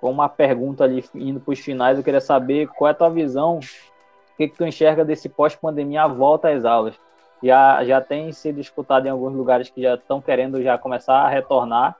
com 0.00 0.11
uma 0.11 0.28
pergunta 0.28 0.84
ali 0.84 1.04
indo 1.14 1.40
para 1.40 1.52
os 1.52 1.59
finais, 1.59 1.98
eu 1.98 2.04
queria 2.04 2.20
saber 2.20 2.68
qual 2.68 2.88
é 2.88 2.92
a 2.92 2.94
tua 2.94 3.11
visão, 3.11 3.57
o 3.59 4.36
que, 4.36 4.48
que 4.48 4.57
tu 4.57 4.64
enxerga 4.64 5.04
desse 5.04 5.28
pós-pandemia 5.28 6.02
a 6.02 6.09
volta 6.09 6.48
às 6.48 6.64
aulas. 6.64 6.94
Já, 7.43 7.84
já 7.84 8.01
tem 8.01 8.32
sido 8.32 8.61
escutado 8.61 9.07
em 9.07 9.11
alguns 9.11 9.34
lugares 9.34 9.68
que 9.68 9.82
já 9.82 9.95
estão 9.95 10.20
querendo 10.20 10.62
já 10.62 10.78
começar 10.78 11.18
a 11.18 11.28
retornar 11.28 11.97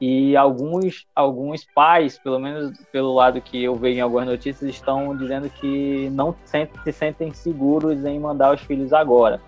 e 0.00 0.36
alguns, 0.36 1.06
alguns 1.14 1.64
pais, 1.64 2.18
pelo 2.18 2.38
menos 2.38 2.76
pelo 2.90 3.14
lado 3.14 3.40
que 3.40 3.62
eu 3.62 3.74
vejo 3.74 3.98
em 3.98 4.02
algumas 4.02 4.26
notícias, 4.26 4.68
estão 4.68 5.16
dizendo 5.16 5.48
que 5.48 6.10
não 6.10 6.34
se 6.44 6.92
sentem 6.92 7.32
seguros 7.32 8.04
em 8.04 8.18
mandar 8.18 8.54
os 8.54 8.60
filhos 8.60 8.92
agora. 8.92 9.40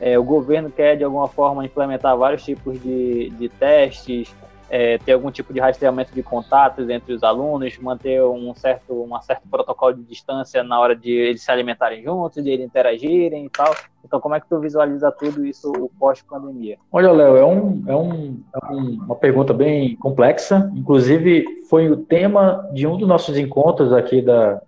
É, 0.00 0.18
o 0.18 0.24
governo 0.24 0.70
quer, 0.70 0.96
de 0.96 1.04
alguma 1.04 1.28
forma, 1.28 1.64
implementar 1.64 2.16
vários 2.16 2.44
tipos 2.44 2.80
de, 2.82 3.30
de 3.30 3.48
testes, 3.48 4.34
é, 4.68 4.98
ter 4.98 5.12
algum 5.12 5.30
tipo 5.30 5.52
de 5.52 5.60
rastreamento 5.60 6.12
de 6.12 6.22
contatos 6.22 6.88
entre 6.88 7.12
os 7.12 7.22
alunos, 7.22 7.78
manter 7.78 8.22
um 8.22 8.54
certo, 8.54 8.92
um 8.92 9.20
certo 9.20 9.48
protocolo 9.48 9.94
de 9.94 10.02
distância 10.02 10.62
na 10.62 10.78
hora 10.80 10.96
de 10.96 11.10
eles 11.10 11.42
se 11.42 11.50
alimentarem 11.50 12.02
juntos, 12.02 12.42
de 12.42 12.50
eles 12.50 12.66
interagirem 12.66 13.46
e 13.46 13.50
tal. 13.50 13.74
Então, 14.04 14.20
como 14.20 14.34
é 14.34 14.40
que 14.40 14.48
tu 14.48 14.58
visualiza 14.60 15.10
tudo 15.10 15.44
isso 15.44 15.90
pós-pandemia? 15.98 16.78
Olha, 16.92 17.12
Léo, 17.12 17.36
é, 17.36 17.44
um, 17.44 17.84
é, 17.86 17.96
um, 17.96 18.40
é 18.54 18.58
uma 18.58 19.16
pergunta 19.16 19.52
bem 19.52 19.96
complexa. 19.96 20.70
Inclusive, 20.74 21.44
foi 21.68 21.90
o 21.90 21.96
tema 21.96 22.68
de 22.72 22.86
um 22.86 22.96
dos 22.96 23.08
nossos 23.08 23.36
encontros 23.36 23.92
aqui 23.92 24.22
da, 24.22 24.60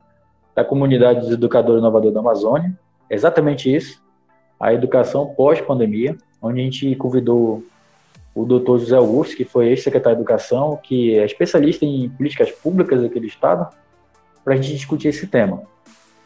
da 0.55 0.65
comunidade 0.65 1.21
dos 1.21 1.31
educadores 1.31 1.81
inovadores 1.81 2.15
da 2.15 2.21
Amazônia. 2.21 2.77
exatamente 3.11 3.75
isso 3.75 4.03
a 4.59 4.73
educação 4.75 5.27
pós-pandemia, 5.37 6.17
onde 6.43 6.61
a 6.61 6.65
gente 6.65 6.97
convidou 6.97 7.63
o 8.39 8.45
doutor 8.45 8.79
José 8.79 8.97
Augusto, 8.97 9.37
que 9.37 9.45
foi 9.45 9.69
ex-secretário 9.69 10.17
de 10.17 10.23
Educação, 10.23 10.79
que 10.81 11.19
é 11.19 11.25
especialista 11.25 11.85
em 11.85 12.09
políticas 12.11 12.53
públicas 12.53 13.03
daquele 13.03 13.27
estado, 13.27 13.67
para 14.45 14.55
a 14.55 14.57
gente 14.57 14.75
discutir 14.77 15.09
esse 15.09 15.27
tema. 15.27 15.63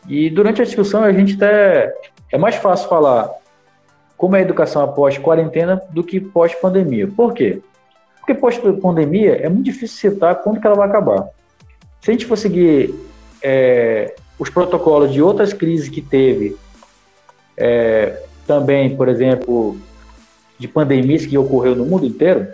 E 0.07 0.29
durante 0.29 0.61
a 0.61 0.65
discussão 0.65 1.03
a 1.03 1.13
gente 1.13 1.37
até 1.37 1.93
é 2.31 2.37
mais 2.37 2.57
fácil 2.57 2.89
falar 2.89 3.31
como 4.17 4.37
é 4.37 4.41
a 4.41 4.43
educação 4.43 4.83
após 4.83 5.17
quarentena 5.17 5.81
do 5.91 6.05
que 6.05 6.21
pós-pandemia. 6.21 7.09
Por 7.09 7.33
quê? 7.33 7.61
Porque 8.19 8.35
pós-pandemia 8.35 9.37
é 9.37 9.49
muito 9.49 9.65
difícil 9.65 10.11
citar 10.11 10.37
quando 10.43 10.61
que 10.61 10.67
ela 10.67 10.77
vai 10.77 10.89
acabar. 10.89 11.29
Se 12.01 12.11
a 12.11 12.13
gente 12.13 12.27
for 12.27 12.37
seguir 12.37 12.95
é, 13.43 14.15
os 14.39 14.51
protocolos 14.51 15.13
de 15.13 15.23
outras 15.23 15.53
crises 15.53 15.89
que 15.89 16.03
teve 16.03 16.57
é, 17.57 18.23
também, 18.47 18.97
por 18.97 19.09
exemplo, 19.09 19.79
de 20.63 20.69
pandemias 20.69 21.27
que 21.27 21.37
ocorreu 21.37 21.75
no 21.75 21.85
mundo 21.85 22.07
inteiro, 22.07 22.47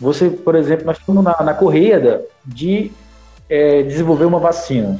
você, 0.00 0.30
por 0.30 0.54
exemplo, 0.54 0.86
nós 0.86 0.96
estamos 0.98 1.22
na, 1.22 1.42
na 1.42 1.52
correia 1.52 2.22
de 2.44 2.90
é, 3.50 3.82
desenvolver 3.82 4.24
uma 4.24 4.38
vacina. 4.38 4.98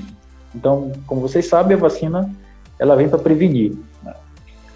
Então, 0.55 0.93
como 1.07 1.23
vocês 1.23 1.47
sabem, 1.47 1.75
a 1.75 1.81
vacina 1.81 2.31
ela 2.79 2.95
vem 2.97 3.09
para 3.09 3.19
prevenir. 3.19 3.73
Né? 4.03 4.15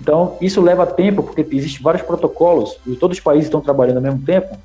Então, 0.01 0.39
isso 0.41 0.63
leva 0.63 0.87
tempo, 0.87 1.23
porque 1.23 1.47
existem 1.55 1.83
vários 1.83 2.03
protocolos, 2.03 2.79
e 2.87 2.97
todos 2.97 3.19
os 3.19 3.23
países 3.23 3.47
estão 3.47 3.61
trabalhando 3.61 3.99
ao 3.99 4.03
mesmo 4.03 4.23
tempo, 4.23 4.57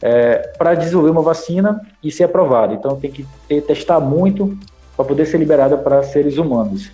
é, 0.00 0.38
para 0.56 0.74
desenvolver 0.74 1.10
uma 1.10 1.22
vacina 1.22 1.78
e 2.02 2.10
ser 2.10 2.24
aprovada. 2.24 2.72
Então, 2.72 2.96
tem 2.96 3.10
que 3.10 3.26
ter, 3.46 3.60
testar 3.60 4.00
muito, 4.00 4.56
para 4.96 5.04
poder 5.04 5.26
ser 5.26 5.36
liberada 5.36 5.76
para 5.76 6.02
seres 6.02 6.38
humanos. 6.38 6.90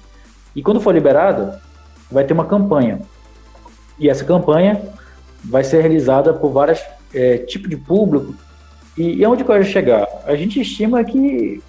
E 0.57 0.63
quando 0.63 0.81
for 0.81 0.93
liberada, 0.93 1.61
vai 2.11 2.25
ter 2.25 2.33
uma 2.33 2.47
campanha. 2.47 3.01
E 3.99 4.09
essa 4.09 4.25
campanha 4.25 4.81
vai 5.45 5.65
ser 5.65 5.81
realizada 5.81 6.33
por 6.33 6.51
vários 6.51 6.81
é, 7.15 7.39
tipos 7.39 7.69
de 7.69 7.77
público. 7.77 8.35
E, 8.97 9.21
e 9.21 9.27
onde 9.27 9.43
eu 9.43 9.47
quero 9.47 9.65
chegar? 9.65 10.07
A 10.25 10.35
gente 10.35 10.61
estima 10.61 11.05
que 11.05 11.63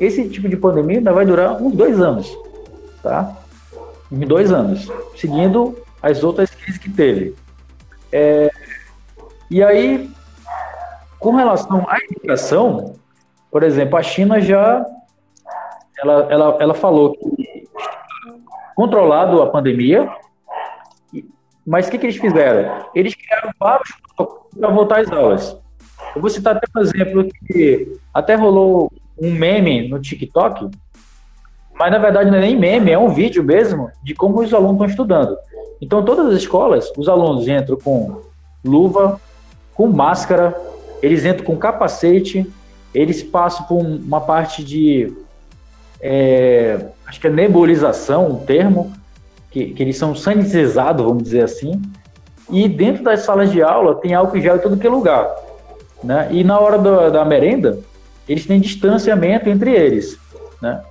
esse 0.00 0.28
tipo 0.28 0.48
de 0.48 0.56
pandemia 0.56 0.98
ainda 0.98 1.12
vai 1.12 1.24
durar 1.24 1.60
uns 1.60 1.74
dois 1.74 2.00
anos, 2.00 2.36
tá? 3.02 3.36
Em 4.10 4.20
dois 4.20 4.52
anos, 4.52 4.90
seguindo 5.16 5.76
as 6.02 6.22
outras 6.24 6.50
crises 6.50 6.78
que 6.78 6.90
teve. 6.90 7.34
É, 8.10 8.50
e 9.50 9.62
aí, 9.62 10.10
com 11.18 11.34
relação 11.34 11.86
à 11.88 11.98
educação, 11.98 12.96
por 13.50 13.62
exemplo, 13.62 13.96
a 13.96 14.02
China 14.02 14.40
já 14.40 14.84
ela, 15.98 16.26
ela, 16.30 16.56
ela 16.60 16.74
falou 16.74 17.12
que 17.12 17.68
controlado 18.74 19.40
a 19.40 19.50
pandemia, 19.50 20.10
mas 21.66 21.86
o 21.86 21.90
que, 21.90 21.98
que 21.98 22.06
eles 22.06 22.16
fizeram? 22.16 22.86
Eles 22.94 23.14
criaram 23.14 23.50
vários 23.58 23.90
para 24.16 24.70
voltar 24.70 25.00
às 25.00 25.10
aulas. 25.10 25.56
Eu 26.14 26.20
vou 26.20 26.30
citar 26.30 26.56
até 26.56 26.66
um 26.76 26.82
exemplo 26.82 27.28
que 27.46 27.96
até 28.12 28.34
rolou 28.34 28.92
um 29.18 29.30
meme 29.32 29.88
no 29.88 30.00
TikTok, 30.00 30.68
mas 31.78 31.90
na 31.90 31.98
verdade 31.98 32.30
não 32.30 32.38
é 32.38 32.42
nem 32.42 32.58
meme, 32.58 32.90
é 32.90 32.98
um 32.98 33.08
vídeo 33.08 33.42
mesmo 33.42 33.90
de 34.02 34.14
como 34.14 34.40
os 34.40 34.52
alunos 34.52 34.74
estão 34.74 34.86
estudando. 34.86 35.36
Então, 35.80 36.04
todas 36.04 36.26
as 36.26 36.34
escolas, 36.34 36.92
os 36.96 37.08
alunos 37.08 37.48
entram 37.48 37.76
com 37.76 38.20
luva, 38.64 39.20
com 39.74 39.88
máscara, 39.88 40.56
eles 41.02 41.24
entram 41.24 41.44
com 41.44 41.56
capacete, 41.56 42.48
eles 42.94 43.22
passam 43.22 43.66
por 43.66 43.78
uma 43.78 44.20
parte 44.20 44.62
de. 44.62 45.12
É, 46.00 46.86
acho 47.06 47.20
que 47.20 47.26
é 47.26 47.30
nebulização, 47.30 48.30
um 48.30 48.38
termo, 48.44 48.92
que, 49.52 49.66
que 49.66 49.82
eles 49.82 49.96
são 49.96 50.14
sanitizados, 50.14 51.04
vamos 51.04 51.22
dizer 51.22 51.44
assim, 51.44 51.80
e 52.50 52.68
dentro 52.68 53.02
das 53.04 53.20
salas 53.20 53.50
de 53.50 53.62
aula 53.62 53.94
tem 53.94 54.14
álcool 54.14 54.40
gel 54.40 54.56
em 54.56 54.58
todo 54.58 54.76
que 54.76 54.86
é 54.86 54.90
lugar. 54.90 55.30
Né? 56.02 56.28
E 56.30 56.42
na 56.42 56.58
hora 56.58 56.78
do, 56.78 57.10
da 57.10 57.24
merenda, 57.24 57.78
eles 58.28 58.46
têm 58.46 58.60
distanciamento 58.60 59.48
entre 59.48 59.70
eles. 59.70 60.18
Né? 60.60 60.82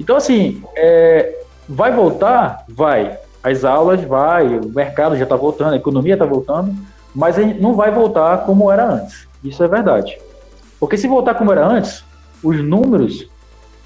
Então, 0.00 0.16
assim, 0.16 0.62
é, 0.74 1.40
vai 1.68 1.92
voltar? 1.92 2.64
Vai. 2.68 3.18
As 3.42 3.64
aulas, 3.64 4.02
vai. 4.02 4.46
O 4.58 4.68
mercado 4.68 5.16
já 5.16 5.24
está 5.24 5.36
voltando, 5.36 5.74
a 5.74 5.76
economia 5.76 6.14
está 6.14 6.24
voltando, 6.24 6.74
mas 7.14 7.36
não 7.60 7.74
vai 7.74 7.90
voltar 7.90 8.44
como 8.44 8.70
era 8.70 8.84
antes. 8.84 9.28
Isso 9.44 9.62
é 9.62 9.68
verdade. 9.68 10.18
Porque 10.80 10.96
se 10.96 11.06
voltar 11.06 11.34
como 11.34 11.52
era 11.52 11.66
antes, 11.66 12.04
os 12.42 12.62
números, 12.62 13.28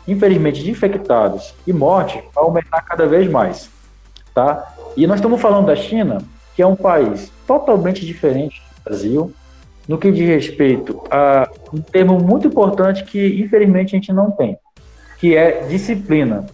infelizmente, 0.07 0.63
de 0.63 0.71
infectados 0.71 1.55
e 1.67 1.73
mortes 1.73 2.23
vão 2.35 2.45
aumentar 2.45 2.83
cada 2.83 3.07
vez 3.07 3.31
mais. 3.31 3.71
Tá? 4.35 4.75
E 4.97 5.07
nós 5.07 5.17
estamos 5.17 5.41
falando 5.41 5.67
da 5.67 5.77
China, 5.77 6.19
que 6.55 6.63
é 6.63 6.67
um 6.67 6.77
país 6.77 7.33
totalmente 7.47 8.05
diferente 8.05 8.61
do 8.61 8.85
Brasil, 8.85 9.33
no 9.89 9.99
que 9.99 10.13
diz 10.13 10.29
respeito 10.29 11.03
a 11.11 11.49
um 11.73 11.81
termo 11.81 12.19
muito 12.19 12.47
importante 12.47 13.05
que, 13.05 13.41
infelizmente, 13.41 13.95
a 13.95 13.99
gente 13.99 14.13
não 14.13 14.31
tem, 14.31 14.57
que 15.19 15.37
é 15.37 15.63
disciplina. 15.67 16.47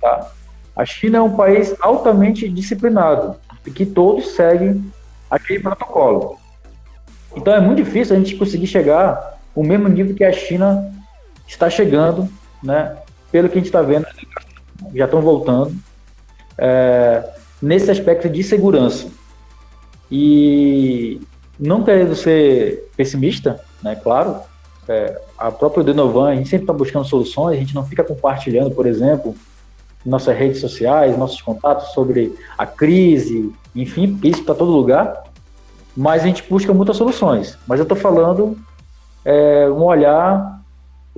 Tá? 0.00 0.30
A 0.76 0.84
China 0.84 1.18
é 1.18 1.22
um 1.22 1.34
país 1.34 1.74
altamente 1.80 2.48
disciplinado, 2.48 3.36
que 3.74 3.84
todos 3.84 4.28
seguem 4.28 4.84
aquele 5.30 5.60
protocolo. 5.60 6.38
Então 7.36 7.52
é 7.52 7.60
muito 7.60 7.82
difícil 7.82 8.16
a 8.16 8.18
gente 8.18 8.36
conseguir 8.36 8.66
chegar 8.66 9.38
ao 9.56 9.62
mesmo 9.62 9.88
nível 9.88 10.14
que 10.14 10.24
a 10.24 10.32
China 10.32 10.90
está 11.46 11.68
chegando, 11.68 12.28
né? 12.62 12.96
Pelo 13.30 13.48
que 13.48 13.54
a 13.54 13.58
gente 13.58 13.66
está 13.66 13.82
vendo, 13.82 14.06
já 14.94 15.04
estão 15.04 15.20
voltando 15.20 15.76
é, 16.58 17.24
nesse 17.62 17.90
aspecto 17.90 18.28
de 18.28 18.42
segurança. 18.42 19.06
E 20.10 21.20
não 21.58 21.82
querendo 21.82 22.14
ser 22.14 22.90
pessimista, 22.96 23.60
né? 23.82 23.94
Claro, 23.96 24.40
é, 24.88 25.20
a 25.36 25.50
própria 25.50 25.84
Denovan, 25.84 26.30
a 26.30 26.34
gente 26.34 26.48
sempre 26.48 26.64
está 26.64 26.72
buscando 26.72 27.06
soluções, 27.06 27.56
a 27.56 27.60
gente 27.60 27.74
não 27.74 27.86
fica 27.86 28.02
compartilhando, 28.02 28.70
por 28.70 28.86
exemplo, 28.86 29.34
nossas 30.04 30.36
redes 30.36 30.60
sociais, 30.60 31.16
nossos 31.16 31.40
contatos 31.42 31.88
sobre 31.92 32.34
a 32.56 32.66
crise, 32.66 33.52
enfim, 33.74 34.18
isso 34.22 34.42
para 34.44 34.54
todo 34.54 34.70
lugar 34.70 35.28
mas 35.98 36.22
a 36.22 36.26
gente 36.26 36.44
busca 36.48 36.72
muitas 36.72 36.96
soluções. 36.96 37.58
Mas 37.66 37.80
eu 37.80 37.82
estou 37.82 37.98
falando 37.98 38.56
é, 39.24 39.68
um 39.68 39.82
olhar 39.82 40.57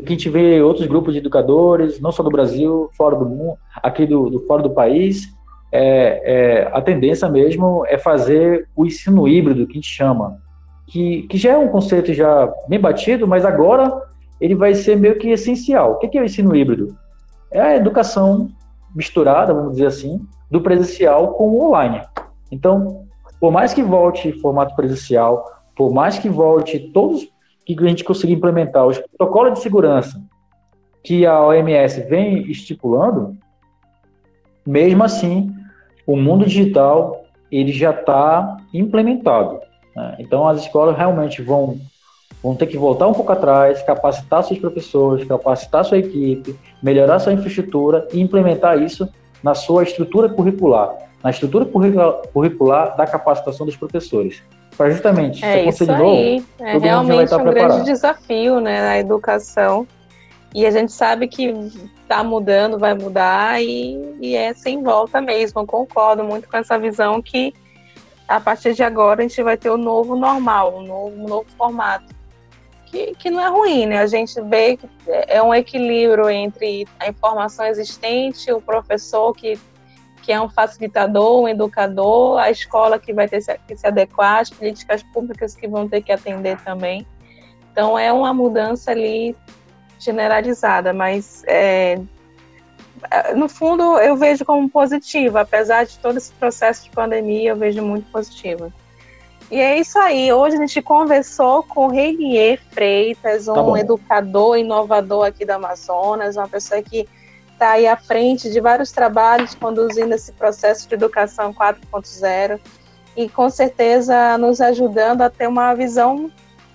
que 0.01 0.13
a 0.13 0.17
gente 0.17 0.29
vê 0.29 0.61
outros 0.61 0.87
grupos 0.87 1.13
de 1.13 1.21
educadores, 1.21 2.01
não 2.01 2.13
só 2.13 2.23
do 2.23 2.31
Brasil, 2.31 2.91
fora 2.97 3.17
do 3.17 3.27
mundo, 3.27 3.57
aqui 3.77 4.07
do, 4.07 4.31
do 4.31 4.41
fora 4.47 4.63
do 4.63 4.71
país, 4.71 5.29
é, 5.73 6.23
é, 6.25 6.71
a 6.73 6.81
tendência 6.81 7.29
mesmo 7.29 7.85
é 7.87 7.97
fazer 7.97 8.69
o 8.75 8.85
ensino 8.85 9.29
híbrido, 9.29 9.67
que 9.67 9.73
a 9.73 9.77
gente 9.77 9.89
chama, 9.89 10.39
que, 10.87 11.23
que 11.23 11.39
já 11.39 11.53
é 11.53 11.59
um 11.59 11.69
conceito 11.69 12.13
já 12.13 12.53
bem 12.69 12.81
batido, 12.81 13.27
mas 13.27 13.45
agora 13.45 14.03
ele 14.41 14.55
vai 14.55 14.75
ser 14.75 14.97
meio 14.97 15.19
que 15.19 15.29
essencial. 15.29 15.93
O 15.93 15.97
que 15.99 16.19
é 16.19 16.21
o 16.21 16.25
ensino 16.25 16.55
híbrido? 16.57 16.97
É 17.51 17.61
a 17.61 17.77
educação 17.77 18.51
misturada, 18.95 19.55
vamos 19.55 19.73
dizer 19.73 19.87
assim, 19.87 20.21
do 20.51 20.61
presencial 20.61 21.35
com 21.35 21.49
o 21.51 21.69
online. 21.69 22.03
Então, 22.51 23.05
por 23.39 23.53
mais 23.53 23.73
que 23.73 23.83
volte 23.83 24.33
formato 24.41 24.75
presencial, 24.75 25.45
por 25.77 25.93
mais 25.93 26.19
que 26.19 26.29
volte 26.29 26.79
todos 26.93 27.29
que 27.65 27.77
a 27.79 27.89
gente 27.89 28.05
conseguir 28.05 28.33
implementar 28.33 28.87
os 28.87 28.99
protocolos 28.99 29.55
de 29.55 29.61
segurança 29.61 30.21
que 31.03 31.25
a 31.25 31.41
OMS 31.41 32.03
vem 32.03 32.51
estipulando, 32.51 33.37
mesmo 34.67 35.03
assim, 35.03 35.53
o 36.07 36.17
mundo 36.17 36.45
digital 36.45 37.25
ele 37.51 37.73
já 37.73 37.91
está 37.91 38.59
implementado. 38.73 39.61
Né? 39.97 40.17
Então, 40.19 40.47
as 40.47 40.61
escolas 40.61 40.97
realmente 40.97 41.43
vão, 41.43 41.79
vão 42.43 42.55
ter 42.55 42.67
que 42.67 42.77
voltar 42.77 43.07
um 43.07 43.15
pouco 43.15 43.33
atrás, 43.33 43.83
capacitar 43.83 44.45
seus 44.45 44.59
professores, 44.59 45.27
capacitar 45.27 45.85
sua 45.85 45.99
equipe, 45.99 46.55
melhorar 46.83 47.19
sua 47.19 47.33
infraestrutura 47.33 48.07
e 48.13 48.21
implementar 48.21 48.81
isso 48.81 49.09
na 49.43 49.55
sua 49.55 49.83
estrutura 49.83 50.29
curricular 50.29 51.10
na 51.23 51.31
estrutura 51.31 51.65
curricular 51.65 52.97
da 52.97 53.07
capacitação 53.07 53.67
dos 53.67 53.77
professores. 53.77 54.43
Para 54.77 54.91
justamente 54.91 55.45
é 55.45 55.69
isso 55.69 55.85
de 55.85 55.93
novo, 55.93 56.05
aí. 56.05 56.45
É 56.59 56.79
realmente 56.79 57.35
um 57.35 57.43
preparado. 57.43 57.53
grande 57.53 57.85
desafio 57.85 58.61
né, 58.61 58.81
na 58.81 58.99
educação. 58.99 59.87
E 60.55 60.67
a 60.67 60.71
gente 60.71 60.91
sabe 60.91 61.29
que 61.29 61.55
está 62.03 62.25
mudando, 62.25 62.79
vai 62.79 62.95
mudar 62.95 63.63
e, 63.63 64.17
e, 64.21 64.35
é 64.35 64.53
sem 64.53 64.83
volta 64.83 65.21
mesmo. 65.21 65.61
Eu 65.61 65.67
concordo 65.67 66.25
muito 66.25 66.49
com 66.49 66.57
essa 66.57 66.79
visão 66.79 67.23
que 67.23 67.55
a 68.27 68.41
partir 68.41 68.75
de 68.75 68.83
agora 68.83 69.21
a 69.21 69.23
gente 69.23 69.43
vai 69.43 69.57
ter 69.57 69.71
o 69.71 69.77
novo 69.77 70.17
normal, 70.17 70.79
um 70.79 70.83
novo, 70.83 71.17
um 71.17 71.29
novo 71.29 71.47
formato. 71.57 72.07
Que, 72.87 73.15
que 73.15 73.31
não 73.31 73.41
é 73.41 73.49
ruim, 73.49 73.87
né? 73.87 73.99
A 73.99 74.07
gente 74.07 74.41
vê 74.41 74.77
que 74.77 74.89
é 75.07 75.41
um 75.41 75.55
equilíbrio 75.55 76.29
entre 76.29 76.89
a 76.99 77.09
informação 77.09 77.65
existente, 77.67 78.53
o 78.53 78.61
professor 78.61 79.33
que 79.33 79.57
que 80.23 80.33
é 80.33 80.41
um 80.41 80.49
facilitador, 80.49 81.43
um 81.43 81.49
educador, 81.49 82.39
a 82.39 82.51
escola 82.51 82.99
que 82.99 83.13
vai 83.13 83.29
ter 83.29 83.43
que 83.67 83.77
se 83.77 83.87
adequar, 83.87 84.41
as 84.41 84.51
políticas 84.51 85.03
públicas 85.03 85.55
que 85.55 85.67
vão 85.67 85.89
ter 85.89 86.03
que 86.03 86.13
atender 86.13 86.59
também. 86.63 87.07
Então 87.73 87.99
é 87.99 88.13
uma 88.13 88.33
mudança 88.35 88.91
ali 88.91 89.37
generalizada, 89.99 90.93
mas 90.93 91.43
é, 91.47 92.01
no 93.35 93.49
fundo 93.49 93.99
eu 93.99 94.17
vejo 94.17 94.45
como 94.45 94.69
positiva, 94.69 95.41
apesar 95.41 95.85
de 95.85 95.99
todo 95.99 96.17
esse 96.17 96.33
processo 96.33 96.85
de 96.85 96.91
pandemia, 96.91 97.51
eu 97.51 97.57
vejo 97.57 97.83
muito 97.83 98.11
positivo. 98.11 98.73
E 99.51 99.61
é 99.61 99.81
isso 99.81 99.99
aí. 99.99 100.33
Hoje 100.33 100.57
a 100.57 100.61
gente 100.61 100.81
conversou 100.81 101.65
com 101.65 101.89
Reinier 101.89 102.61
Freitas, 102.71 103.49
um 103.49 103.73
tá 103.73 103.81
educador 103.81 104.57
inovador 104.57 105.27
aqui 105.27 105.45
da 105.45 105.57
Amazonas, 105.57 106.37
uma 106.37 106.49
pessoa 106.49 106.81
que 106.83 107.09
está 107.61 107.73
aí 107.73 107.87
à 107.87 107.95
frente 107.95 108.51
de 108.51 108.59
vários 108.59 108.91
trabalhos 108.91 109.55
conduzindo 109.55 110.15
esse 110.15 110.33
processo 110.33 110.89
de 110.89 110.95
educação 110.95 111.53
4.0 111.53 112.59
e 113.15 113.29
com 113.29 113.51
certeza 113.51 114.39
nos 114.39 114.63
ajudando 114.63 115.21
a 115.21 115.29
ter 115.29 115.47
uma 115.47 115.75
visão 115.75 116.31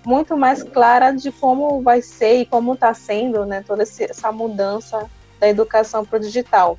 muito 0.05 0.37
mais 0.37 0.61
clara 0.61 1.09
de 1.09 1.31
como 1.31 1.81
vai 1.81 2.03
ser 2.03 2.41
e 2.41 2.45
como 2.45 2.75
está 2.75 2.93
sendo 2.93 3.47
né, 3.47 3.63
toda 3.65 3.81
essa 3.81 4.31
mudança 4.31 5.09
da 5.39 5.49
educação 5.49 6.05
para 6.05 6.17
o 6.17 6.21
digital. 6.21 6.77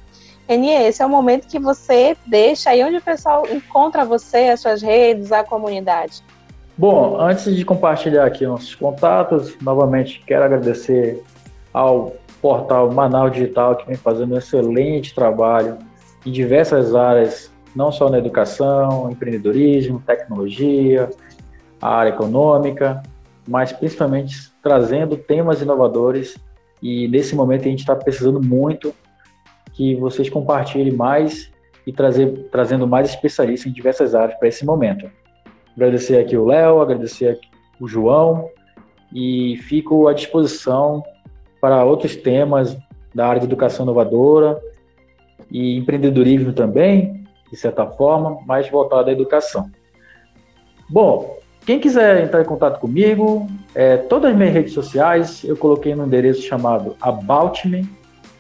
Renier, 0.48 0.82
esse 0.82 1.02
é 1.02 1.06
o 1.06 1.08
momento 1.08 1.48
que 1.48 1.58
você 1.58 2.16
deixa 2.24 2.70
aí 2.70 2.84
onde 2.84 2.98
o 2.98 3.02
pessoal 3.02 3.44
encontra 3.50 4.04
você, 4.04 4.50
as 4.50 4.60
suas 4.60 4.80
redes, 4.80 5.32
a 5.32 5.42
comunidade. 5.42 6.22
Bom, 6.78 7.20
antes 7.20 7.56
de 7.56 7.64
compartilhar 7.64 8.24
aqui 8.24 8.46
nossos 8.46 8.76
contatos, 8.76 9.56
novamente 9.60 10.22
quero 10.24 10.44
agradecer 10.44 11.20
ao 11.72 12.14
portal 12.46 12.92
Manaus 12.92 13.32
Digital, 13.32 13.74
que 13.74 13.88
vem 13.88 13.96
fazendo 13.96 14.34
um 14.34 14.38
excelente 14.38 15.12
trabalho 15.12 15.78
em 16.24 16.30
diversas 16.30 16.94
áreas, 16.94 17.50
não 17.74 17.90
só 17.90 18.08
na 18.08 18.18
educação, 18.18 19.10
empreendedorismo, 19.10 20.00
tecnologia, 20.06 21.10
a 21.82 21.88
área 21.88 22.10
econômica, 22.10 23.02
mas 23.48 23.72
principalmente 23.72 24.52
trazendo 24.62 25.16
temas 25.16 25.60
inovadores 25.60 26.36
E 26.80 27.08
nesse 27.08 27.34
momento 27.34 27.62
a 27.62 27.70
gente 27.70 27.80
está 27.80 27.96
precisando 27.96 28.40
muito 28.40 28.94
que 29.72 29.96
vocês 29.96 30.30
compartilhem 30.30 30.92
mais 30.92 31.50
e 31.84 31.92
trazer, 31.92 32.48
trazendo 32.52 32.86
mais 32.86 33.08
especialistas 33.08 33.68
em 33.68 33.74
diversas 33.74 34.14
áreas 34.14 34.38
para 34.38 34.46
esse 34.46 34.64
momento. 34.64 35.10
Agradecer 35.74 36.18
aqui 36.18 36.36
o 36.36 36.44
Léo, 36.44 36.80
agradecer 36.80 37.28
aqui 37.28 37.48
o 37.80 37.88
João 37.88 38.48
e 39.12 39.56
fico 39.64 40.06
à 40.06 40.12
disposição 40.12 41.02
para 41.60 41.84
outros 41.84 42.16
temas 42.16 42.76
da 43.14 43.26
área 43.26 43.40
de 43.40 43.46
educação 43.46 43.84
inovadora 43.84 44.60
e 45.50 45.76
empreendedorismo 45.76 46.52
também, 46.52 47.24
de 47.50 47.56
certa 47.56 47.86
forma, 47.86 48.38
mais 48.46 48.68
voltado 48.68 49.08
à 49.08 49.12
educação. 49.12 49.70
Bom, 50.88 51.38
quem 51.64 51.80
quiser 51.80 52.22
entrar 52.22 52.42
em 52.42 52.44
contato 52.44 52.78
comigo, 52.78 53.48
é, 53.74 53.96
todas 53.96 54.30
as 54.30 54.36
minhas 54.36 54.54
redes 54.54 54.72
sociais 54.72 55.42
eu 55.42 55.56
coloquei 55.56 55.94
no 55.94 56.06
endereço 56.06 56.42
chamado 56.42 56.96
About 57.00 57.66
Me, 57.66 57.88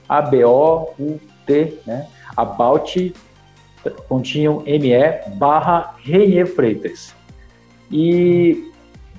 A-B-O-U-T, 0.08 1.78
né? 1.86 2.06
About, 2.36 3.14
pontinho 4.08 4.62
M-E, 4.64 5.30
barra 5.36 5.94
Renier 6.04 6.46
Freitas. 6.46 7.14
E 7.90 8.72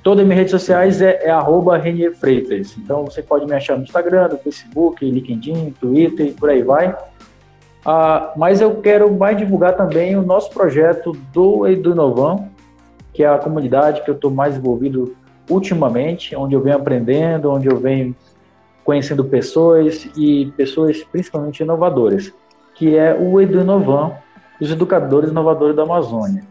todas 0.07 0.21
as 0.21 0.25
minhas 0.25 0.39
redes 0.39 0.51
sociais 0.51 1.01
é, 1.01 1.25
é 1.25 1.29
arroba 1.29 1.77
Renier 1.77 2.15
Freitas. 2.15 2.77
Então 2.77 3.03
você 3.03 3.21
pode 3.21 3.45
me 3.45 3.53
achar 3.53 3.75
no 3.75 3.83
Instagram, 3.83 4.29
no 4.29 4.37
Facebook, 4.37 5.03
LinkedIn, 5.03 5.71
Twitter 5.71 6.27
e 6.27 6.31
por 6.31 6.49
aí 6.49 6.63
vai. 6.63 6.95
Ah, 7.85 8.31
mas 8.37 8.61
eu 8.61 8.75
quero 8.75 9.13
mais 9.13 9.37
divulgar 9.37 9.75
também 9.75 10.15
o 10.15 10.21
nosso 10.21 10.49
projeto 10.51 11.11
do 11.33 11.67
Edunovam, 11.67 12.47
que 13.11 13.21
é 13.21 13.27
a 13.27 13.37
comunidade 13.37 14.01
que 14.01 14.09
eu 14.09 14.15
estou 14.15 14.31
mais 14.31 14.55
envolvido 14.55 15.13
ultimamente, 15.49 16.33
onde 16.37 16.55
eu 16.55 16.61
venho 16.61 16.77
aprendendo, 16.77 17.51
onde 17.51 17.67
eu 17.67 17.75
venho 17.75 18.15
conhecendo 18.85 19.25
pessoas 19.25 20.09
e 20.15 20.53
pessoas 20.55 21.03
principalmente 21.03 21.63
inovadoras, 21.63 22.31
que 22.75 22.95
é 22.95 23.13
o 23.13 23.41
Edu 23.41 23.59
Inovam, 23.59 24.15
os 24.61 24.71
educadores 24.71 25.31
inovadores 25.31 25.75
da 25.75 25.83
Amazônia. 25.83 26.45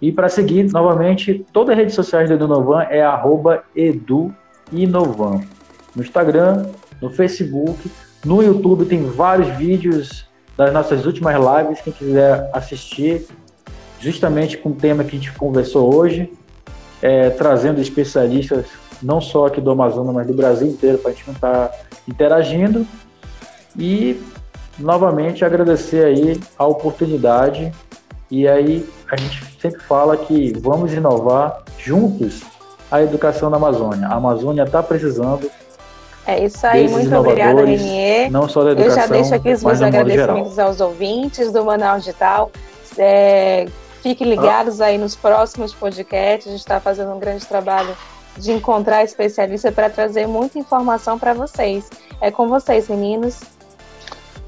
E 0.00 0.12
para 0.12 0.28
seguir, 0.28 0.70
novamente, 0.72 1.44
todas 1.52 1.72
as 1.72 1.78
redes 1.78 1.94
sociais 1.94 2.28
do 2.28 2.34
Edu 2.34 2.44
Inovam 2.44 2.80
é 2.82 3.02
arroba 3.02 3.64
eduinovam. 3.74 5.42
No 5.94 6.02
Instagram, 6.02 6.66
no 7.02 7.10
Facebook, 7.10 7.90
no 8.24 8.42
YouTube 8.42 8.84
tem 8.84 9.02
vários 9.04 9.48
vídeos 9.56 10.26
das 10.56 10.72
nossas 10.72 11.06
últimas 11.06 11.36
lives, 11.36 11.80
quem 11.80 11.92
quiser 11.92 12.50
assistir, 12.52 13.26
justamente 14.00 14.58
com 14.58 14.70
o 14.70 14.74
tema 14.74 15.04
que 15.04 15.16
a 15.16 15.18
gente 15.18 15.32
conversou 15.32 15.94
hoje, 15.94 16.32
é, 17.00 17.30
trazendo 17.30 17.80
especialistas 17.80 18.66
não 19.02 19.20
só 19.20 19.46
aqui 19.46 19.60
do 19.60 19.70
Amazonas, 19.70 20.14
mas 20.14 20.26
do 20.26 20.34
Brasil 20.34 20.68
inteiro 20.68 20.98
para 20.98 21.10
a 21.10 21.14
gente 21.14 21.30
estar 21.30 21.70
interagindo 22.08 22.86
e 23.78 24.20
novamente 24.78 25.44
agradecer 25.44 26.04
aí 26.04 26.40
a 26.56 26.66
oportunidade 26.66 27.72
e 28.30 28.46
aí 28.46 28.88
a 29.10 29.16
gente 29.16 29.42
sempre 29.60 29.80
fala 29.80 30.16
que 30.16 30.52
vamos 30.58 30.92
inovar 30.92 31.62
juntos 31.78 32.42
a 32.90 33.02
educação 33.02 33.50
da 33.50 33.56
Amazônia. 33.56 34.08
A 34.08 34.14
Amazônia 34.14 34.62
está 34.62 34.82
precisando. 34.82 35.50
É 36.26 36.44
isso 36.44 36.66
aí, 36.66 36.88
muito 36.88 37.14
obrigada, 37.16 37.64
Renier. 37.64 38.30
Não 38.30 38.48
só 38.48 38.62
da 38.62 38.72
educação, 38.72 38.96
Eu 38.96 39.00
já 39.00 39.06
deixo 39.06 39.34
aqui 39.34 39.52
os 39.52 39.64
meus 39.64 39.80
agradecimentos 39.80 40.58
aos 40.58 40.80
ouvintes 40.80 41.50
do 41.52 41.64
Manaus 41.64 42.04
Digital. 42.04 42.50
É, 42.98 43.66
Fiquem 44.02 44.28
ligados 44.28 44.80
aí 44.80 44.96
nos 44.96 45.16
próximos 45.16 45.74
podcasts. 45.74 46.46
A 46.46 46.50
gente 46.50 46.60
está 46.60 46.80
fazendo 46.80 47.12
um 47.12 47.18
grande 47.18 47.44
trabalho 47.44 47.96
de 48.36 48.52
encontrar 48.52 49.02
especialista 49.02 49.72
para 49.72 49.90
trazer 49.90 50.26
muita 50.26 50.58
informação 50.58 51.18
para 51.18 51.34
vocês. 51.34 51.90
É 52.20 52.30
com 52.30 52.48
vocês, 52.48 52.88
meninos. 52.88 53.40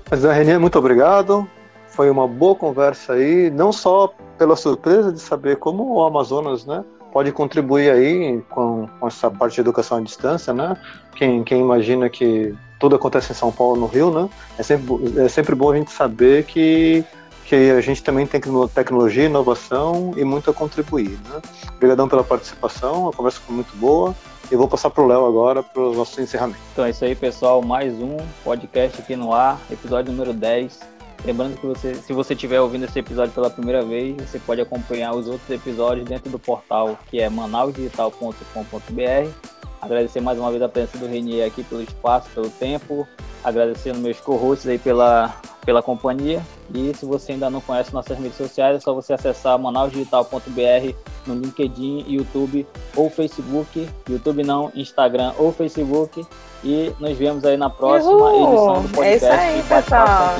Mas 0.09 0.23
Renê, 0.23 0.57
muito 0.59 0.79
obrigado. 0.79 1.49
Foi 1.91 2.11
uma 2.11 2.27
boa 2.27 2.55
conversa 2.55 3.15
aí, 3.15 3.51
não 3.51 3.73
só 3.73 4.13
pela 4.39 4.57
surpresa 4.57 5.13
de 5.13 5.21
saber 5.21 5.57
como 5.57 5.95
o 5.95 6.03
Amazonas, 6.03 6.65
né, 6.65 6.85
pode 7.13 7.33
contribuir 7.33 7.91
aí 7.91 8.41
com, 8.51 8.89
essa 9.05 9.31
parte 9.31 9.57
de 9.57 9.61
educação 9.61 9.99
à 9.99 10.01
distância, 10.01 10.55
né? 10.55 10.77
Quem, 11.17 11.43
quem 11.43 11.61
imagina 11.61 12.09
que 12.09 12.55
tudo 12.79 12.97
acontece 12.97 13.33
em 13.33 13.35
São 13.35 13.53
Paulo, 13.53 13.79
no 13.79 13.87
Rio, 13.87 14.11
né? 14.11 14.29
É 14.57 14.63
sempre, 14.63 14.95
é 15.19 15.29
sempre 15.29 15.55
bom 15.55 15.73
a 15.73 15.77
gente 15.77 15.91
saber 15.91 16.45
que 16.45 17.05
que 17.51 17.73
a 17.73 17.81
gente 17.81 18.01
também 18.05 18.29
tem 18.29 18.41
tecnologia, 18.73 19.25
inovação 19.25 20.13
e 20.17 20.23
muito 20.23 20.49
a 20.49 20.55
contribuir. 20.55 21.19
Né? 21.29 21.43
Obrigadão 21.75 22.09
pela 22.09 22.23
participação, 22.23 23.09
a 23.09 23.13
conversa 23.13 23.41
foi 23.45 23.57
muito 23.57 23.77
boa. 23.77 24.15
E 24.53 24.57
vou 24.57 24.69
passar 24.69 24.89
para 24.91 25.03
o 25.03 25.07
Léo 25.07 25.27
agora 25.27 25.61
para 25.61 25.83
o 25.83 25.93
nosso 25.93 26.21
encerramento. 26.21 26.61
Então 26.73 26.85
é 26.85 26.91
isso 26.91 27.05
aí, 27.05 27.17
pessoal. 27.17 27.61
Mais 27.61 27.95
um 27.95 28.19
podcast 28.45 29.01
aqui 29.01 29.17
no 29.17 29.35
ar, 29.35 29.61
episódio 29.69 30.13
número 30.13 30.33
10. 30.33 31.00
Lembrando 31.25 31.59
que 31.59 31.67
você, 31.67 31.95
se 31.95 32.13
você 32.13 32.35
estiver 32.35 32.61
ouvindo 32.61 32.85
esse 32.87 32.99
episódio 32.99 33.33
pela 33.33 33.51
primeira 33.51 33.83
vez, 33.83 34.17
você 34.17 34.39
pode 34.39 34.61
acompanhar 34.61 35.15
os 35.15 35.27
outros 35.27 35.51
episódios 35.51 36.09
dentro 36.09 36.31
do 36.31 36.39
portal 36.39 36.99
que 37.11 37.21
é 37.21 37.29
manausdigital.com.br. 37.29 39.60
Agradecer 39.81 40.21
mais 40.21 40.39
uma 40.39 40.51
vez 40.51 40.63
a 40.63 40.69
presença 40.69 40.99
do 40.99 41.07
Renier 41.07 41.47
aqui 41.47 41.63
pelo 41.65 41.83
espaço, 41.83 42.29
pelo 42.35 42.51
tempo. 42.51 43.07
Agradecendo 43.43 43.99
meus 43.99 44.21
co-hosts 44.21 44.69
aí 44.69 44.79
pela 44.79 45.35
pela 45.65 45.83
companhia. 45.83 46.43
E 46.75 46.93
se 46.95 47.05
você 47.05 47.33
ainda 47.33 47.51
não 47.51 47.61
conhece 47.61 47.93
nossas 47.93 48.19
redes 48.19 48.37
sociais, 48.37 48.77
é 48.77 48.81
só 48.81 48.95
você 48.95 49.13
acessar 49.13 49.59
manausdigital.br 49.59 50.95
no 51.27 51.35
LinkedIn, 51.35 52.07
YouTube 52.09 52.67
ou 52.97 53.11
Facebook. 53.11 53.89
YouTube 54.09 54.43
não, 54.43 54.71
Instagram 54.75 55.33
ou 55.39 55.53
Facebook. 55.53 56.25
E 56.65 56.93
nos 56.99 57.17
vemos 57.17 57.45
aí 57.45 57.57
na 57.57 57.71
próxima 57.71 58.13
Uhul. 58.13 58.53
edição 58.53 58.83
do 58.83 58.89
podcast. 58.89 59.27
É 59.27 59.59
isso 59.59 59.73
aí, 59.75 59.83
pessoal. 59.83 60.35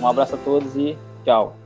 Um 0.00 0.06
abraço 0.06 0.34
a 0.34 0.38
todos 0.38 0.76
e 0.76 0.96
tchau. 1.24 1.59